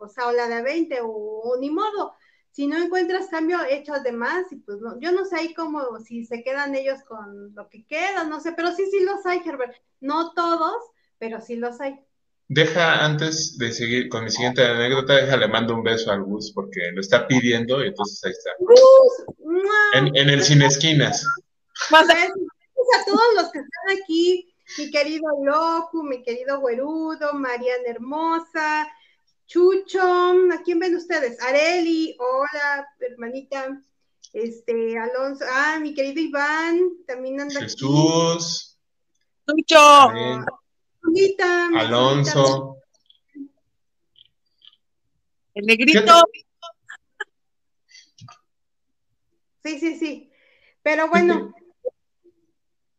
o 0.00 0.06
sea, 0.06 0.26
o 0.26 0.32
la 0.32 0.48
de 0.48 0.60
20, 0.60 0.98
o, 1.02 1.56
ni 1.58 1.70
modo. 1.70 2.12
Si 2.50 2.66
no 2.66 2.76
encuentras 2.76 3.28
cambio, 3.28 3.58
echas 3.70 4.02
de 4.02 4.12
más 4.12 4.52
y 4.52 4.56
pues 4.56 4.80
no, 4.82 5.00
yo 5.00 5.12
no 5.12 5.24
sé 5.24 5.36
ahí 5.36 5.54
cómo, 5.54 5.98
si 6.00 6.26
se 6.26 6.42
quedan 6.42 6.74
ellos 6.74 7.02
con 7.04 7.54
lo 7.54 7.70
que 7.70 7.86
queda, 7.86 8.24
no 8.24 8.38
sé, 8.40 8.52
pero 8.52 8.72
sí, 8.72 8.84
sí 8.90 9.00
los 9.02 9.24
hay, 9.24 9.40
Herbert. 9.42 9.74
No 9.98 10.34
todos, 10.34 10.90
pero 11.16 11.40
sí 11.40 11.56
los 11.56 11.80
hay. 11.80 12.04
Deja, 12.52 13.04
antes 13.04 13.56
de 13.58 13.70
seguir 13.70 14.08
con 14.08 14.24
mi 14.24 14.30
siguiente 14.30 14.66
anécdota, 14.66 15.14
déjale 15.14 15.46
mando 15.46 15.72
un 15.72 15.84
beso 15.84 16.10
al 16.10 16.24
Gus 16.24 16.50
porque 16.52 16.80
lo 16.92 17.00
está 17.00 17.28
pidiendo 17.28 17.80
y 17.80 17.86
entonces 17.86 18.24
ahí 18.24 18.32
está. 18.32 18.50
¡Gus! 18.58 19.46
En, 19.94 20.16
en, 20.16 20.28
el 20.28 20.42
Sin 20.42 20.60
Esquinas. 20.62 21.24
Gracias 21.88 22.32
a 22.32 23.04
todos 23.06 23.22
los 23.36 23.52
que 23.52 23.60
están 23.60 24.02
aquí, 24.02 24.52
mi 24.78 24.90
querido 24.90 25.30
Locu, 25.44 26.02
mi 26.02 26.24
querido 26.24 26.58
Güerudo, 26.58 27.34
Mariana 27.34 27.84
Hermosa, 27.86 28.88
Chucho, 29.46 30.02
¿a 30.02 30.60
quién 30.64 30.80
ven 30.80 30.96
ustedes? 30.96 31.40
Areli, 31.40 32.16
hola, 32.18 32.84
hermanita. 32.98 33.80
Este, 34.32 34.98
Alonso, 34.98 35.44
ah, 35.48 35.78
mi 35.80 35.94
querido 35.94 36.20
Iván, 36.20 36.80
también 37.06 37.42
anda 37.42 37.60
Jesús. 37.60 38.76
aquí. 39.46 39.62
Chucho. 39.62 40.56
Alonso. 41.76 42.76
El 45.54 45.66
negrito. 45.66 46.22
Sí, 49.62 49.78
sí, 49.78 49.98
sí. 49.98 50.32
Pero 50.82 51.08
bueno. 51.08 51.54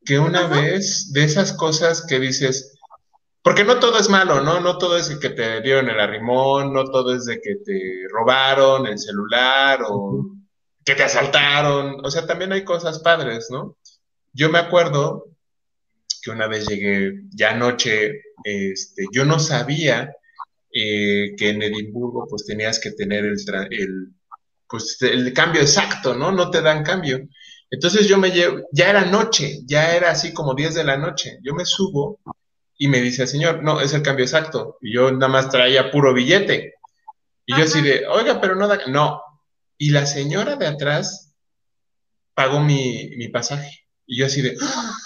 Que 0.04 0.20
una 0.20 0.48
vez 0.48 1.14
de 1.14 1.24
esas 1.24 1.54
cosas 1.54 2.06
que 2.06 2.20
dices, 2.20 2.78
porque 3.44 3.64
no 3.64 3.80
todo 3.80 4.00
es 4.00 4.10
malo, 4.10 4.42
¿no? 4.42 4.60
No 4.60 4.78
todo 4.78 4.98
es 4.98 5.10
de 5.10 5.20
que 5.20 5.30
te 5.30 5.62
dieron 5.62 5.90
el 5.90 6.00
arrimón, 6.00 6.74
no 6.74 6.86
todo 6.86 7.16
es 7.16 7.26
de 7.26 7.40
que 7.40 7.56
te 7.56 8.04
robaron 8.10 8.88
el 8.88 8.98
celular 8.98 9.82
o 9.88 10.26
que 10.84 10.96
te 10.96 11.04
asaltaron. 11.04 12.04
O 12.04 12.12
sea, 12.12 12.26
también 12.26 12.52
hay 12.52 12.64
cosas 12.64 13.00
padres, 13.00 13.48
¿no? 13.52 13.78
Yo 14.34 14.50
me 14.50 14.60
acuerdo 14.60 15.31
que 16.22 16.32
una 16.32 16.48
vez 16.48 16.68
llegué 16.68 17.24
ya 17.32 17.52
anoche, 17.52 18.22
este, 18.44 19.06
yo 19.12 19.26
no 19.26 19.40
sabía 19.40 20.16
eh, 20.74 21.36
que 21.38 21.50
en 21.50 21.62
Edimburgo 21.62 22.28
pues 22.30 22.46
tenías 22.46 22.80
que 22.80 22.92
tener 22.92 23.26
el, 23.26 23.38
el, 23.72 24.14
pues, 24.68 24.98
el 25.02 25.34
cambio 25.34 25.62
exacto, 25.62 26.14
¿no? 26.14 26.32
No 26.32 26.50
te 26.50 26.62
dan 26.62 26.84
cambio. 26.84 27.28
Entonces 27.70 28.08
yo 28.08 28.18
me 28.18 28.32
llevo, 28.32 28.68
ya 28.72 28.90
era 28.90 29.06
noche, 29.06 29.60
ya 29.66 29.96
era 29.96 30.12
así 30.12 30.34
como 30.34 30.54
10 30.54 30.76
de 30.76 30.84
la 30.84 30.98
noche. 30.98 31.40
Yo 31.42 31.54
me 31.54 31.66
subo 31.66 32.20
y 32.78 32.88
me 32.88 33.02
dice 33.02 33.24
el 33.24 33.28
señor, 33.28 33.64
no, 33.64 33.82
es 33.82 33.94
el 33.94 34.02
cambio 34.02 34.26
exacto. 34.26 34.78
Y 34.82 34.94
yo 34.94 35.12
nada 35.12 35.28
más 35.28 35.50
traía 35.50 35.92
puro 35.92 36.14
billete. 36.14 36.76
Y 37.46 37.56
yo 37.56 37.64
así 37.64 37.82
de, 37.82 38.06
oiga, 38.08 38.40
pero 38.42 38.56
no 38.56 38.68
da, 38.68 38.80
no. 38.88 39.22
Y 39.78 39.92
la 39.92 40.06
señora 40.06 40.56
de 40.56 40.68
atrás 40.68 41.34
pagó 42.34 42.60
mi, 42.60 43.12
mi 43.18 43.30
pasaje. 43.30 43.88
Y 44.06 44.18
yo 44.18 44.26
así 44.26 44.42
de, 44.42 44.56
¡Ah! 44.62 44.98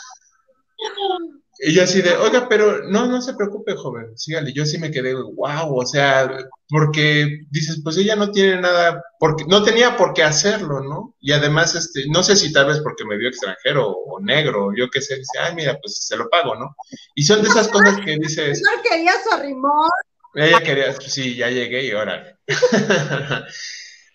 Y 1.67 1.73
yo 1.73 1.81
así 1.81 2.03
de, 2.03 2.15
oiga, 2.15 2.47
pero 2.47 2.83
no, 2.83 3.07
no 3.07 3.19
se 3.23 3.33
preocupe, 3.33 3.75
joven, 3.75 4.15
sígale. 4.15 4.53
Yo 4.53 4.67
sí 4.67 4.77
me 4.77 4.91
quedé, 4.91 5.15
wow, 5.15 5.75
o 5.75 5.83
sea, 5.83 6.29
porque 6.69 7.39
dices, 7.49 7.81
pues 7.83 7.97
ella 7.97 8.15
no 8.15 8.29
tiene 8.29 8.61
nada, 8.61 9.03
porque 9.19 9.45
no 9.47 9.63
tenía 9.63 9.97
por 9.97 10.13
qué 10.13 10.21
hacerlo, 10.21 10.81
¿no? 10.81 11.15
Y 11.19 11.31
además, 11.31 11.73
este, 11.73 12.03
no 12.07 12.21
sé 12.21 12.35
si 12.35 12.53
tal 12.53 12.67
vez 12.67 12.81
porque 12.81 13.03
me 13.03 13.17
vio 13.17 13.29
extranjero 13.29 13.89
o 13.89 14.19
negro, 14.19 14.73
yo 14.77 14.91
qué 14.91 15.01
sé, 15.01 15.15
dice, 15.15 15.39
ay, 15.39 15.55
mira, 15.55 15.75
pues 15.81 16.05
se 16.05 16.15
lo 16.15 16.29
pago, 16.29 16.53
¿no? 16.53 16.75
Y 17.15 17.23
son 17.23 17.41
de 17.41 17.49
esas 17.49 17.67
cosas 17.69 17.97
que 18.05 18.15
dices. 18.19 18.61
No 18.75 18.83
quería 18.83 19.13
su 19.23 19.33
arrimón. 19.33 19.89
Ella 20.35 20.59
quería, 20.59 20.93
sí, 21.01 21.35
ya 21.35 21.49
llegué 21.49 21.83
y 21.85 21.91
ahora. 21.91 22.37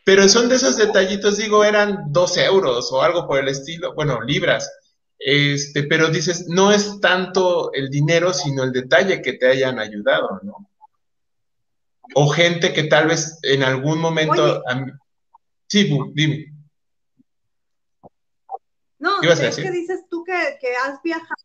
pero 0.04 0.28
son 0.28 0.48
de 0.48 0.54
esos 0.54 0.76
detallitos, 0.76 1.38
digo, 1.38 1.64
eran 1.64 2.12
dos 2.12 2.36
euros 2.36 2.92
o 2.92 3.02
algo 3.02 3.26
por 3.26 3.40
el 3.40 3.48
estilo, 3.48 3.92
bueno, 3.94 4.20
libras 4.20 4.70
este, 5.22 5.82
pero 5.82 6.08
dices, 6.08 6.48
no 6.48 6.72
es 6.72 6.98
tanto 7.00 7.72
el 7.74 7.90
dinero, 7.90 8.32
sino 8.32 8.64
el 8.64 8.72
detalle 8.72 9.20
que 9.20 9.34
te 9.34 9.48
hayan 9.48 9.78
ayudado, 9.78 10.40
¿no? 10.42 10.66
O 12.14 12.28
gente 12.28 12.72
que 12.72 12.84
tal 12.84 13.08
vez 13.08 13.38
en 13.42 13.62
algún 13.62 14.00
momento... 14.00 14.62
Sí, 15.68 15.88
dime. 16.14 16.52
No, 18.98 19.20
es 19.22 19.56
que 19.56 19.70
dices 19.70 20.06
tú 20.08 20.24
que, 20.24 20.32
has 20.84 21.00
viajado. 21.02 21.44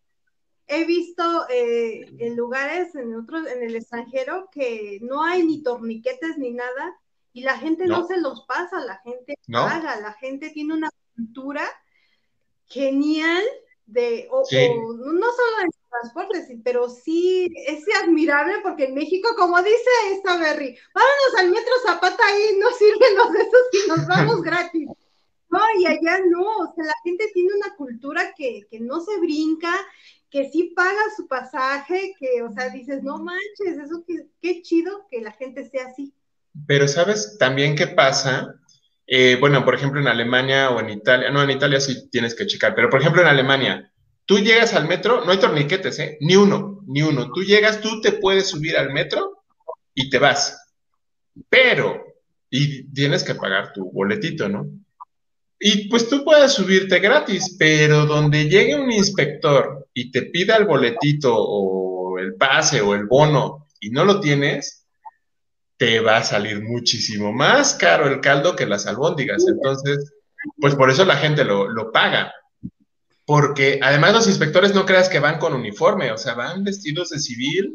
He 0.68 0.86
visto 0.86 1.48
eh, 1.50 2.08
en 2.18 2.36
lugares 2.36 2.96
en 2.96 3.14
otros, 3.14 3.46
en 3.46 3.62
el 3.62 3.76
extranjero 3.76 4.50
que 4.52 5.00
no 5.02 5.24
hay 5.24 5.44
ni 5.44 5.62
torniquetes 5.62 6.40
ni 6.40 6.52
nada 6.52 6.98
y 7.34 7.44
la 7.44 7.58
gente 7.58 7.86
no, 7.86 8.08
se 8.08 8.20
los 8.20 8.46
pasa, 8.48 8.80
la 8.80 8.98
gente 9.04 9.38
paga, 9.52 10.00
la 10.00 10.14
gente 10.14 10.50
tiene 10.50 10.74
una 10.74 10.90
cultura 11.16 11.64
genial 12.66 13.44
de, 13.86 14.28
o, 14.32 14.42
no 14.42 15.32
solo 15.32 15.62
en 15.64 15.70
transportes, 15.90 16.48
pero 16.64 16.90
sí 16.90 17.52
es 17.68 17.84
admirable 18.04 18.56
porque 18.64 18.86
en 18.86 18.96
México, 18.96 19.30
como 19.38 19.62
dice 19.62 19.90
esta 20.12 20.38
Berry, 20.38 20.78
vámonos 20.94 21.40
al 21.40 21.52
metro 21.52 21.74
Zapata 21.86 22.24
y 22.38 22.58
no 22.58 22.70
sirven 22.72 23.16
los 23.18 23.32
de 23.32 23.40
esos 23.40 23.62
y 23.74 23.90
nos 23.90 24.08
vamos 24.08 24.42
gratis. 24.44 24.90
No, 25.50 25.60
y 25.80 25.86
allá 25.86 26.20
no, 26.30 26.42
o 26.42 26.74
sea, 26.76 26.86
la 26.86 26.94
gente 27.04 27.30
tiene 27.34 27.50
una 27.56 27.76
cultura 27.76 28.34
que, 28.36 28.68
que 28.70 28.80
no 28.80 29.00
se 29.00 29.18
brinca, 29.20 29.74
que 30.30 30.50
sí 30.50 30.74
paga 30.76 31.02
su 31.16 31.28
pasaje, 31.28 32.14
que, 32.20 32.42
o 32.44 32.52
sea, 32.52 32.70
dices, 32.70 33.04
no 33.04 33.20
manches, 33.20 33.78
eso 33.78 34.04
que, 34.06 34.28
qué 34.42 34.62
chido 34.62 35.08
que 35.10 35.22
la 35.22 35.32
gente 35.32 35.70
sea 35.70 35.86
así. 35.86 36.14
Pero 36.68 36.88
sabes 36.88 37.38
también 37.38 37.76
qué 37.76 37.88
pasa, 37.88 38.56
eh, 39.08 39.38
bueno, 39.40 39.64
por 39.64 39.76
ejemplo, 39.76 40.00
en 40.00 40.08
Alemania 40.08 40.72
o 40.72 40.80
en 40.80 40.90
Italia, 40.90 41.30
no, 41.30 41.44
en 41.44 41.52
Italia 41.52 41.80
sí 41.80 42.10
tienes 42.10 42.34
que 42.36 42.48
checar, 42.48 42.74
pero 42.76 42.90
por 42.90 43.02
ejemplo 43.02 43.22
en 43.22 43.28
Alemania, 43.28 43.92
tú 44.26 44.40
llegas 44.40 44.74
al 44.74 44.88
metro, 44.88 45.24
no 45.24 45.32
hay 45.32 45.38
torniquetes, 45.38 46.00
¿eh? 46.00 46.18
Ni 46.22 46.36
uno, 46.36 46.84
ni 46.88 47.02
uno. 47.04 47.32
Tú 47.32 47.44
llegas, 47.44 47.82
tú 47.82 48.02
te 48.02 48.14
puedes 48.14 48.50
subir 48.50 48.78
al 48.78 48.92
metro 48.92 49.44
y 49.94 50.10
te 50.10 50.18
vas. 50.18 50.74
Pero, 51.50 52.04
y 52.50 52.92
tienes 52.94 53.24
que 53.24 53.36
pagar 53.36 53.74
tu 53.74 53.92
boletito, 53.92 54.50
¿no? 54.50 54.68
Y 55.60 55.88
pues 55.88 56.10
tú 56.10 56.24
puedes 56.24 56.52
subirte 56.54 57.00
gratis, 57.00 57.56
pero 57.58 58.06
donde 58.06 58.50
llegue 58.50 58.76
un 58.76 58.92
inspector 58.92 59.88
y 59.94 60.12
te 60.12 60.24
pida 60.24 60.58
el 60.58 60.66
boletito 60.66 61.34
o 61.36 62.20
el 62.20 62.36
pase 62.36 62.82
o 62.82 62.94
el 62.94 63.06
bono 63.06 63.68
y 63.80 63.90
no 63.90 64.04
lo 64.04 64.20
tienes, 64.20 64.85
te 65.78 66.00
va 66.00 66.18
a 66.18 66.24
salir 66.24 66.62
muchísimo 66.62 67.34
más 67.34 67.74
caro 67.76 68.08
el 68.08 68.22
caldo 68.22 68.56
que 68.56 68.66
las 68.66 68.86
albóndigas. 68.86 69.46
Entonces, 69.48 70.14
pues 70.58 70.76
por 70.76 70.90
eso 70.90 71.06
la 71.06 71.18
gente 71.18 71.44
lo, 71.44 71.92
paga. 71.92 72.34
Porque 73.26 73.80
además 73.82 74.14
los 74.14 74.28
inspectores 74.28 74.74
no 74.74 74.86
creas 74.86 75.10
que 75.10 75.20
van 75.20 75.40
con 75.40 75.54
uniforme, 75.54 76.12
o 76.12 76.18
sea, 76.18 76.36
van 76.36 76.64
vestidos 76.64 77.10
de 77.10 77.20
civil 77.20 77.74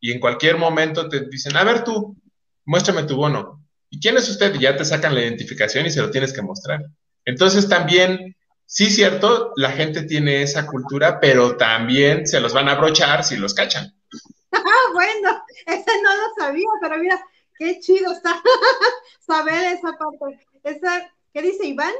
y 0.00 0.12
en 0.12 0.20
cualquier 0.20 0.56
momento 0.56 1.08
te 1.08 1.26
dicen, 1.28 1.56
a 1.56 1.64
ver 1.64 1.84
tú, 1.84 2.16
muéstrame 2.64 3.02
tu 3.04 3.16
bono. 3.16 3.64
¿Y 3.90 4.00
quién 4.00 4.16
es 4.16 4.28
usted? 4.28 4.54
Y 4.54 4.60
ya 4.60 4.76
te 4.76 4.84
sacan 4.84 5.14
la 5.14 5.20
identificación 5.20 5.86
y 5.86 5.90
se 5.90 6.00
lo 6.00 6.10
tienes 6.10 6.32
que 6.32 6.42
mostrar. 6.42 6.80
Entonces 7.24 7.68
también, 7.68 8.36
sí, 8.64 8.86
cierto, 8.86 9.52
la 9.56 9.72
gente 9.72 10.04
tiene 10.04 10.42
esa 10.42 10.66
cultura, 10.66 11.20
pero 11.20 11.56
también 11.56 12.26
se 12.26 12.40
los 12.40 12.54
van 12.54 12.68
a 12.68 12.72
abrochar 12.72 13.24
si 13.24 13.36
los 13.36 13.54
cachan. 13.54 13.92
Ah, 14.54 14.92
bueno, 14.92 15.42
ese 15.66 16.02
no 16.02 16.14
lo 16.14 16.22
sabía, 16.38 16.68
pero 16.82 16.98
mira, 16.98 17.18
Qué 17.58 17.78
chido 17.80 18.12
está 18.12 18.42
saber 19.20 19.74
esa 19.74 19.96
parte. 19.96 20.46
Esa, 20.64 21.10
¿Qué 21.32 21.42
dice 21.42 21.66
Iván? 21.66 21.92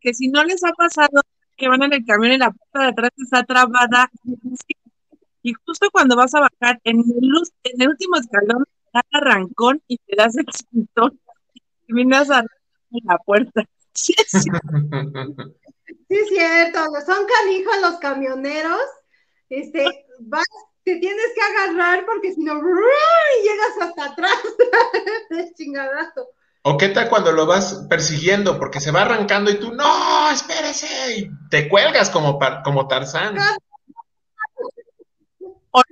Que 0.00 0.14
si 0.14 0.28
no 0.28 0.44
les 0.44 0.62
ha 0.64 0.72
pasado 0.72 1.22
que 1.56 1.68
van 1.68 1.82
en 1.82 1.92
el 1.92 2.04
camión 2.04 2.32
y 2.32 2.38
la 2.38 2.50
puerta 2.50 2.80
de 2.80 2.88
atrás 2.88 3.10
está 3.16 3.44
trabada 3.44 4.10
y 5.42 5.52
justo 5.52 5.88
cuando 5.92 6.16
vas 6.16 6.34
a 6.34 6.40
bajar 6.40 6.80
en 6.84 7.00
el, 7.00 7.42
en 7.64 7.82
el 7.82 7.88
último 7.88 8.16
escalón 8.16 8.64
da 8.92 9.02
arrancón 9.12 9.82
y 9.88 9.98
te 9.98 10.16
das 10.16 10.36
el 10.36 10.46
cinturón 10.52 11.20
y 11.86 11.92
vienes 11.92 12.30
a 12.30 12.44
la 12.90 13.18
puerta. 13.18 13.64
Sí, 13.92 14.14
sí. 14.26 14.40
sí, 16.08 16.16
cierto, 16.28 16.78
son 17.06 17.26
canijos 17.26 17.74
los 17.82 17.98
camioneros. 17.98 18.80
Este, 19.50 20.06
vas 20.20 20.46
te 20.84 20.96
tienes 20.96 21.26
que 21.34 21.40
agarrar 21.40 22.04
porque 22.04 22.34
si 22.34 22.42
no, 22.42 22.60
llegas 22.60 23.88
hasta 23.88 24.04
atrás. 24.04 24.38
es 25.30 25.54
chingadazo. 25.54 26.28
¿O 26.62 26.76
qué 26.76 26.88
tal 26.90 27.08
cuando 27.08 27.32
lo 27.32 27.46
vas 27.46 27.86
persiguiendo 27.88 28.58
porque 28.58 28.80
se 28.80 28.90
va 28.90 29.02
arrancando 29.02 29.50
y 29.50 29.58
tú, 29.58 29.74
no, 29.74 30.30
espérese, 30.30 31.18
y 31.18 31.30
te 31.50 31.68
cuelgas 31.68 32.08
como, 32.10 32.38
como 32.62 32.88
Tarzán? 32.88 33.36
O, 35.70 35.82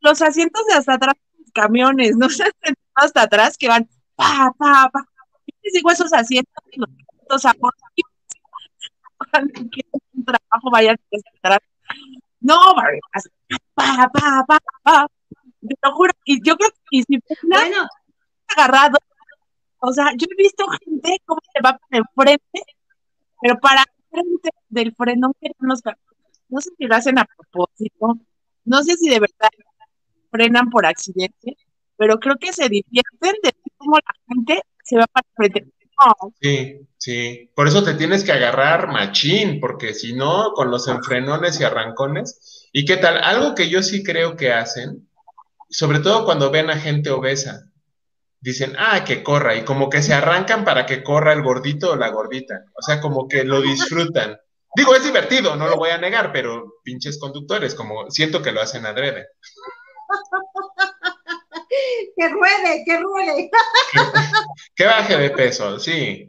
los 0.00 0.22
asientos 0.22 0.66
de 0.66 0.74
hasta 0.74 0.94
atrás 0.94 1.14
de 1.14 1.42
los 1.42 1.52
camiones, 1.52 2.16
no 2.16 2.26
hasta 2.94 3.22
atrás 3.22 3.56
que 3.56 3.68
van, 3.68 3.88
pa, 4.16 4.52
pa, 4.58 4.90
pa. 4.92 5.06
Yo 5.46 5.70
digo 5.74 5.90
esos 5.90 6.12
asientos 6.12 6.64
y 6.72 6.80
los 7.28 7.44
a 7.44 7.54
cuando 9.30 9.60
un 10.12 10.24
trabajo 10.24 10.70
vayan 10.70 10.96
atrás. 11.40 11.60
No, 12.40 12.74
pa, 13.74 14.10
pa, 14.12 14.44
pa, 14.46 14.58
pa. 14.82 15.06
Te 15.60 15.74
lo 15.82 15.92
juro. 15.94 16.12
Y 16.24 16.40
yo 16.46 16.56
creo 16.56 16.70
que 16.90 17.02
si 17.02 17.18
bueno. 17.42 17.86
agarrado, 18.48 18.98
o 19.78 19.92
sea, 19.92 20.12
yo 20.16 20.26
he 20.30 20.42
visto 20.42 20.66
gente 20.84 21.20
cómo 21.24 21.40
se 21.52 21.62
va 21.62 21.78
para 21.78 21.98
el 21.98 22.04
frente, 22.14 22.62
pero 23.40 23.58
para 23.58 23.84
frente 24.10 24.50
del 24.68 24.94
freno 24.94 25.32
no 26.48 26.60
sé 26.60 26.70
si 26.78 26.84
lo 26.84 26.94
hacen 26.94 27.18
a 27.18 27.24
propósito, 27.24 28.18
no 28.64 28.82
sé 28.82 28.96
si 28.96 29.08
de 29.08 29.20
verdad 29.20 29.50
frenan 30.30 30.70
por 30.70 30.86
accidente, 30.86 31.56
pero 31.96 32.18
creo 32.18 32.36
que 32.36 32.52
se 32.52 32.68
divierten 32.68 33.34
de 33.42 33.52
cómo 33.76 33.96
la 33.96 34.14
gente 34.28 34.62
se 34.84 34.96
va 34.96 35.06
para 35.06 35.26
el 35.26 35.34
frente. 35.52 35.72
Sí, 36.40 36.78
sí. 37.06 37.52
Por 37.54 37.68
eso 37.68 37.84
te 37.84 37.94
tienes 37.94 38.24
que 38.24 38.32
agarrar 38.32 38.88
machín, 38.88 39.60
porque 39.60 39.94
si 39.94 40.12
no, 40.12 40.52
con 40.54 40.72
los 40.72 40.88
enfrenones 40.88 41.60
y 41.60 41.64
arrancones. 41.64 42.68
¿Y 42.72 42.84
qué 42.84 42.96
tal? 42.96 43.22
Algo 43.22 43.54
que 43.54 43.70
yo 43.70 43.82
sí 43.82 44.02
creo 44.02 44.36
que 44.36 44.52
hacen, 44.52 45.08
sobre 45.70 46.00
todo 46.00 46.24
cuando 46.24 46.50
ven 46.50 46.68
a 46.68 46.76
gente 46.76 47.10
obesa, 47.10 47.70
dicen, 48.40 48.74
ah, 48.76 49.04
que 49.04 49.22
corra, 49.22 49.54
y 49.54 49.64
como 49.64 49.88
que 49.88 50.02
se 50.02 50.14
arrancan 50.14 50.64
para 50.64 50.84
que 50.84 51.04
corra 51.04 51.32
el 51.32 51.42
gordito 51.42 51.92
o 51.92 51.96
la 51.96 52.08
gordita. 52.08 52.64
O 52.76 52.82
sea, 52.82 53.00
como 53.00 53.28
que 53.28 53.44
lo 53.44 53.60
disfrutan. 53.60 54.36
Digo, 54.74 54.96
es 54.96 55.04
divertido, 55.04 55.54
no 55.54 55.68
lo 55.68 55.76
voy 55.76 55.90
a 55.90 55.98
negar, 55.98 56.32
pero 56.32 56.80
pinches 56.82 57.18
conductores, 57.18 57.76
como 57.76 58.10
siento 58.10 58.42
que 58.42 58.52
lo 58.52 58.60
hacen 58.60 58.84
adrede. 58.84 59.28
que 62.16 62.28
ruede, 62.28 62.82
que 62.84 62.98
ruede. 62.98 63.50
que, 64.74 64.84
baje 64.84 65.16
de 65.16 65.30
peso, 65.30 65.78
sí. 65.78 66.28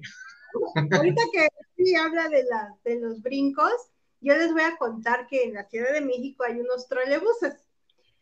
Ahorita 0.92 1.22
que 1.32 1.48
sí 1.76 1.96
habla 1.96 2.30
de, 2.30 2.44
la, 2.44 2.76
de 2.84 3.00
los 3.00 3.22
brincos, 3.22 3.74
yo 4.22 4.36
les 4.36 4.52
voy 4.52 4.64
a 4.64 4.78
contar 4.78 5.28
que 5.28 5.44
en 5.44 5.54
la 5.54 5.68
Ciudad 5.68 5.94
de 5.94 6.02
México 6.02 6.44
hay 6.44 6.60
unos 6.60 6.88
trolebuses. 6.88 7.68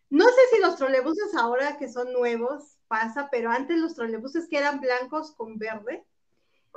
No 0.09 0.25
sé 0.25 0.41
si 0.51 0.61
los 0.61 0.75
trolebuses 0.75 1.33
ahora 1.35 1.77
que 1.77 1.89
son 1.89 2.13
nuevos 2.13 2.77
pasa, 2.87 3.29
pero 3.31 3.49
antes 3.49 3.77
los 3.77 3.95
trolebuses 3.95 4.47
que 4.47 4.57
eran 4.57 4.79
blancos 4.79 5.31
con 5.31 5.57
verde, 5.57 6.05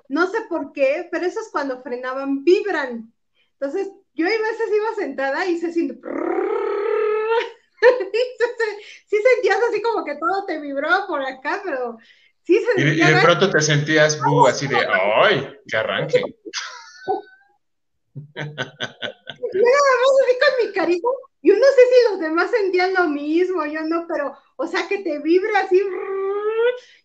no 0.08 0.26
sé 0.26 0.38
por 0.48 0.72
qué, 0.72 1.08
pero 1.10 1.26
esos 1.26 1.48
cuando 1.50 1.82
frenaban 1.82 2.44
vibran. 2.44 3.12
Entonces, 3.52 3.90
yo 4.14 4.26
a 4.26 4.30
veces 4.30 4.70
iba 4.74 4.94
sentada 4.96 5.46
y 5.46 5.58
se 5.58 5.72
siente 5.72 6.00
sí 9.06 9.16
sentías 9.16 9.60
así 9.68 9.80
como 9.82 10.04
que 10.04 10.16
todo 10.16 10.44
te 10.46 10.58
vibró 10.60 10.88
por 11.06 11.22
acá, 11.22 11.60
pero 11.64 11.98
sí 12.48 12.64
se 12.64 12.80
Y, 12.80 12.96
de 12.96 13.20
pronto 13.22 13.50
te 13.50 13.60
sentías 13.60 14.18
así 14.48 14.66
de, 14.66 14.76
¡ay! 14.76 15.54
¡Que 15.66 15.76
arranque! 15.76 16.22
Yo 18.14 19.62
así 20.22 20.34
con 20.40 20.66
mi 20.66 20.72
carita, 20.72 21.08
yo 21.42 21.54
no 21.54 21.66
sé 21.66 21.80
si 21.90 22.10
los 22.10 22.20
demás 22.20 22.50
sentían 22.50 22.92
lo 22.94 23.08
mismo, 23.08 23.64
yo 23.64 23.82
no, 23.84 24.06
pero, 24.08 24.36
o 24.56 24.66
sea, 24.66 24.88
que 24.88 24.98
te 24.98 25.20
vibra 25.20 25.60
así, 25.60 25.80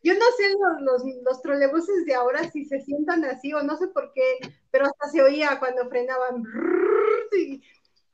yo 0.01 0.13
no 0.15 0.25
sé 0.35 0.49
los, 0.49 0.81
los, 0.81 1.03
los 1.23 1.41
trolebuses 1.41 2.05
de 2.05 2.15
ahora 2.15 2.49
si 2.51 2.65
se 2.65 2.81
sientan 2.81 3.23
así 3.25 3.53
o 3.53 3.61
no 3.61 3.77
sé 3.77 3.87
por 3.89 4.11
qué, 4.13 4.39
pero 4.71 4.85
hasta 4.85 5.09
se 5.09 5.21
oía 5.21 5.59
cuando 5.59 5.87
frenaban, 5.87 6.43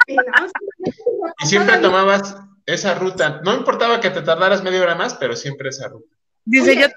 y 0.08 1.46
siempre 1.46 1.78
tomabas 1.78 2.36
esa 2.66 2.96
ruta. 2.96 3.42
No 3.44 3.56
importaba 3.56 4.00
que 4.00 4.10
te 4.10 4.22
tardaras 4.22 4.64
media 4.64 4.82
hora 4.82 4.96
más, 4.96 5.14
pero 5.16 5.36
siempre 5.36 5.70
esa 5.70 5.88
ruta. 5.88 6.16
Dice 6.46 6.76
yo. 6.76 6.88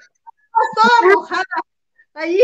Toda 0.75 1.15
mojada. 1.15 1.43
Ahí. 2.13 2.39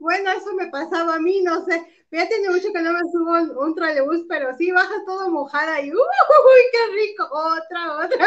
bueno, 0.00 0.30
eso 0.30 0.54
me 0.54 0.68
pasaba 0.68 1.16
a 1.16 1.20
mí, 1.20 1.42
no 1.42 1.64
sé. 1.64 2.06
Ya 2.10 2.28
tiene 2.28 2.48
mucho 2.48 2.72
que 2.72 2.80
no 2.80 2.92
me 2.92 3.00
subo 3.10 3.32
un, 3.32 3.50
un 3.56 3.74
trolebús, 3.74 4.24
pero 4.28 4.56
sí 4.56 4.70
baja 4.70 4.94
todo 5.04 5.28
mojada 5.30 5.80
y 5.80 5.90
¡uy, 5.90 5.98
qué 6.72 6.86
rico! 6.94 7.28
Otra, 7.30 7.96
otra. 8.04 8.26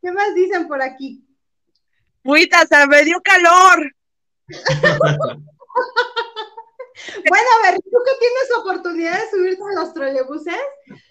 ¿Qué 0.00 0.12
más 0.12 0.34
dicen 0.34 0.66
por 0.66 0.80
aquí? 0.80 1.22
Puita, 2.22 2.64
se 2.66 2.86
me 2.86 3.04
dio 3.04 3.20
calor. 3.22 3.94
bueno, 7.28 7.46
a 7.58 7.70
ver, 7.70 7.80
tú 7.80 7.98
que 8.04 8.18
tienes 8.18 8.58
oportunidad 8.58 9.20
de 9.20 9.30
subirte 9.30 9.62
a 9.62 9.80
los 9.80 9.94
trolebuses, 9.94 10.54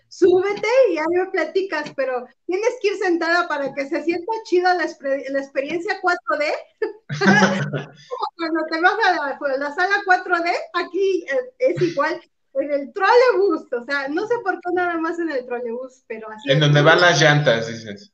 súbete 0.07 0.67
y 0.89 0.95
ya 0.95 1.03
me 1.09 1.25
platicas, 1.31 1.91
pero 1.95 2.25
tienes 2.45 2.75
que 2.81 2.89
ir 2.89 2.97
sentada 2.97 3.47
para 3.47 3.73
que 3.73 3.87
se 3.87 4.03
sienta 4.03 4.31
chida 4.45 4.75
la, 4.75 4.83
experiencia 4.83 5.99
4D. 6.01 6.53
Cuando 8.37 8.65
te 8.71 8.81
vas 8.81 8.95
a 9.05 9.29
la, 9.29 9.37
pues, 9.39 9.57
la, 9.57 9.73
sala 9.73 9.95
4D, 10.05 10.51
aquí 10.73 11.25
es, 11.59 11.81
igual. 11.81 12.21
En 12.55 12.71
el 12.71 12.93
trolebús, 12.93 13.65
o 13.73 13.83
sea, 13.83 14.07
no 14.09 14.27
sé 14.27 14.35
por 14.43 14.53
qué 14.61 14.69
nada 14.73 14.95
más 14.99 15.17
en 15.17 15.31
el 15.31 15.43
trolebús, 15.43 16.03
pero 16.05 16.29
así. 16.29 16.51
En 16.51 16.59
donde 16.59 16.83
van 16.83 17.01
las 17.01 17.19
llantas, 17.19 17.67
dices. 17.67 18.13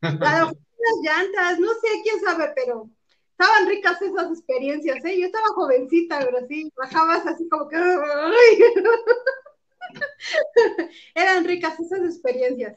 Claro, 0.00 0.52
las 0.52 0.98
llantas, 1.02 1.58
no 1.58 1.70
sé, 1.72 2.02
quién 2.02 2.20
sabe, 2.20 2.52
pero 2.54 2.90
estaban 3.38 3.68
ricas 3.68 4.02
esas 4.02 4.32
experiencias, 4.32 5.04
¿eh? 5.04 5.20
Yo 5.20 5.26
estaba 5.26 5.46
jovencita, 5.54 6.18
pero 6.18 6.44
sí, 6.48 6.72
bajabas 6.76 7.24
así 7.26 7.48
como 7.48 7.68
que... 7.68 7.76
Eran 11.14 11.44
ricas 11.44 11.78
esas 11.78 12.00
experiencias 12.00 12.76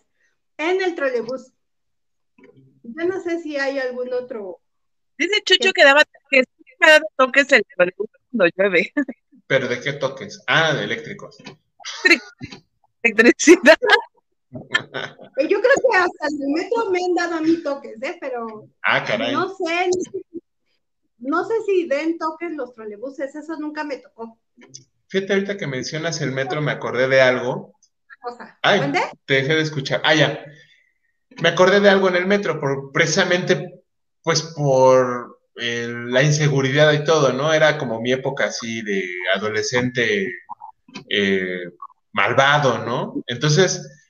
en 0.57 0.81
el 0.81 0.93
trolebús. 0.93 1.51
Yo 2.83 3.05
no 3.05 3.19
sé 3.21 3.41
si 3.41 3.57
hay 3.57 3.79
algún 3.79 4.13
otro. 4.13 4.59
Dice 5.17 5.41
Chucho 5.43 5.73
que 5.73 5.83
daba 5.83 6.03
toques, 6.05 6.45
toques 7.17 7.51
el 7.51 7.65
trolebús 7.75 8.07
cuando 8.29 8.53
llueve. 8.55 8.93
¿Pero 9.47 9.67
de 9.67 9.81
qué 9.81 9.93
toques? 9.93 10.43
Ah, 10.47 10.73
de 10.73 10.83
eléctricos. 10.83 11.37
Electricidad. 13.03 13.77
Yo 14.51 15.59
creo 15.59 15.59
que 15.59 15.97
hasta 15.97 16.27
el 16.27 16.49
metro 16.49 16.91
me 16.91 16.99
han 17.03 17.15
dado 17.15 17.35
a 17.35 17.41
mí 17.41 17.63
toques, 17.63 18.01
¿eh? 18.01 18.17
Pero 18.21 18.69
ah, 18.83 19.03
caray. 19.03 19.33
no 19.33 19.49
sé, 19.49 19.87
no 19.87 20.11
sé 20.11 20.30
si 21.65 21.87
den 21.87 22.17
toques 22.17 22.51
los 22.51 22.73
trolebuses, 22.73 23.35
eso 23.35 23.57
nunca 23.57 23.83
me 23.83 23.97
tocó. 23.97 24.37
Fíjate, 25.07 25.33
ahorita 25.33 25.57
que 25.57 25.67
mencionas 25.67 26.21
el 26.21 26.31
metro, 26.31 26.61
me 26.61 26.71
acordé 26.71 27.07
de 27.07 27.21
algo. 27.21 27.75
Cosa. 28.21 28.57
Ay, 28.61 28.91
te 29.25 29.33
dejé 29.35 29.55
de 29.55 29.61
escuchar. 29.61 30.01
Ah, 30.03 30.15
ya. 30.15 30.45
Me 31.41 31.49
acordé 31.49 31.79
de 31.79 31.89
algo 31.89 32.07
en 32.07 32.15
el 32.15 32.27
metro, 32.27 32.59
por, 32.59 32.91
precisamente, 32.91 33.83
pues 34.23 34.41
por 34.41 35.39
la 35.55 36.23
inseguridad 36.23 36.93
y 36.93 37.03
todo, 37.03 37.33
¿no? 37.33 37.53
Era 37.53 37.77
como 37.77 38.01
mi 38.01 38.11
época 38.11 38.45
así 38.45 38.81
de 38.81 39.03
adolescente 39.35 40.33
eh, 41.09 41.65
malvado, 42.13 42.79
¿no? 42.85 43.21
Entonces, 43.27 44.00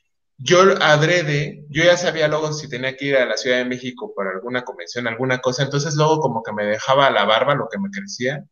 yo 0.43 0.61
adrede, 0.81 1.65
yo 1.69 1.83
ya 1.83 1.97
sabía 1.97 2.27
luego 2.27 2.51
si 2.53 2.67
tenía 2.67 2.95
que 2.95 3.05
ir 3.05 3.15
a 3.15 3.25
la 3.25 3.37
Ciudad 3.37 3.57
de 3.57 3.65
México 3.65 4.11
por 4.15 4.27
alguna 4.27 4.63
convención, 4.63 5.07
alguna 5.07 5.39
cosa, 5.39 5.63
entonces 5.63 5.95
luego 5.95 6.19
como 6.19 6.41
que 6.41 6.51
me 6.51 6.65
dejaba 6.65 7.09
la 7.11 7.25
barba, 7.25 7.53
lo 7.53 7.67
que 7.71 7.77
me 7.77 7.89
crecía, 7.89 8.43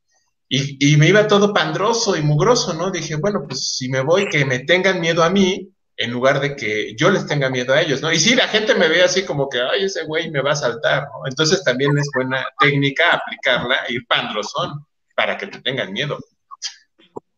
y, 0.51 0.97
me 0.97 1.07
iba 1.07 1.27
todo 1.27 1.53
pandroso 1.53 2.15
y 2.15 2.23
mugroso, 2.23 2.73
¿no? 2.73 2.89
Dije, 2.89 3.15
bueno, 3.15 3.45
pues 3.47 3.77
si 3.77 3.87
me 3.87 4.01
voy, 4.01 4.27
que 4.29 4.45
me 4.45 4.59
tengan 4.59 4.99
miedo 4.99 5.23
a 5.23 5.29
mí, 5.29 5.71
en 5.95 6.11
lugar 6.11 6.39
de 6.39 6.55
que 6.55 6.95
yo 6.95 7.11
les 7.11 7.27
tenga 7.27 7.51
miedo 7.51 7.71
a 7.71 7.81
ellos, 7.81 8.01
¿no? 8.01 8.11
Y 8.11 8.19
sí, 8.19 8.33
la 8.33 8.47
gente 8.47 8.73
me 8.73 8.87
ve 8.87 9.03
así 9.03 9.25
como 9.25 9.47
que, 9.47 9.61
ay, 9.61 9.83
ese 9.83 10.05
güey 10.05 10.31
me 10.31 10.41
va 10.41 10.53
a 10.53 10.55
saltar, 10.55 11.03
¿no? 11.03 11.27
Entonces 11.27 11.63
también 11.63 11.95
es 11.99 12.09
buena 12.15 12.47
técnica 12.59 13.11
aplicarla, 13.13 13.77
ir 13.89 14.07
pandrosón, 14.07 14.85
para 15.15 15.37
que 15.37 15.47
te 15.47 15.61
tengan 15.61 15.91
miedo. 15.91 16.17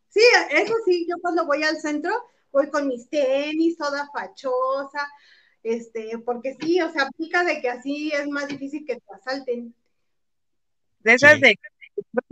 Sí, 0.10 0.22
eso 0.52 0.74
sí, 0.86 1.06
yo 1.10 1.16
cuando 1.22 1.46
voy 1.46 1.64
al 1.64 1.82
centro, 1.82 2.12
voy 2.52 2.70
con 2.70 2.88
mis 2.88 3.10
tenis, 3.10 3.78
toda 3.78 4.10
fachosa, 4.12 5.08
este, 5.64 6.18
porque 6.26 6.56
sí, 6.60 6.82
o 6.82 6.92
sea, 6.92 7.04
aplica 7.04 7.44
de 7.44 7.62
que 7.62 7.70
así 7.70 8.12
es 8.14 8.28
más 8.28 8.48
difícil 8.48 8.86
que 8.86 8.96
te 8.96 9.14
asalten. 9.14 9.74
De 11.00 11.14
esas 11.14 11.40
de 11.40 11.58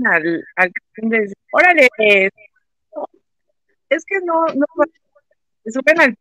al, 0.06 0.46
al 0.56 0.72
órale, 1.52 1.90
es 3.90 4.06
que 4.06 4.20
no, 4.24 4.46
no, 4.48 4.66
suben 5.66 6.00
al 6.02 6.18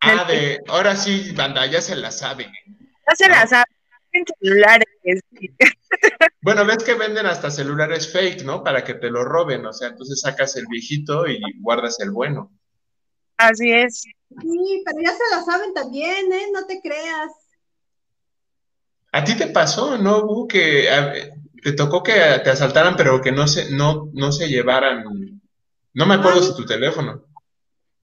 Ah, 0.00 0.24
de, 0.24 0.62
ahora 0.68 0.94
sí, 0.94 1.32
banda, 1.34 1.66
ya 1.66 1.80
se 1.80 1.96
la 1.96 2.10
sabe. 2.10 2.46
Ya 3.08 3.16
se 3.16 3.28
la 3.28 3.46
sabe, 3.46 3.70
en 4.12 4.24
celulares. 4.40 4.86
Bueno, 6.44 6.66
ves 6.66 6.82
que 6.82 6.94
venden 6.94 7.26
hasta 7.26 7.52
celulares 7.52 8.12
fake, 8.12 8.42
¿no? 8.42 8.64
Para 8.64 8.82
que 8.82 8.94
te 8.94 9.10
lo 9.10 9.24
roben, 9.24 9.64
o 9.64 9.72
sea, 9.72 9.88
entonces 9.88 10.20
sacas 10.20 10.56
el 10.56 10.66
viejito 10.68 11.28
y 11.28 11.40
guardas 11.60 12.00
el 12.00 12.10
bueno. 12.10 12.50
Así 13.42 13.72
es. 13.72 14.02
Sí, 14.40 14.82
pero 14.84 14.98
ya 15.04 15.12
se 15.12 15.36
la 15.36 15.42
saben 15.42 15.74
también, 15.74 16.32
¿eh? 16.32 16.46
No 16.52 16.64
te 16.64 16.80
creas. 16.80 17.32
¿A 19.10 19.24
ti 19.24 19.36
te 19.36 19.48
pasó, 19.48 19.98
no, 19.98 20.24
Bu, 20.24 20.46
que 20.46 20.88
te 21.62 21.72
tocó 21.72 22.02
que 22.02 22.12
te 22.12 22.50
asaltaran, 22.50 22.96
pero 22.96 23.20
que 23.20 23.32
no 23.32 23.46
se, 23.48 23.70
no, 23.70 24.10
no 24.14 24.30
se 24.32 24.48
llevaran. 24.48 25.40
No 25.92 26.06
me 26.06 26.14
acuerdo 26.14 26.42
si 26.42 26.54
tu 26.54 26.64
teléfono. 26.64 27.24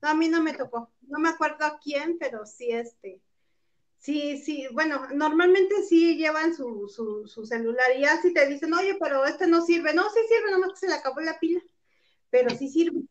No, 0.02 0.10
a 0.10 0.14
mí 0.14 0.28
no 0.28 0.42
me 0.42 0.54
tocó. 0.54 0.92
No 1.08 1.20
me 1.20 1.30
acuerdo 1.30 1.66
a 1.66 1.80
quién, 1.80 2.18
pero 2.20 2.46
sí, 2.46 2.72
este. 2.72 3.22
Sí, 3.98 4.38
sí, 4.38 4.68
bueno, 4.72 5.08
normalmente 5.14 5.84
sí 5.84 6.16
llevan 6.16 6.54
su, 6.56 6.88
su, 6.94 7.28
su 7.28 7.46
celular 7.46 7.88
y 7.98 8.02
ya 8.02 8.22
si 8.22 8.34
te 8.34 8.46
dicen, 8.48 8.74
oye, 8.74 8.98
pero 9.00 9.26
este 9.26 9.48
no 9.48 9.66
sirve. 9.66 9.94
No, 9.94 10.04
sí 10.10 10.20
sirve, 10.28 10.52
nomás 10.52 10.72
que 10.72 10.80
se 10.80 10.88
le 10.88 10.94
acabó 10.94 11.22
la 11.22 11.40
pila, 11.40 11.62
pero 12.30 12.50
sí 12.52 12.68
sirve. 12.70 13.02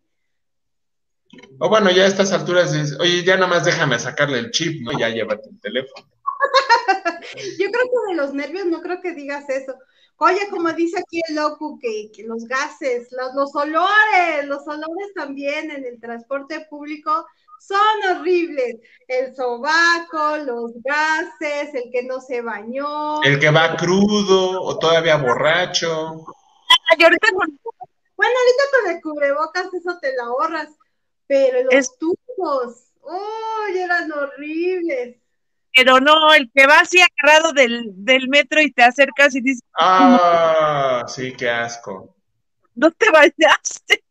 O 1.58 1.68
bueno, 1.68 1.90
ya 1.90 2.04
a 2.04 2.06
estas 2.06 2.32
alturas 2.32 2.72
dices, 2.72 2.98
oye, 3.00 3.22
ya 3.22 3.36
nada 3.36 3.48
más 3.48 3.64
déjame 3.64 3.98
sacarle 3.98 4.38
el 4.38 4.50
chip, 4.50 4.82
¿no? 4.82 4.98
Ya 4.98 5.08
llévate 5.08 5.48
el 5.50 5.60
teléfono. 5.60 6.08
Yo 7.58 7.70
creo 7.70 7.84
que 7.84 8.12
de 8.12 8.14
los 8.14 8.32
nervios 8.32 8.66
no 8.66 8.80
creo 8.80 9.00
que 9.00 9.12
digas 9.12 9.48
eso. 9.48 9.74
Oye, 10.16 10.48
como 10.50 10.72
dice 10.72 10.98
aquí 10.98 11.20
el 11.28 11.36
loco, 11.36 11.78
que, 11.80 12.10
los 12.24 12.44
gases, 12.46 13.08
los, 13.12 13.34
los, 13.34 13.54
olores, 13.54 14.46
los 14.46 14.66
olores 14.66 15.14
también 15.14 15.70
en 15.70 15.84
el 15.84 16.00
transporte 16.00 16.66
público 16.68 17.26
son 17.60 18.16
horribles. 18.16 18.76
El 19.06 19.34
sobaco, 19.34 20.38
los 20.38 20.72
gases, 20.82 21.74
el 21.74 21.90
que 21.92 22.02
no 22.02 22.20
se 22.20 22.40
bañó. 22.40 23.22
El 23.22 23.38
que 23.38 23.50
va 23.50 23.76
crudo 23.76 24.62
o 24.62 24.78
todavía 24.78 25.16
borracho. 25.16 26.24
Bueno, 28.16 28.34
ahorita 28.40 28.62
con 28.72 28.90
el 28.90 29.00
cubrebocas 29.00 29.72
eso 29.72 29.98
te 30.00 30.16
la 30.16 30.24
ahorras, 30.24 30.70
pero 31.28 31.70
los 31.70 31.98
tubos, 31.98 32.92
¡oh! 33.02 33.66
eran 33.72 34.10
horribles 34.10 35.18
pero 35.78 36.00
no, 36.00 36.34
el 36.34 36.50
que 36.52 36.66
va 36.66 36.80
así 36.80 36.98
agarrado 37.00 37.52
del, 37.52 37.84
del 38.04 38.28
metro 38.28 38.60
y 38.60 38.72
te 38.72 38.82
acercas 38.82 39.34
y 39.36 39.40
dices, 39.40 39.62
ah, 39.78 41.04
sí, 41.06 41.32
qué 41.34 41.48
asco. 41.48 42.16
No 42.74 42.90
te 42.90 43.08
bañaste. 43.10 44.02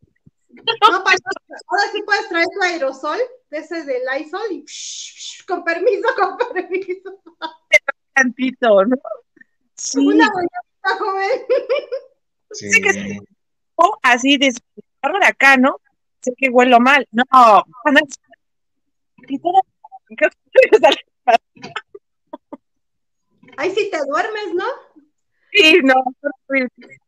No, 0.49 0.97
ahora 0.97 1.91
sí 1.91 2.01
puedes 2.05 2.30
traer 2.30 2.45
tu 2.53 2.61
aerosol, 2.63 3.20
de 3.49 3.57
ese 3.57 3.84
del 3.84 4.01
Lysol, 4.13 4.49
y 4.49 4.65
con 5.45 5.65
permiso, 5.65 6.07
con 6.15 6.38
permiso. 6.38 7.22
Tantito, 8.13 8.86
¿no? 8.86 8.95
Sí. 9.76 10.07
Una 10.07 10.30
bañadita, 10.30 11.03
joven. 11.03 11.45
Sí. 12.51 12.72
sí 12.72 12.82
que 12.82 13.20
o 13.76 13.99
así 14.03 14.38
de 14.38 14.51
de 14.51 15.26
acá, 15.26 15.57
¿no? 15.57 15.82
Sé 16.22 16.34
que 16.38 16.49
huelo 16.49 16.80
mal. 16.80 17.07
No, 17.11 17.24
todo, 17.30 17.63
Ay, 23.57 23.72
si 23.72 23.89
te 23.89 23.97
duermes, 24.05 24.53
¿no? 24.55 24.65
Sí, 25.51 25.80
no, 25.84 25.95
horrible. 26.47 26.99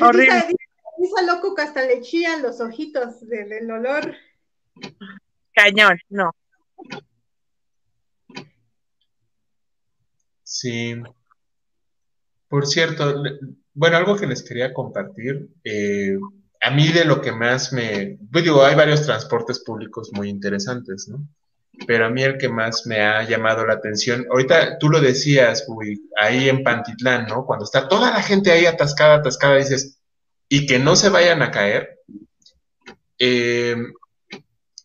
horrible. 0.00 0.54
Dice, 0.98 1.26
loco 1.26 1.54
que 1.54 1.62
hasta 1.62 1.84
le 1.84 2.00
chillan 2.00 2.42
los 2.42 2.60
ojitos 2.60 3.26
del, 3.28 3.70
olor. 3.70 4.14
Cañón, 5.52 5.98
no. 6.08 6.30
Sí. 10.42 10.94
Por 12.48 12.66
cierto, 12.66 13.22
bueno, 13.74 13.96
algo 13.96 14.16
que 14.16 14.26
les 14.26 14.42
quería 14.42 14.72
compartir, 14.72 15.48
eh, 15.64 16.16
a 16.62 16.70
mí 16.70 16.88
de 16.88 17.04
lo 17.04 17.20
que 17.20 17.32
más 17.32 17.72
me, 17.72 18.18
pues 18.30 18.44
digo, 18.44 18.64
hay 18.64 18.74
varios 18.74 19.02
transportes 19.02 19.60
públicos 19.60 20.10
muy 20.12 20.28
interesantes, 20.28 21.08
¿no? 21.08 21.26
pero 21.86 22.06
a 22.06 22.10
mí 22.10 22.22
el 22.22 22.38
que 22.38 22.48
más 22.48 22.86
me 22.86 23.00
ha 23.00 23.22
llamado 23.22 23.66
la 23.66 23.74
atención, 23.74 24.26
ahorita 24.30 24.78
tú 24.78 24.88
lo 24.88 25.00
decías, 25.00 25.66
ahí 26.20 26.48
en 26.48 26.62
Pantitlán, 26.62 27.26
¿no? 27.26 27.44
Cuando 27.44 27.64
está 27.64 27.88
toda 27.88 28.10
la 28.10 28.22
gente 28.22 28.52
ahí 28.52 28.66
atascada, 28.66 29.16
atascada, 29.16 29.56
dices, 29.56 29.98
y 30.48 30.66
que 30.66 30.78
no 30.78 30.96
se 30.96 31.08
vayan 31.08 31.42
a 31.42 31.50
caer. 31.50 31.98
Eh, 33.18 33.76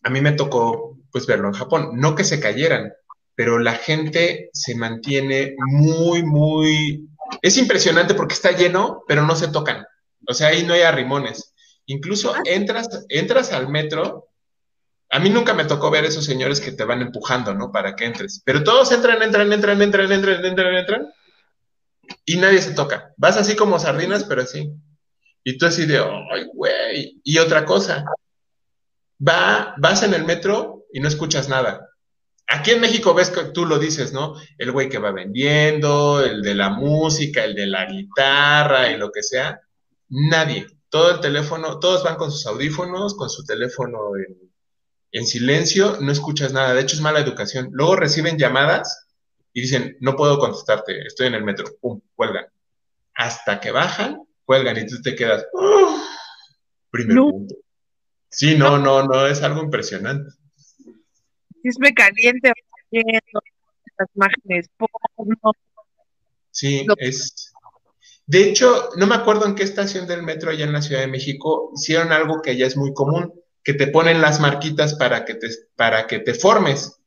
a 0.02 0.10
mí 0.10 0.20
me 0.20 0.32
tocó, 0.32 0.96
pues, 1.12 1.26
verlo 1.26 1.48
en 1.48 1.54
Japón, 1.54 1.90
no 1.94 2.14
que 2.14 2.24
se 2.24 2.40
cayeran, 2.40 2.92
pero 3.34 3.58
la 3.58 3.74
gente 3.74 4.50
se 4.52 4.74
mantiene 4.74 5.54
muy, 5.58 6.22
muy... 6.22 7.08
Es 7.42 7.58
impresionante 7.58 8.14
porque 8.14 8.34
está 8.34 8.52
lleno, 8.52 9.04
pero 9.06 9.22
no 9.22 9.36
se 9.36 9.48
tocan. 9.48 9.84
O 10.26 10.34
sea, 10.34 10.48
ahí 10.48 10.64
no 10.64 10.74
hay 10.74 10.82
arrimones. 10.82 11.54
Incluso 11.88 12.32
ah. 12.32 12.40
entras, 12.46 13.04
entras 13.08 13.52
al 13.52 13.68
metro 13.68 14.28
a 15.10 15.18
mí 15.20 15.30
nunca 15.30 15.54
me 15.54 15.64
tocó 15.64 15.90
ver 15.90 16.04
esos 16.04 16.24
señores 16.24 16.60
que 16.60 16.72
te 16.72 16.84
van 16.84 17.00
empujando, 17.00 17.54
¿no? 17.54 17.72
Para 17.72 17.96
que 17.96 18.04
entres. 18.04 18.42
Pero 18.44 18.62
todos 18.62 18.92
entran, 18.92 19.22
entran, 19.22 19.50
entran, 19.52 19.80
entran, 19.80 20.12
entran, 20.12 20.44
entran, 20.44 20.74
entran. 20.74 21.12
Y 22.26 22.36
nadie 22.36 22.60
se 22.60 22.74
toca. 22.74 23.14
Vas 23.16 23.36
así 23.36 23.56
como 23.56 23.78
sardinas, 23.78 24.24
pero 24.24 24.42
así. 24.42 24.70
Y 25.44 25.56
tú 25.56 25.66
así 25.66 25.86
de, 25.86 25.98
ay, 25.98 26.44
güey. 26.52 27.20
Y 27.24 27.38
otra 27.38 27.64
cosa. 27.64 28.04
Va, 29.26 29.74
vas 29.78 30.02
en 30.02 30.12
el 30.12 30.24
metro 30.24 30.84
y 30.92 31.00
no 31.00 31.08
escuchas 31.08 31.48
nada. 31.48 31.88
Aquí 32.46 32.72
en 32.72 32.80
México 32.80 33.14
ves 33.14 33.30
que 33.30 33.44
tú 33.44 33.64
lo 33.64 33.78
dices, 33.78 34.12
¿no? 34.12 34.34
El 34.58 34.72
güey 34.72 34.88
que 34.88 34.98
va 34.98 35.10
vendiendo, 35.10 36.22
el 36.22 36.42
de 36.42 36.54
la 36.54 36.70
música, 36.70 37.44
el 37.44 37.54
de 37.54 37.66
la 37.66 37.86
guitarra 37.86 38.90
y 38.90 38.98
lo 38.98 39.10
que 39.10 39.22
sea. 39.22 39.60
Nadie. 40.08 40.66
Todo 40.90 41.10
el 41.10 41.20
teléfono, 41.20 41.78
todos 41.78 42.02
van 42.02 42.16
con 42.16 42.30
sus 42.30 42.46
audífonos, 42.46 43.14
con 43.14 43.28
su 43.28 43.44
teléfono 43.44 44.16
en 44.16 44.48
en 45.12 45.26
silencio, 45.26 45.98
no 46.00 46.12
escuchas 46.12 46.52
nada. 46.52 46.74
De 46.74 46.82
hecho, 46.82 46.96
es 46.96 47.02
mala 47.02 47.20
educación. 47.20 47.68
Luego 47.72 47.96
reciben 47.96 48.38
llamadas 48.38 49.06
y 49.52 49.62
dicen, 49.62 49.96
no 50.00 50.16
puedo 50.16 50.38
contestarte, 50.38 51.06
estoy 51.06 51.28
en 51.28 51.34
el 51.34 51.44
metro. 51.44 51.66
Pum, 51.80 52.00
cuelgan. 52.14 52.46
Hasta 53.14 53.60
que 53.60 53.70
bajan, 53.70 54.22
cuelgan 54.44 54.76
y 54.78 54.86
tú 54.86 55.00
te 55.02 55.14
quedas. 55.14 55.46
¡oh! 55.52 55.98
primer 56.90 57.16
punto. 57.16 57.54
Sí, 58.30 58.56
no, 58.56 58.78
no, 58.78 59.02
no, 59.02 59.26
es 59.26 59.42
algo 59.42 59.62
impresionante. 59.62 60.30
Es 61.62 61.78
me 61.78 61.92
caliente, 61.92 62.52
las 62.90 64.08
imágenes 64.14 64.66
Sí, 66.50 66.86
es. 66.98 67.47
De 68.28 68.46
hecho, 68.46 68.90
no 68.96 69.06
me 69.06 69.14
acuerdo 69.14 69.46
en 69.46 69.54
qué 69.54 69.62
estación 69.62 70.06
del 70.06 70.22
metro 70.22 70.50
allá 70.50 70.66
en 70.66 70.74
la 70.74 70.82
Ciudad 70.82 71.00
de 71.00 71.06
México 71.06 71.72
hicieron 71.74 72.12
algo 72.12 72.42
que 72.42 72.58
ya 72.58 72.66
es 72.66 72.76
muy 72.76 72.92
común 72.92 73.32
que 73.64 73.72
te 73.72 73.86
ponen 73.86 74.20
las 74.20 74.38
marquitas 74.38 74.96
para 74.96 75.24
que 75.24 75.34
te, 75.34 75.48
para 75.76 76.06
que 76.06 76.18
te 76.18 76.34
formes 76.34 77.00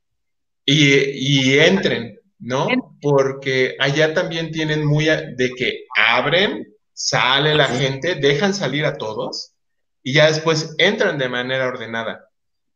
y, 0.66 1.60
entren, 1.60 2.20
¿no? 2.40 2.68
Porque 3.00 3.76
allá 3.80 4.16
también 4.16 4.52
tienen 4.52 4.84
muy 4.84 5.06
de 5.06 5.52
que 5.56 5.86
abren, 5.96 6.74
sale 6.92 7.54
la 7.54 7.68
gente, 7.68 8.16
dejan 8.16 8.56
salir 8.56 8.86
a 8.86 8.98
todos 8.98 9.54
y 10.02 10.14
ya 10.14 10.26
después 10.26 10.74
entran 10.80 11.20
de 11.20 11.30
manera 11.30 11.68
ordenada. 11.68 12.30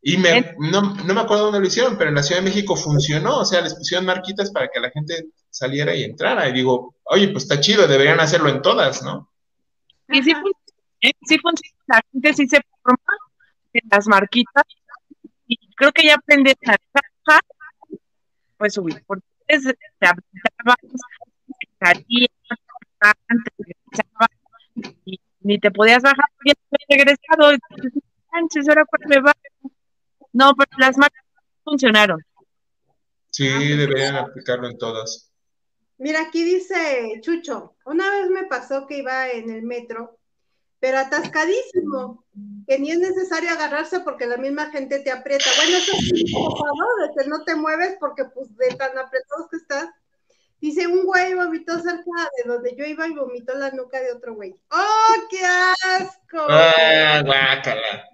Y 0.03 0.17
me, 0.17 0.53
no, 0.59 0.93
me 1.03 1.19
acuerdo 1.19 1.45
dónde 1.45 1.61
lo 1.61 1.65
hicieron, 1.65 1.97
pero 1.97 2.09
en 2.09 2.15
la 2.15 2.21
Ciudad 2.21 2.41
de 2.41 2.49
México 2.49 2.75
funcionó, 2.75 3.39
o 3.39 3.45
sea, 3.45 3.61
les 3.61 3.73
pusieron 3.73 4.05
marquitas 4.05 4.51
para 4.51 4.67
que 4.67 4.79
la 4.79 4.91
gente 4.91 5.29
saliera 5.55 5.95
y 5.95 6.03
entrara. 6.03 6.49
Y 6.49 6.53
digo, 6.53 6.95
oye, 7.03 7.29
pues 7.29 7.43
está 7.43 7.59
chido, 7.59 7.87
deberían 7.87 8.19
hacerlo 8.19 8.49
en 8.49 8.61
todas, 8.61 9.01
¿no? 9.03 9.31
Y 10.09 10.21
sí, 10.21 10.33
sí 11.25 11.39
funciona, 11.39 11.77
la 11.87 12.01
gente 12.11 12.33
sí 12.33 12.47
se 12.47 12.61
forma 12.83 12.99
las 13.89 14.07
marquitas 14.07 14.63
y 15.47 15.57
creo 15.75 15.91
que 15.91 16.05
ya 16.05 16.15
aprendí 16.15 16.51
a 16.51 16.55
trabajar, 16.55 17.41
pues 18.57 18.73
subir, 18.73 19.03
porque 19.05 19.25
te 19.47 19.57
y 25.05 25.19
ni 25.41 25.59
te 25.59 25.71
podías 25.71 26.01
bajar, 26.01 26.25
ya 26.45 26.53
te 26.53 26.95
regresado, 26.95 27.45
ahora 27.45 28.85
me 29.07 29.19
va. 29.19 29.33
No, 30.33 30.53
pero 30.55 30.71
las 30.77 30.97
marcas 30.97 31.23
funcionaron. 31.63 32.21
Sí, 33.29 33.47
deberían 33.47 34.15
aplicarlo 34.15 34.67
en 34.67 34.77
todas. 34.77 35.31
Mira, 35.97 36.21
aquí 36.21 36.43
dice 36.43 37.19
Chucho, 37.21 37.75
una 37.85 38.09
vez 38.11 38.29
me 38.29 38.45
pasó 38.45 38.85
que 38.85 38.97
iba 38.97 39.29
en 39.29 39.49
el 39.49 39.63
metro 39.63 40.17
pero 40.85 40.99
atascadísimo, 40.99 42.23
que 42.67 42.77
ni 42.77 42.91
es 42.91 42.99
necesario 42.99 43.49
agarrarse 43.49 44.01
porque 44.01 44.27
la 44.27 44.37
misma 44.37 44.69
gente 44.69 44.99
te 44.99 45.11
aprieta. 45.11 45.45
Bueno, 45.55 45.77
eso 45.77 45.91
es 45.95 46.31
¿no? 46.31 47.07
De 47.07 47.23
que 47.23 47.27
no 47.27 47.43
te 47.43 47.55
mueves 47.55 47.97
porque 47.99 48.25
pues 48.25 48.55
de 48.55 48.67
tan 48.75 48.95
apretados 48.95 49.49
que 49.49 49.57
estás. 49.57 49.89
Dice, 50.61 50.85
un 50.85 51.05
güey 51.05 51.33
vomitó 51.33 51.79
cerca 51.79 52.29
de 52.37 52.49
donde 52.51 52.75
yo 52.77 52.85
iba 52.85 53.07
y 53.07 53.15
vomitó 53.15 53.55
la 53.55 53.71
nuca 53.71 53.99
de 53.99 54.11
otro 54.11 54.35
güey. 54.35 54.53
¡Oh, 54.69 55.13
qué 55.29 55.43
asco! 55.43 56.45
¡Ah, 56.49 57.23
guácala! 57.25 58.05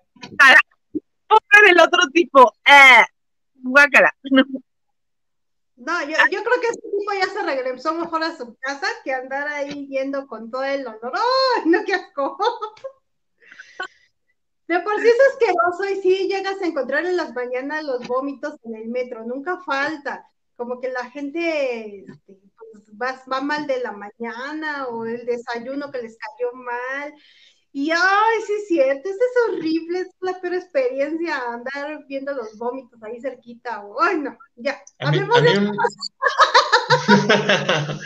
Pobre 1.27 1.67
del 1.67 1.79
otro 1.81 2.03
tipo. 2.13 2.53
¡Eh! 2.65 3.03
Guácala. 3.55 4.15
No, 5.81 5.99
yo, 6.03 6.15
creo 6.43 6.61
que 6.61 6.67
ese 6.67 6.79
tipo 6.79 7.11
ya 7.19 7.25
se 7.33 7.41
regresó 7.41 7.95
mejor 7.95 8.23
a 8.23 8.37
su 8.37 8.55
casa 8.57 8.85
que 9.03 9.13
andar 9.13 9.47
ahí 9.47 9.87
yendo 9.87 10.27
con 10.27 10.51
todo 10.51 10.63
el 10.63 10.85
olor. 10.85 11.11
¡Ay, 11.15 11.63
no, 11.65 11.83
qué 11.83 11.95
asco! 11.95 12.37
De 14.67 14.79
por 14.81 15.01
sí 15.01 15.07
es 15.07 15.17
asqueroso 15.31 15.85
y 15.89 16.01
sí 16.01 16.27
llegas 16.27 16.61
a 16.61 16.67
encontrar 16.67 17.05
en 17.07 17.17
las 17.17 17.33
mañanas 17.33 17.83
los 17.83 18.07
vómitos 18.07 18.59
en 18.63 18.75
el 18.75 18.89
metro, 18.89 19.25
nunca 19.25 19.59
falta. 19.63 20.29
Como 20.55 20.79
que 20.79 20.89
la 20.89 21.09
gente 21.09 22.05
este, 22.07 22.37
pues, 22.95 23.23
va 23.29 23.41
mal 23.41 23.65
de 23.65 23.79
la 23.79 23.91
mañana 23.91 24.87
o 24.87 25.05
el 25.05 25.25
desayuno 25.25 25.91
que 25.91 26.03
les 26.03 26.15
cayó 26.15 26.53
mal 26.53 27.11
y 27.73 27.91
ay, 27.91 28.41
sí 28.45 28.53
es 28.53 28.67
cierto, 28.67 29.09
eso 29.09 29.17
es 29.17 29.55
horrible, 29.55 29.99
es 29.99 30.09
la 30.19 30.39
peor 30.41 30.55
experiencia 30.55 31.37
andar 31.53 32.05
viendo 32.07 32.33
los 32.33 32.57
vómitos 32.57 33.01
ahí 33.01 33.21
cerquita. 33.21 33.81
Ay, 34.01 34.17
no, 34.17 34.37
ya. 34.55 34.81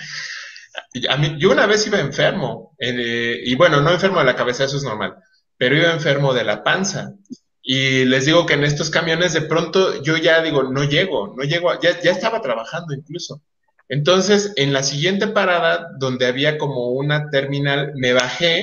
A 1.09 1.17
mí, 1.17 1.35
yo 1.39 1.51
una 1.51 1.65
vez 1.65 1.87
iba 1.87 1.99
enfermo, 1.99 2.75
eh, 2.77 3.41
y 3.43 3.55
bueno, 3.55 3.81
no 3.81 3.91
enfermo 3.91 4.19
de 4.19 4.25
la 4.25 4.35
cabeza, 4.35 4.65
eso 4.65 4.77
es 4.77 4.83
normal, 4.83 5.15
pero 5.57 5.75
iba 5.75 5.91
enfermo 5.91 6.33
de 6.33 6.43
la 6.43 6.63
panza. 6.63 7.13
Y 7.61 8.05
les 8.05 8.25
digo 8.25 8.45
que 8.45 8.53
en 8.53 8.63
estos 8.63 8.91
camiones 8.91 9.33
de 9.33 9.41
pronto 9.41 10.01
yo 10.03 10.17
ya 10.17 10.41
digo, 10.41 10.63
no 10.63 10.83
llego, 10.83 11.33
no 11.35 11.43
llego, 11.43 11.73
ya, 11.81 11.99
ya 11.99 12.11
estaba 12.11 12.41
trabajando 12.41 12.93
incluso. 12.93 13.41
Entonces, 13.89 14.53
en 14.55 14.73
la 14.73 14.83
siguiente 14.83 15.27
parada, 15.27 15.89
donde 15.97 16.27
había 16.27 16.57
como 16.57 16.89
una 16.89 17.29
terminal, 17.29 17.93
me 17.95 18.13
bajé 18.13 18.61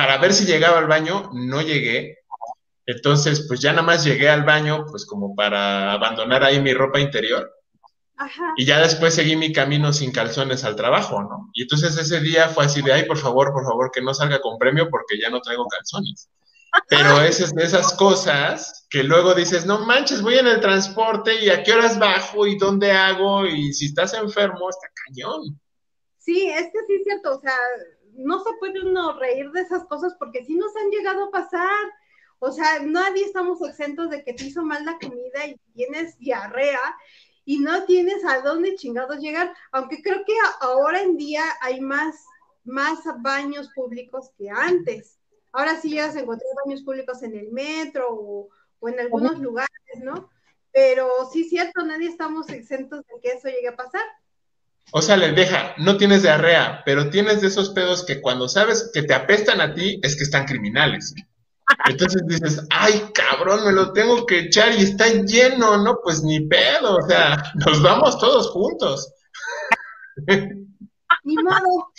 para 0.00 0.16
ver 0.16 0.32
si 0.32 0.46
llegaba 0.46 0.78
al 0.78 0.86
baño, 0.86 1.28
no 1.34 1.60
llegué. 1.60 2.20
Entonces, 2.86 3.44
pues 3.46 3.60
ya 3.60 3.72
nada 3.72 3.82
más 3.82 4.02
llegué 4.02 4.30
al 4.30 4.44
baño, 4.44 4.86
pues 4.90 5.04
como 5.04 5.34
para 5.34 5.92
abandonar 5.92 6.42
ahí 6.42 6.58
mi 6.58 6.72
ropa 6.72 7.00
interior. 7.00 7.52
Y 8.56 8.64
ya 8.64 8.80
después 8.80 9.14
seguí 9.14 9.36
mi 9.36 9.52
camino 9.52 9.92
sin 9.92 10.10
calzones 10.10 10.64
al 10.64 10.74
trabajo, 10.74 11.22
¿no? 11.22 11.50
Y 11.52 11.62
entonces 11.62 11.98
ese 11.98 12.20
día 12.20 12.48
fue 12.48 12.64
así 12.64 12.80
de, 12.80 12.94
ay, 12.94 13.04
por 13.04 13.18
favor, 13.18 13.52
por 13.52 13.62
favor, 13.62 13.90
que 13.92 14.00
no 14.00 14.14
salga 14.14 14.40
con 14.40 14.56
premio 14.56 14.88
porque 14.88 15.20
ya 15.20 15.28
no 15.28 15.42
traigo 15.42 15.66
calzones. 15.66 16.30
Pero 16.88 17.20
es 17.20 17.54
de 17.54 17.62
esas 17.62 17.92
cosas 17.92 18.86
que 18.88 19.02
luego 19.02 19.34
dices, 19.34 19.66
no 19.66 19.84
manches, 19.84 20.22
voy 20.22 20.38
en 20.38 20.46
el 20.46 20.60
transporte 20.60 21.44
y 21.44 21.50
a 21.50 21.62
qué 21.62 21.74
horas 21.74 21.98
bajo 21.98 22.46
y 22.46 22.56
dónde 22.56 22.90
hago 22.90 23.44
y 23.44 23.74
si 23.74 23.84
estás 23.84 24.14
enfermo, 24.14 24.70
está 24.70 24.88
cañón. 25.04 25.60
Sí, 26.16 26.48
es 26.48 26.64
que 26.72 26.78
sí 26.86 26.94
es 26.94 27.04
cierto, 27.04 27.36
o 27.36 27.40
sea, 27.40 27.56
no 28.14 28.42
se 28.42 28.50
puede 28.58 28.80
uno 28.82 29.18
reír 29.18 29.50
de 29.50 29.62
esas 29.62 29.84
cosas 29.84 30.14
porque 30.18 30.44
sí 30.44 30.56
nos 30.56 30.74
han 30.76 30.90
llegado 30.90 31.24
a 31.24 31.30
pasar. 31.30 31.92
O 32.38 32.50
sea, 32.52 32.80
nadie 32.80 33.24
estamos 33.24 33.60
exentos 33.62 34.10
de 34.10 34.24
que 34.24 34.32
te 34.32 34.46
hizo 34.46 34.62
mal 34.64 34.84
la 34.84 34.98
comida 34.98 35.46
y 35.46 35.58
tienes 35.74 36.18
diarrea 36.18 36.80
y 37.44 37.58
no 37.58 37.84
tienes 37.84 38.24
a 38.24 38.40
dónde 38.40 38.76
chingados 38.76 39.18
llegar, 39.18 39.54
aunque 39.72 40.02
creo 40.02 40.24
que 40.24 40.34
ahora 40.60 41.02
en 41.02 41.16
día 41.16 41.42
hay 41.60 41.80
más, 41.80 42.16
más 42.64 43.00
baños 43.18 43.70
públicos 43.74 44.30
que 44.38 44.48
antes. 44.50 45.18
Ahora 45.52 45.80
sí 45.80 45.90
llegas 45.90 46.16
a 46.16 46.20
encontrar 46.20 46.48
baños 46.64 46.82
públicos 46.82 47.22
en 47.22 47.36
el 47.36 47.50
metro 47.50 48.08
o, 48.10 48.48
o 48.78 48.88
en 48.88 49.00
algunos 49.00 49.38
lugares, 49.38 49.70
¿no? 50.02 50.30
Pero 50.72 51.08
sí 51.32 51.42
es 51.42 51.50
cierto, 51.50 51.84
nadie 51.84 52.08
estamos 52.08 52.48
exentos 52.50 53.04
de 53.06 53.20
que 53.20 53.36
eso 53.36 53.48
llegue 53.48 53.68
a 53.68 53.76
pasar. 53.76 54.04
O 54.92 55.02
sea, 55.02 55.16
les 55.16 55.34
deja, 55.36 55.74
no 55.78 55.96
tienes 55.96 56.22
diarrea, 56.22 56.82
pero 56.84 57.10
tienes 57.10 57.40
de 57.40 57.48
esos 57.48 57.70
pedos 57.70 58.04
que 58.04 58.20
cuando 58.20 58.48
sabes 58.48 58.90
que 58.92 59.02
te 59.02 59.14
apestan 59.14 59.60
a 59.60 59.74
ti 59.74 60.00
es 60.02 60.16
que 60.16 60.24
están 60.24 60.46
criminales. 60.46 61.14
Entonces 61.88 62.22
dices, 62.26 62.66
ay, 62.70 63.10
cabrón, 63.14 63.64
me 63.64 63.72
lo 63.72 63.92
tengo 63.92 64.26
que 64.26 64.40
echar 64.40 64.72
y 64.72 64.82
está 64.82 65.06
lleno, 65.08 65.78
¿no? 65.78 66.00
Pues 66.02 66.22
ni 66.22 66.40
pedo, 66.40 66.96
o 66.96 67.08
sea, 67.08 67.40
nos 67.54 67.80
vamos 67.82 68.18
todos 68.18 68.50
juntos. 68.50 69.12
Ni 71.24 71.34
modo. 71.36 71.92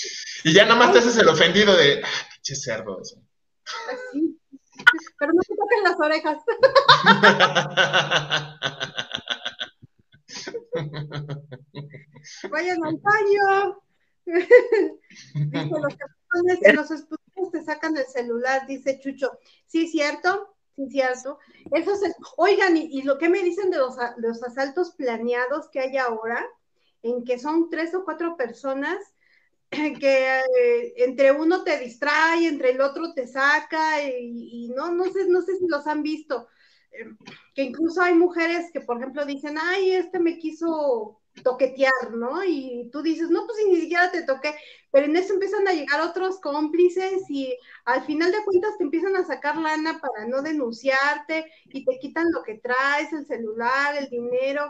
Y 0.44 0.54
ya 0.54 0.64
nada 0.64 0.78
más 0.78 0.94
te 0.94 1.00
haces 1.00 1.18
el 1.18 1.28
ofendido 1.28 1.76
de, 1.76 2.02
ah, 2.04 2.08
pinche 2.34 2.56
cerdo. 2.56 3.00
Así. 3.02 4.40
pero 5.20 5.34
no 5.34 5.42
se 5.44 5.54
toquen 5.56 5.84
las 5.84 6.00
orejas. 6.00 6.38
Vayan 12.50 12.84
al 12.84 12.98
baño. 12.98 13.82
Dice, 14.26 15.70
los 15.70 15.96
que 15.96 16.70
en 16.70 16.76
los 16.76 16.92
estudios 16.92 17.52
te 17.52 17.64
sacan 17.64 17.98
el 17.98 18.06
celular, 18.06 18.66
dice 18.68 19.00
Chucho. 19.00 19.32
Sí, 19.66 19.88
cierto, 19.88 20.56
sí, 20.76 20.90
cierto. 20.90 21.40
Eso 21.72 21.94
es, 21.94 22.16
oigan, 22.38 22.78
y, 22.78 23.02
lo 23.04 23.18
que 23.18 23.30
me 23.30 23.44
dicen 23.44 23.70
de 23.72 23.78
los, 23.78 23.96
los 24.18 24.44
asaltos 24.44 24.92
planeados 24.92 25.70
que 25.70 25.80
hay 25.80 25.98
ahora, 25.98 26.46
en 27.04 27.24
que 27.24 27.40
son 27.40 27.70
tres 27.70 27.94
o 27.96 28.04
cuatro 28.04 28.38
personas 28.38 28.98
que 29.72 30.40
eh, 30.40 30.94
entre 30.98 31.32
uno 31.32 31.64
te 31.64 31.80
distrae, 31.80 32.48
entre 32.48 32.72
el 32.72 32.82
otro 32.82 33.14
te 33.14 33.28
saca 33.28 34.04
y, 34.04 34.70
no, 34.76 34.92
no 34.92 35.06
sé, 35.12 35.28
no 35.28 35.42
sé 35.42 35.58
si 35.58 35.68
los 35.68 35.88
han 35.88 36.04
visto, 36.04 36.48
eh, 36.92 37.06
que 37.56 37.64
incluso 37.64 38.02
hay 38.02 38.14
mujeres 38.14 38.70
que, 38.72 38.82
por 38.82 38.98
ejemplo, 38.98 39.26
dicen, 39.26 39.58
ay, 39.58 39.92
este 39.92 40.20
me 40.20 40.38
quiso 40.38 41.21
toquetear, 41.44 42.12
¿no? 42.14 42.44
Y 42.44 42.90
tú 42.92 43.02
dices, 43.02 43.30
no, 43.30 43.46
pues 43.46 43.58
ni 43.68 43.82
siquiera 43.82 44.12
te 44.12 44.24
toqué, 44.24 44.56
pero 44.92 45.06
en 45.06 45.16
eso 45.16 45.34
empiezan 45.34 45.68
a 45.68 45.74
llegar 45.74 46.02
otros 46.02 46.40
cómplices 46.40 47.30
y 47.30 47.58
al 47.86 48.04
final 48.06 48.32
de 48.32 48.44
cuentas 48.44 48.78
te 48.78 48.84
empiezan 48.84 49.16
a 49.16 49.26
sacar 49.26 49.58
lana 49.58 50.00
para 50.00 50.28
no 50.28 50.42
denunciarte 50.42 51.52
y 51.66 51.86
te 51.86 52.00
quitan 52.00 52.32
lo 52.32 52.44
que 52.44 52.56
traes, 52.56 53.14
el 53.14 53.26
celular, 53.26 53.96
el 53.98 54.10
dinero. 54.10 54.70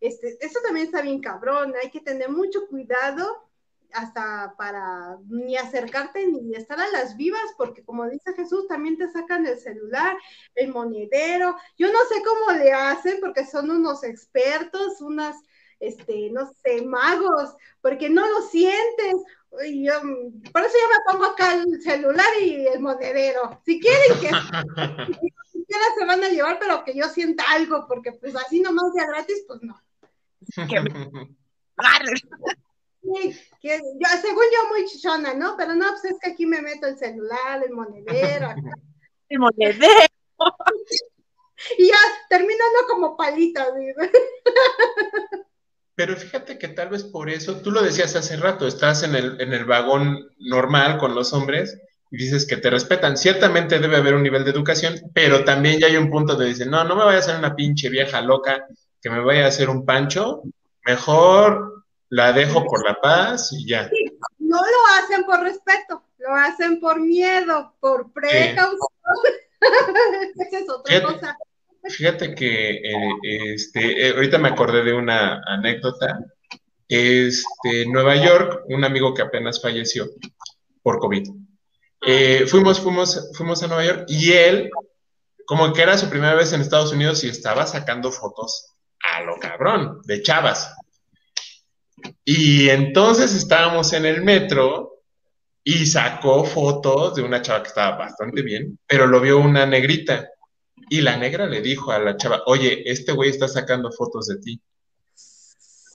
Este, 0.00 0.38
eso 0.40 0.60
también 0.62 0.86
está 0.86 1.02
bien 1.02 1.20
cabrón, 1.20 1.74
hay 1.82 1.90
que 1.90 2.00
tener 2.00 2.30
mucho 2.30 2.66
cuidado 2.68 3.48
hasta 3.92 4.54
para 4.56 5.18
ni 5.28 5.56
acercarte 5.56 6.26
ni 6.26 6.54
estar 6.54 6.78
a 6.78 6.90
las 6.90 7.16
vivas, 7.16 7.40
porque 7.56 7.84
como 7.84 8.08
dice 8.08 8.34
Jesús, 8.34 8.68
también 8.68 8.98
te 8.98 9.10
sacan 9.10 9.46
el 9.46 9.58
celular, 9.58 10.16
el 10.54 10.72
monedero. 10.72 11.56
Yo 11.76 11.88
no 11.90 11.98
sé 12.08 12.22
cómo 12.22 12.58
le 12.58 12.72
hacen, 12.72 13.18
porque 13.20 13.46
son 13.46 13.70
unos 13.70 14.04
expertos, 14.04 15.00
unas, 15.00 15.36
este, 15.80 16.30
no 16.30 16.52
sé, 16.62 16.82
magos, 16.82 17.54
porque 17.80 18.10
no 18.10 18.26
lo 18.28 18.42
sientes. 18.42 19.14
Yo, 19.74 19.92
por 20.52 20.62
eso 20.62 20.74
yo 20.74 20.88
me 20.88 21.12
pongo 21.12 21.24
acá 21.26 21.54
el 21.54 21.80
celular 21.82 22.26
y 22.40 22.66
el 22.66 22.80
monedero. 22.80 23.60
Si 23.64 23.80
quieren 23.80 24.20
que 24.20 24.28
siquiera 25.52 25.84
se 25.98 26.04
van 26.04 26.22
a 26.22 26.28
llevar, 26.28 26.58
pero 26.58 26.84
que 26.84 26.94
yo 26.94 27.08
sienta 27.08 27.44
algo, 27.48 27.86
porque 27.88 28.12
pues 28.12 28.34
así 28.36 28.60
nomás 28.60 28.92
de 28.92 29.06
gratis, 29.06 29.44
pues 29.46 29.62
no. 29.62 29.80
que 33.60 33.80
yo, 33.80 34.08
según 34.20 34.44
yo 34.52 34.68
muy 34.68 34.84
chichona, 34.86 35.34
¿no? 35.34 35.56
Pero 35.56 35.74
no, 35.74 35.88
pues 35.90 36.04
es 36.04 36.18
que 36.20 36.30
aquí 36.30 36.46
me 36.46 36.60
meto 36.60 36.86
el 36.86 36.98
celular, 36.98 37.62
el 37.64 37.72
monedero. 37.72 38.54
El 39.30 39.40
monedero. 39.40 40.08
y 41.78 41.88
ya 41.88 41.96
terminando 42.30 42.78
como 42.88 43.14
palita, 43.14 43.66
Pero 45.98 46.14
fíjate 46.16 46.58
que 46.60 46.68
tal 46.68 46.90
vez 46.90 47.02
por 47.02 47.28
eso, 47.28 47.56
tú 47.56 47.72
lo 47.72 47.82
decías 47.82 48.14
hace 48.14 48.36
rato, 48.36 48.68
estás 48.68 49.02
en 49.02 49.16
el, 49.16 49.40
en 49.40 49.52
el 49.52 49.64
vagón 49.64 50.28
normal 50.38 50.96
con 50.96 51.12
los 51.12 51.32
hombres 51.32 51.76
y 52.12 52.16
dices 52.16 52.46
que 52.46 52.56
te 52.56 52.70
respetan. 52.70 53.16
Ciertamente 53.16 53.80
debe 53.80 53.96
haber 53.96 54.14
un 54.14 54.22
nivel 54.22 54.44
de 54.44 54.52
educación, 54.52 54.94
pero 55.12 55.42
también 55.42 55.80
ya 55.80 55.88
hay 55.88 55.96
un 55.96 56.08
punto 56.08 56.36
de 56.36 56.46
dicen, 56.46 56.70
no, 56.70 56.84
no 56.84 56.94
me 56.94 57.04
vaya 57.04 57.16
a 57.16 57.20
hacer 57.20 57.36
una 57.36 57.56
pinche 57.56 57.88
vieja 57.88 58.20
loca 58.20 58.64
que 59.02 59.10
me 59.10 59.18
vaya 59.18 59.46
a 59.46 59.48
hacer 59.48 59.68
un 59.68 59.84
pancho, 59.84 60.42
mejor 60.86 61.82
la 62.10 62.32
dejo 62.32 62.64
por 62.64 62.86
la 62.86 62.94
paz 62.94 63.52
y 63.52 63.66
ya. 63.66 63.90
no 64.38 64.56
lo 64.56 65.02
hacen 65.02 65.24
por 65.24 65.40
respeto, 65.40 66.04
lo 66.18 66.32
hacen 66.32 66.78
por 66.78 67.00
miedo, 67.00 67.74
por 67.80 68.12
precaución. 68.12 68.78
Esa 70.36 70.58
es 70.58 70.70
otra 70.70 71.02
cosa. 71.02 71.36
Fíjate 71.88 72.34
que 72.34 72.70
eh, 72.70 73.14
este, 73.22 74.08
eh, 74.08 74.12
ahorita 74.14 74.38
me 74.38 74.48
acordé 74.48 74.82
de 74.82 74.92
una 74.92 75.42
anécdota. 75.46 76.18
Este, 76.86 77.86
Nueva 77.86 78.16
York, 78.16 78.64
un 78.68 78.84
amigo 78.84 79.12
que 79.12 79.22
apenas 79.22 79.60
falleció 79.60 80.08
por 80.82 80.98
COVID. 80.98 81.28
Eh, 82.06 82.46
fuimos, 82.46 82.80
fuimos, 82.80 83.30
fuimos 83.34 83.62
a 83.62 83.66
Nueva 83.66 83.84
York 83.84 84.04
y 84.08 84.32
él, 84.32 84.70
como 85.46 85.72
que 85.72 85.82
era 85.82 85.98
su 85.98 86.08
primera 86.08 86.34
vez 86.34 86.52
en 86.52 86.60
Estados 86.60 86.92
Unidos 86.92 87.24
y 87.24 87.28
estaba 87.28 87.66
sacando 87.66 88.12
fotos 88.12 88.74
a 89.02 89.22
lo 89.22 89.38
cabrón, 89.38 90.00
de 90.04 90.22
chavas. 90.22 90.74
Y 92.24 92.68
entonces 92.68 93.34
estábamos 93.34 93.92
en 93.92 94.06
el 94.06 94.22
metro 94.22 95.02
y 95.64 95.86
sacó 95.86 96.44
fotos 96.44 97.16
de 97.16 97.22
una 97.22 97.42
chava 97.42 97.62
que 97.62 97.68
estaba 97.68 97.96
bastante 97.96 98.42
bien, 98.42 98.78
pero 98.86 99.06
lo 99.06 99.20
vio 99.20 99.38
una 99.38 99.66
negrita. 99.66 100.28
Y 100.90 101.00
la 101.00 101.16
negra 101.16 101.46
le 101.46 101.60
dijo 101.60 101.92
a 101.92 101.98
la 101.98 102.16
chava, 102.16 102.42
oye, 102.46 102.82
este 102.90 103.12
güey 103.12 103.30
está 103.30 103.48
sacando 103.48 103.90
fotos 103.90 104.26
de 104.26 104.38
ti. 104.38 104.60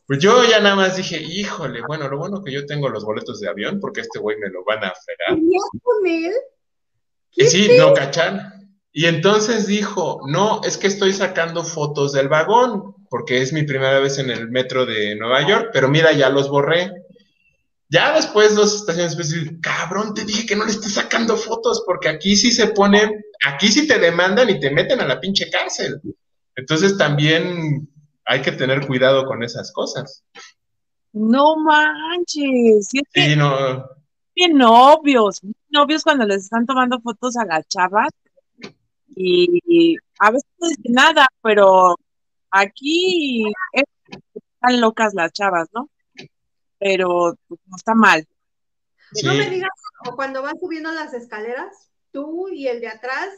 Pues 0.06 0.20
yo 0.20 0.44
ya 0.44 0.60
nada 0.60 0.76
más 0.76 0.98
dije, 0.98 1.22
híjole, 1.22 1.82
bueno, 1.88 2.10
lo 2.10 2.18
bueno 2.18 2.44
que 2.44 2.52
yo 2.52 2.66
tengo 2.66 2.89
los 2.89 3.06
boletos 3.06 3.39
de 3.39 3.50
avión 3.50 3.80
porque 3.80 4.02
este 4.02 4.20
güey 4.20 4.38
me 4.38 4.50
lo 4.50 4.64
van 4.66 4.84
a 4.84 4.94
fregar. 4.94 5.39
con 5.82 6.08
él? 6.08 6.34
Y 7.36 7.46
sí, 7.46 7.78
no 7.78 7.94
cachan. 7.94 8.54
Y 8.91 9.06
entonces 9.06 9.66
dijo, 9.66 10.22
no, 10.28 10.62
es 10.64 10.78
que 10.78 10.88
estoy 10.88 11.14
sacando 11.14 11.64
fotos 11.64 12.14
del 12.14 12.28
vagón, 12.28 12.94
porque 13.10 13.41
es 13.41 13.52
mi 13.52 13.64
primera 13.64 14.00
vez 14.00 14.20
en 14.20 14.30
el 14.30 14.50
metro 14.50 14.86
de 14.86 15.16
Nueva 15.16 15.48
York, 15.48 15.70
pero 15.74 15.89
mira, 15.89 16.12
ya 16.12 16.30
los 16.30 16.50
borré. 16.50 16.91
Ya 17.94 18.12
después, 18.12 18.56
dos 18.56 18.74
estaciones 18.74 19.16
después, 19.16 19.52
cabrón, 19.62 20.16
te 20.16 20.26
dije 20.26 20.48
que 20.48 20.56
no 20.56 20.66
le 20.66 20.72
estés 20.72 20.96
sacando 20.96 21.38
fotos, 21.38 21.84
porque 21.86 22.10
aquí 22.10 22.36
sí 22.36 22.52
se 22.52 22.70
ponen, 22.70 23.24
aquí 23.46 23.68
sí 23.68 23.88
te 23.88 24.00
demandan 24.00 24.50
y 24.50 24.60
te 24.60 24.72
meten 24.72 25.00
a 25.00 25.06
la 25.06 25.20
pinche 25.20 25.48
cárcel. 25.52 26.02
Entonces 26.56 26.98
también 26.98 27.88
hay 28.26 28.41
que 28.41 28.52
tener 28.52 28.88
cuidado 28.88 29.26
con 29.26 29.44
esas 29.44 29.72
cosas. 29.72 30.24
No 31.12 31.56
manches. 31.56 32.89
sí, 32.89 33.36
no. 33.36 33.86
Bien 34.34 34.58
novios, 34.58 35.41
novios 35.70 36.02
cuando 36.02 36.26
les 36.26 36.46
están 36.46 36.66
tomando 36.66 37.00
fotos 37.00 37.38
a 37.38 37.46
las 37.46 37.68
chavas 37.68 38.10
y 39.16 39.96
a 40.18 40.32
veces 40.32 40.50
no 40.58 40.68
dice 40.68 40.89
nada, 40.89 41.28
pero 41.44 41.96
aquí 42.50 43.44
están 43.72 44.82
locas 44.82 45.14
las 45.14 45.32
chavas, 45.32 45.70
¿no? 45.76 45.89
Pero 46.84 47.38
no 47.47 47.75
está 47.77 47.95
mal. 47.95 48.27
No 49.23 49.34
me 49.36 49.49
digas, 49.49 49.69
cuando 50.15 50.41
vas 50.41 50.59
subiendo 50.59 50.91
las 50.91 51.13
escaleras, 51.13 51.91
tú 52.11 52.49
y 52.49 52.67
el 52.67 52.81
de 52.81 52.89
atrás 52.89 53.29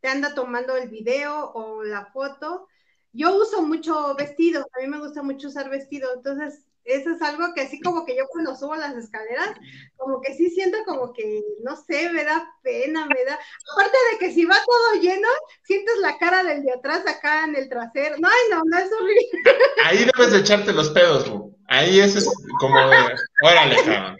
te 0.00 0.08
anda 0.08 0.34
tomando 0.34 0.76
el 0.76 0.88
video 0.88 1.50
o 1.52 1.82
la 1.82 2.06
foto. 2.06 2.68
Yo 3.14 3.36
uso 3.36 3.62
mucho 3.62 4.14
vestido, 4.16 4.66
a 4.72 4.80
mí 4.80 4.88
me 4.88 4.98
gusta 4.98 5.22
mucho 5.22 5.48
usar 5.48 5.70
vestido, 5.70 6.12
entonces 6.14 6.64
eso 6.84 7.10
es 7.10 7.22
algo 7.22 7.54
que 7.54 7.62
así 7.62 7.80
como 7.80 8.04
que 8.04 8.16
yo 8.16 8.24
cuando 8.28 8.54
subo 8.56 8.74
las 8.76 8.94
escaleras, 8.94 9.52
como 9.96 10.20
que 10.20 10.34
sí 10.34 10.50
siento 10.50 10.78
como 10.84 11.12
que, 11.12 11.42
no 11.62 11.76
sé, 11.76 12.10
me 12.10 12.24
da 12.24 12.46
pena, 12.62 13.06
me 13.06 13.24
da, 13.24 13.38
aparte 13.72 13.96
de 14.12 14.18
que 14.18 14.34
si 14.34 14.44
va 14.44 14.56
todo 14.56 15.00
lleno, 15.00 15.28
sientes 15.62 15.96
la 15.98 16.18
cara 16.18 16.42
del 16.42 16.62
de 16.62 16.72
atrás 16.72 17.06
acá 17.06 17.44
en 17.44 17.56
el 17.56 17.68
trasero, 17.68 18.16
no, 18.18 18.28
ay, 18.28 18.50
no, 18.50 18.62
no 18.64 18.78
es 18.78 18.90
horrible. 18.92 19.42
Ahí 19.84 20.06
debes 20.14 20.32
de 20.32 20.40
echarte 20.40 20.72
los 20.72 20.90
pedos, 20.90 21.30
Bu. 21.30 21.56
ahí 21.68 22.00
ese 22.00 22.18
es 22.18 22.28
como 22.58 22.78
de, 22.88 23.14
órale, 23.42 23.76
cabrón. 23.76 24.16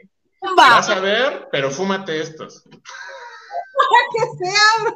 Vas 0.56 0.88
a 0.88 1.00
ver, 1.00 1.48
pero 1.50 1.70
fúmate 1.70 2.20
estos. 2.20 2.64
Que 4.12 4.22
sea, 4.44 4.66
bro. 4.82 4.94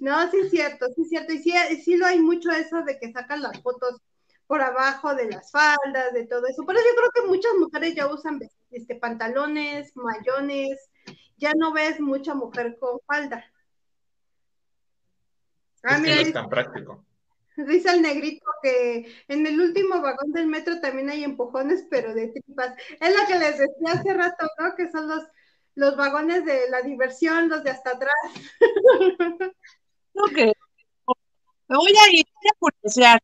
No, 0.00 0.30
sí 0.30 0.38
es 0.38 0.50
cierto, 0.50 0.86
sí 0.94 1.02
es 1.02 1.08
cierto. 1.08 1.32
Y 1.32 1.38
sí, 1.38 1.52
sí 1.84 1.96
lo 1.96 2.06
hay 2.06 2.18
mucho 2.18 2.50
eso 2.50 2.82
de 2.82 2.98
que 2.98 3.12
sacan 3.12 3.42
las 3.42 3.60
fotos 3.62 4.00
por 4.46 4.62
abajo 4.62 5.14
de 5.14 5.30
las 5.30 5.50
faldas, 5.50 6.12
de 6.14 6.26
todo 6.26 6.46
eso. 6.46 6.64
Pero 6.66 6.80
yo 6.80 6.96
creo 6.96 7.10
que 7.14 7.28
muchas 7.28 7.52
mujeres 7.58 7.94
ya 7.94 8.06
usan 8.12 8.40
este, 8.70 8.96
pantalones, 8.96 9.94
mayones. 9.94 10.90
Ya 11.36 11.52
no 11.54 11.72
ves 11.72 12.00
mucha 12.00 12.34
mujer 12.34 12.76
con 12.80 12.98
falda. 13.06 13.44
Ah, 15.84 15.98
mira, 15.98 16.20
es 16.20 16.32
tan 16.32 16.48
práctico. 16.48 17.04
Dice 17.66 17.90
el 17.90 18.02
negrito 18.02 18.46
que 18.62 19.12
en 19.28 19.46
el 19.46 19.60
último 19.60 20.00
vagón 20.00 20.32
del 20.32 20.46
metro 20.46 20.80
también 20.80 21.10
hay 21.10 21.24
empujones, 21.24 21.86
pero 21.90 22.14
de 22.14 22.28
tripas. 22.28 22.74
Es 23.00 23.16
lo 23.16 23.26
que 23.26 23.38
les 23.38 23.58
decía 23.58 23.92
hace 23.92 24.14
rato, 24.14 24.46
¿no? 24.58 24.74
Que 24.76 24.90
son 24.90 25.08
los 25.08 25.24
los 25.78 25.96
vagones 25.96 26.44
de 26.44 26.68
la 26.70 26.82
diversión, 26.82 27.48
los 27.48 27.62
de 27.62 27.70
hasta 27.70 27.90
atrás. 27.90 28.14
Ok. 30.20 30.36
Me 31.68 31.76
voy 31.76 31.92
a 31.92 32.10
ir 32.12 32.26
a 32.26 32.58
curiosear. 32.58 33.22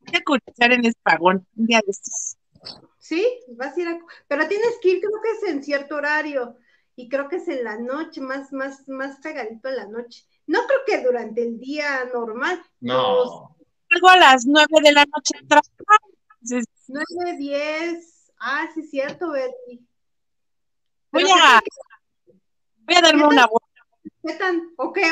Voy 0.00 0.16
a 0.16 0.24
curiosear 0.24 0.72
en 0.72 0.84
ese 0.84 0.98
vagón 1.04 1.46
un 1.56 1.66
día 1.66 1.80
de 1.86 1.92
estos. 1.92 2.36
Sí, 2.98 3.24
vas 3.56 3.76
a 3.76 3.80
ir 3.80 3.86
a... 3.86 4.00
Pero 4.26 4.48
tienes 4.48 4.78
que 4.82 4.88
ir, 4.88 5.00
creo 5.00 5.20
que 5.22 5.30
es 5.30 5.52
en 5.54 5.62
cierto 5.62 5.94
horario. 5.94 6.56
Y 6.96 7.08
creo 7.08 7.28
que 7.28 7.36
es 7.36 7.46
en 7.46 7.62
la 7.62 7.78
noche, 7.78 8.20
más, 8.20 8.52
más, 8.52 8.88
más 8.88 9.20
pegadito 9.20 9.68
en 9.68 9.76
la 9.76 9.86
noche. 9.86 10.24
No 10.48 10.58
creo 10.66 10.80
que 10.84 11.06
durante 11.06 11.42
el 11.42 11.60
día 11.60 12.04
normal. 12.12 12.60
No. 12.80 13.53
Algo 13.94 14.08
a 14.08 14.16
las 14.16 14.46
nueve 14.46 14.80
de 14.82 14.92
la 14.92 15.04
noche 15.04 15.34
atrás. 15.44 15.70
9, 16.88 17.36
10. 17.38 18.32
Ah, 18.40 18.68
sí, 18.74 18.80
es 18.80 18.90
cierto, 18.90 19.30
Betty. 19.30 19.86
Voy 21.12 21.22
a, 21.22 21.60
voy 22.86 22.96
a 22.96 23.00
darme 23.00 23.26
una 23.26 23.46
vuelta. 23.46 23.68
¿Qué 24.26 24.34
tan? 24.34 24.72
¿O 24.76 24.92
qué? 24.92 25.02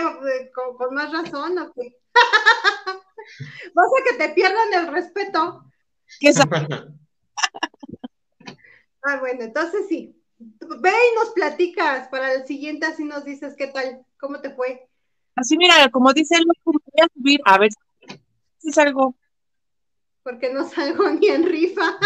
¿Con, 0.55 0.77
con 0.77 0.95
más 0.95 1.13
razón 1.13 1.59
o 1.59 1.73
qué? 1.73 1.97
Vas 3.75 3.87
a 3.87 4.05
que 4.05 4.17
te 4.19 4.29
pierdan 4.35 4.75
el 4.75 4.89
respeto. 4.89 5.65
¿Qué 6.21 6.33
ah, 9.03 9.17
bueno, 9.21 9.45
entonces 9.45 9.87
sí. 9.89 10.19
Ve 10.39 10.91
y 10.91 11.15
nos 11.15 11.31
platicas 11.31 12.09
para 12.09 12.33
el 12.33 12.47
siguiente, 12.47 12.87
así 12.87 13.05
nos 13.05 13.25
dices 13.25 13.55
qué 13.57 13.69
tal, 13.69 14.05
cómo 14.19 14.41
te 14.41 14.51
fue. 14.51 14.89
Así, 15.37 15.57
mira, 15.57 15.89
como 15.91 16.13
dice 16.13 16.37
él, 16.37 16.45
voy 16.65 16.75
a 17.01 17.07
subir, 17.15 17.41
a 17.45 17.59
ver 17.59 17.71
si 17.71 17.79
salgo. 18.71 19.17
Porque 20.23 20.53
no 20.53 20.69
salgo 20.69 21.11
ni 21.11 21.29
en 21.29 21.47
rifa. 21.47 21.99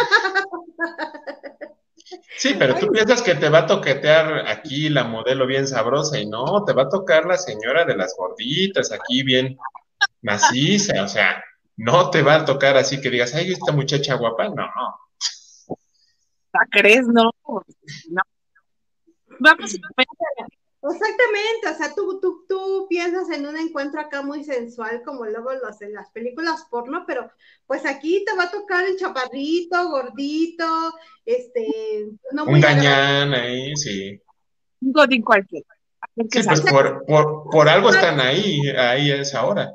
Sí, 2.37 2.55
pero 2.59 2.77
tú 2.77 2.89
piensas 2.93 3.21
que 3.21 3.35
te 3.35 3.49
va 3.49 3.61
a 3.61 3.67
toquetear 3.67 4.47
aquí 4.47 4.89
la 4.89 5.05
modelo 5.05 5.47
bien 5.47 5.67
sabrosa 5.67 6.19
y 6.19 6.27
no, 6.27 6.65
te 6.65 6.73
va 6.73 6.83
a 6.83 6.89
tocar 6.89 7.27
la 7.27 7.37
señora 7.37 7.85
de 7.85 7.97
las 7.97 8.15
gorditas 8.17 8.93
aquí 8.93 9.23
bien 9.23 9.59
maciza, 10.23 11.03
o 11.03 11.09
sea, 11.09 11.43
no 11.77 12.11
te 12.11 12.23
va 12.23 12.37
a 12.37 12.45
tocar 12.45 12.77
así 12.77 13.01
que 13.01 13.11
digas, 13.11 13.35
ay, 13.35 13.53
esta 13.53 13.73
muchacha 13.73 14.15
guapa, 14.15 14.49
no. 14.49 14.67
¿La 16.53 16.67
crees? 16.71 17.07
No. 17.09 17.31
no. 17.47 18.23
Vamos 19.41 19.77
Exactamente, 20.89 21.69
o 21.69 21.75
sea, 21.75 21.95
tú, 21.95 22.21
tú, 22.21 22.45
tú 22.49 22.87
piensas 22.89 23.29
en 23.31 23.47
un 23.47 23.57
encuentro 23.57 24.01
acá 24.01 24.23
muy 24.23 24.45
sensual, 24.45 25.03
como 25.05 25.25
luego 25.25 25.53
los, 25.53 25.81
en 25.83 25.93
las 25.93 26.11
películas 26.11 26.67
porno, 26.71 27.05
pero 27.07 27.31
pues 27.67 27.85
aquí 27.85 28.25
te 28.25 28.37
va 28.37 28.45
a 28.45 28.51
tocar 28.51 28.85
el 28.85 28.97
chaparrito, 28.97 29.89
gordito, 29.89 30.95
este, 31.25 32.09
no 32.33 32.45
un 32.45 32.61
gañán 32.61 33.35
ahí, 33.35 33.75
sí. 33.77 34.21
Un 34.81 34.93
godín 34.93 35.23
cualquiera. 35.23 35.67
Sí, 36.31 36.41
pues 36.45 36.61
por, 36.63 37.05
por, 37.05 37.51
por, 37.51 37.69
algo 37.69 37.91
están 37.91 38.21
ahí, 38.21 38.69
ahí 38.71 39.11
es 39.11 39.35
ahora. 39.35 39.73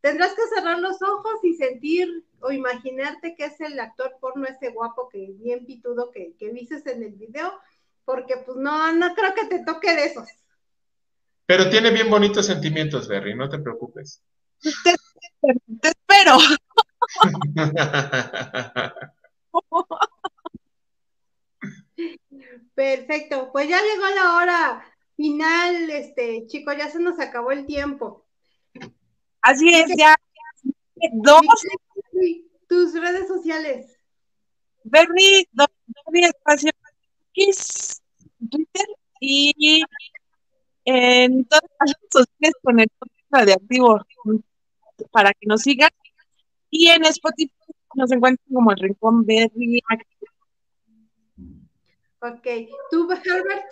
Tendrás 0.00 0.34
que 0.34 0.42
cerrar 0.54 0.78
los 0.78 1.00
ojos 1.02 1.42
y 1.42 1.54
sentir 1.54 2.24
o 2.40 2.52
imaginarte 2.52 3.34
que 3.34 3.46
es 3.46 3.60
el 3.60 3.80
actor 3.80 4.16
porno 4.20 4.46
ese 4.46 4.70
guapo 4.70 5.08
que 5.08 5.32
bien 5.38 5.66
pitudo 5.66 6.10
que, 6.10 6.34
que 6.38 6.50
viste 6.50 6.80
en 6.92 7.02
el 7.02 7.14
video, 7.14 7.52
porque 8.06 8.38
pues 8.38 8.56
no, 8.56 8.92
no 8.92 9.14
creo 9.14 9.34
que 9.34 9.44
te 9.46 9.62
toque 9.64 9.94
de 9.94 10.04
esos. 10.06 10.26
Pero 11.44 11.68
tiene 11.68 11.90
bien 11.90 12.08
bonitos 12.08 12.46
sentimientos, 12.46 13.06
Berry, 13.08 13.34
no 13.34 13.50
te 13.50 13.58
preocupes. 13.58 14.22
Te, 14.62 14.94
espero. 15.82 16.38
Perfecto, 22.74 23.50
pues 23.52 23.68
ya 23.68 23.80
llegó 23.82 24.08
la 24.14 24.36
hora 24.36 24.84
final, 25.16 25.90
este, 25.90 26.46
chicos, 26.46 26.76
ya 26.76 26.90
se 26.90 27.00
nos 27.00 27.18
acabó 27.18 27.50
el 27.50 27.66
tiempo. 27.66 28.24
Así 29.42 29.74
es, 29.74 29.86
ya. 29.96 30.14
Dos. 31.12 31.42
Tus 32.68 32.94
redes 32.94 33.28
sociales. 33.28 33.98
Berry, 34.84 35.48
Berry 35.52 36.24
Espacio 36.24 36.70
Twitter 38.50 38.86
y 39.20 39.82
en 40.84 41.44
todas 41.44 41.62
las 41.80 41.92
redes 41.92 42.08
sociales 42.10 42.54
con 42.62 42.80
el 42.80 42.88
podcast 42.98 43.30
radioactivo 43.30 44.00
para 45.10 45.32
que 45.32 45.46
nos 45.46 45.62
sigan. 45.62 45.90
Y 46.70 46.88
en 46.88 47.04
Spotify 47.04 47.52
nos 47.94 48.10
encuentran 48.12 48.46
como 48.52 48.70
el 48.70 48.78
Rincón 48.78 49.24
Berry. 49.24 49.80
Ok. 52.20 52.46
¿Tú, 52.90 53.08
Herbert? 53.12 53.64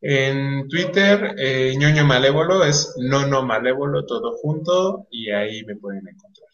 En 0.00 0.68
Twitter, 0.68 1.36
eh, 1.38 1.74
ñoño 1.76 2.04
malévolo 2.04 2.64
es 2.64 2.94
nono 2.98 3.44
malévolo 3.44 4.04
todo 4.04 4.36
junto 4.36 5.06
y 5.10 5.30
ahí 5.30 5.64
me 5.64 5.76
pueden 5.76 6.08
encontrar. 6.08 6.48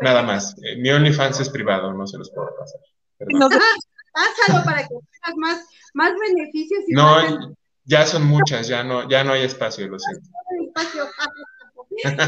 Nada 0.00 0.22
más. 0.22 0.56
Eh, 0.62 0.76
mi 0.76 0.90
OnlyFans 0.90 1.40
es 1.40 1.50
privado, 1.50 1.92
no 1.92 2.06
se 2.06 2.18
los 2.18 2.30
puedo 2.30 2.48
pasar. 2.56 2.80
Pásalo 4.12 4.64
para 4.64 4.82
que 4.82 4.88
tengas 4.88 5.36
más, 5.36 5.66
más 5.94 6.12
beneficios. 6.18 6.84
Y 6.86 6.92
no, 6.92 7.56
ya 7.84 8.06
son 8.06 8.26
muchas, 8.26 8.68
ya 8.68 8.84
no, 8.84 9.08
ya 9.08 9.24
no 9.24 9.32
hay 9.32 9.44
espacio, 9.44 9.88
lo 9.88 9.98
siento. 9.98 10.28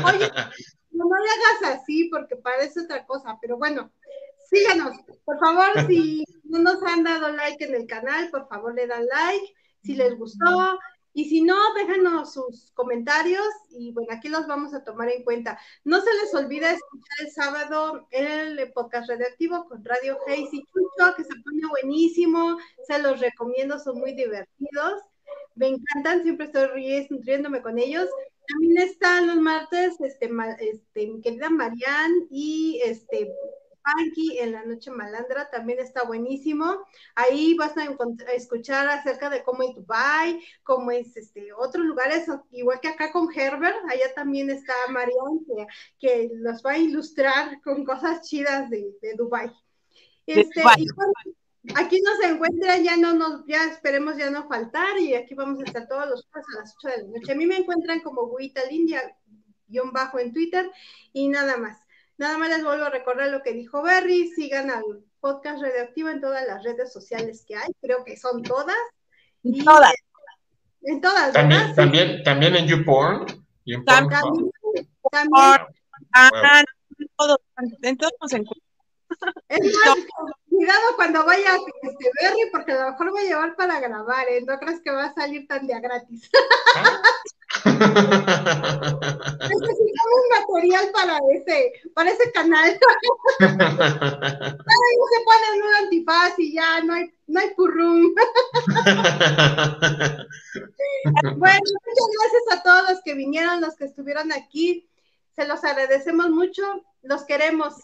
Oye, 0.05 0.31
no, 0.91 1.05
no 1.05 1.17
le 1.17 1.31
hagas 1.31 1.81
así 1.81 2.09
porque 2.11 2.37
parece 2.37 2.81
otra 2.81 3.05
cosa, 3.07 3.39
pero 3.41 3.57
bueno, 3.57 3.91
síganos. 4.51 4.97
Por 5.25 5.39
favor, 5.39 5.87
si 5.87 6.25
no 6.45 6.59
nos 6.59 6.83
han 6.83 7.05
dado 7.05 7.29
like 7.33 7.65
en 7.65 7.75
el 7.75 7.87
canal, 7.87 8.31
por 8.31 8.49
favor 8.49 8.75
le 8.75 8.87
dan 8.87 9.07
like. 9.07 9.55
Si 9.83 9.95
les 9.95 10.17
gustó, 10.17 10.79
y 11.17 11.27
si 11.27 11.43
no, 11.43 11.57
déjanos 11.75 12.33
sus 12.33 12.73
comentarios 12.73 13.47
y 13.71 13.93
bueno, 13.93 14.13
aquí 14.13 14.29
los 14.29 14.49
vamos 14.49 14.75
a 14.75 14.83
tomar 14.83 15.09
en 15.09 15.23
cuenta. 15.23 15.59
No 15.85 16.01
se 16.01 16.13
les 16.13 16.35
olvide 16.35 16.73
escuchar 16.73 17.17
el 17.21 17.31
sábado 17.31 18.09
el 18.11 18.73
podcast 18.73 19.09
radioactivo 19.09 19.69
con 19.69 19.85
Radio 19.85 20.19
Hazy 20.27 20.65
Chucho, 20.65 21.15
que 21.17 21.23
se 21.23 21.37
pone 21.45 21.69
buenísimo. 21.71 22.59
Se 22.89 22.99
los 22.99 23.21
recomiendo, 23.21 23.79
son 23.79 24.01
muy 24.01 24.13
divertidos. 24.15 25.03
Me 25.55 25.69
encantan, 25.69 26.25
siempre 26.25 26.47
estoy 26.47 26.67
riéndome 27.23 27.63
con 27.63 27.79
ellos. 27.79 28.09
También 28.49 28.79
están 28.79 29.29
los 29.29 29.37
martes, 29.37 29.95
este, 30.01 30.29
este, 30.59 31.07
mi 31.07 31.21
querida 31.23 31.49
Marianne 31.49 32.27
y 32.29 32.81
este 32.85 33.33
Funky 33.85 34.39
en 34.39 34.53
la 34.53 34.65
noche 34.65 34.91
malandra 34.91 35.51
también 35.51 35.79
está 35.79 36.05
buenísimo. 36.05 36.85
Ahí 37.15 37.55
vas 37.55 37.77
a, 37.77 37.85
escuchar 38.35 38.89
acerca 38.89 39.31
de 39.31 39.43
cómo 39.43 39.63
es 39.63 39.75
Dubai, 39.75 40.41
cómo 40.63 40.91
es 40.91 41.17
este 41.17 41.53
otros 41.53 41.85
lugares, 41.85 42.27
igual 42.51 42.81
que 42.81 42.89
acá 42.89 43.13
con 43.13 43.29
Herbert, 43.33 43.77
allá 43.89 44.15
también 44.15 44.51
está 44.51 44.73
Marion 44.91 45.45
que, 45.45 45.67
que 45.99 46.31
los 46.35 46.63
va 46.63 46.73
a 46.73 46.79
ilustrar 46.79 47.61
con 47.63 47.85
cosas 47.85 48.27
chidas 48.29 48.71
de, 48.71 48.97
de 49.03 49.15
Dubai. 49.15 49.51
Este, 50.27 50.63
aquí 51.75 52.01
nos 52.01 52.31
encuentra, 52.31 52.79
ya 52.79 52.97
no 52.97 53.13
nos, 53.15 53.45
ya 53.47 53.65
esperemos 53.65 54.17
ya 54.17 54.31
no 54.31 54.49
faltar, 54.49 54.99
y 54.99 55.15
aquí 55.15 55.35
vamos 55.35 55.61
a 55.61 55.65
estar 55.65 55.87
todos 55.87 56.09
los 56.09 56.25
días 56.33 56.47
a 56.55 56.61
las 56.61 56.75
8 56.79 56.89
de 56.89 57.03
la 57.03 57.09
noche. 57.19 57.33
A 57.33 57.37
mí 57.37 57.47
me 57.47 57.57
encuentran 57.57 58.01
como 58.01 58.35
Guita 58.37 58.65
Lindia, 58.71 59.17
guion 59.67 59.93
bajo 59.93 60.19
en 60.19 60.33
Twitter, 60.33 60.71
y 61.13 61.29
nada 61.29 61.57
más. 61.57 61.84
Nada 62.17 62.39
más 62.39 62.49
les 62.49 62.63
vuelvo 62.63 62.85
a 62.85 62.91
recordar 62.91 63.29
lo 63.29 63.43
que 63.43 63.53
dijo 63.53 63.83
Berry, 63.83 64.29
sigan 64.29 64.71
al 64.71 64.83
podcast 65.21 65.61
radioactivo 65.63 66.11
en 66.11 66.21
todas 66.21 66.47
las 66.47 66.63
redes 66.63 66.93
sociales 66.93 67.45
que 67.47 67.57
hay, 67.57 67.73
creo 67.81 68.05
que 68.05 68.17
son 68.17 68.43
todas. 68.43 68.77
En 69.43 69.65
todas. 69.65 69.95
En 70.83 71.01
todas. 71.01 71.33
También, 71.33 71.75
también, 71.75 72.23
también 72.23 72.57
en 72.57 72.67
YouPorn. 72.67 73.27
Y 73.65 73.75
en 73.75 73.85
también. 73.85 74.51
también. 75.11 75.67
Ah, 76.13 76.63
en 77.83 77.97
todos 77.97 78.13
nos 78.21 78.33
cuidado 80.49 80.97
cuando 80.97 81.25
vaya 81.25 81.53
a 81.53 81.57
este 81.57 82.11
Berry, 82.21 82.51
porque 82.53 82.73
a 82.73 82.85
lo 82.85 82.91
mejor 82.93 83.11
voy 83.11 83.25
a 83.25 83.29
llevar 83.29 83.57
para 83.57 83.81
grabar, 83.81 84.27
¿eh? 84.29 84.43
No 84.47 84.59
crees 84.59 84.81
que 84.81 84.91
va 84.91 85.07
a 85.07 85.15
salir 85.15 85.47
tan 85.47 85.67
de 85.67 85.75
a 85.75 85.81
gratis. 85.81 86.31
¿Ah? 86.77 87.01
Necesitamos 89.49 90.21
un 90.21 90.29
material 90.41 90.87
para 90.93 91.19
ese, 91.33 91.73
para 91.95 92.11
ese 92.11 92.33
canal. 92.33 92.69
Ahí 93.41 94.99
se 95.11 95.19
pone 95.25 95.63
un 95.63 95.75
antifaz 95.85 96.39
y 96.39 96.53
ya 96.55 96.83
no 96.83 96.95
hay, 96.95 97.13
no 97.27 97.41
hay 97.41 97.51
purrum. 97.55 98.15
bueno, 101.37 101.37
muchas 101.37 102.09
gracias 102.19 102.43
a 102.53 102.63
todos 102.63 102.91
los 102.91 103.01
que 103.05 103.15
vinieron, 103.15 103.61
los 103.61 103.77
que 103.77 103.85
estuvieron 103.85 104.33
aquí. 104.33 104.89
Se 105.37 105.47
los 105.47 105.63
agradecemos 105.65 106.31
mucho, 106.31 106.63
los 107.03 107.25
queremos. 107.25 107.75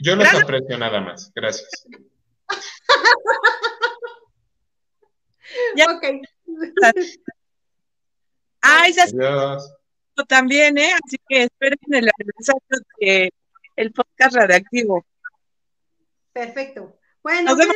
Yo 0.00 0.16
los 0.16 0.34
aprecio 0.34 0.76
nada 0.78 1.00
más. 1.00 1.30
Gracias. 1.34 1.86
ya. 5.76 5.86
Ok. 8.64 8.70
Ay, 8.70 8.94
Adiós. 8.98 9.74
También, 10.28 10.78
¿eh? 10.78 10.92
Así 10.92 11.16
que 11.28 11.44
esperen 11.44 11.78
el 11.90 12.10
aniversario 12.18 12.62
de 13.00 13.32
el 13.76 13.92
podcast 13.92 14.36
radioactivo. 14.36 15.04
Perfecto. 16.32 16.98
Bueno, 17.22 17.50
nos 17.50 17.58
vemos. 17.58 17.74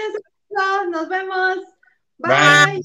Nos 0.91 1.09
vemos. 1.09 1.59
Bye. 2.19 2.83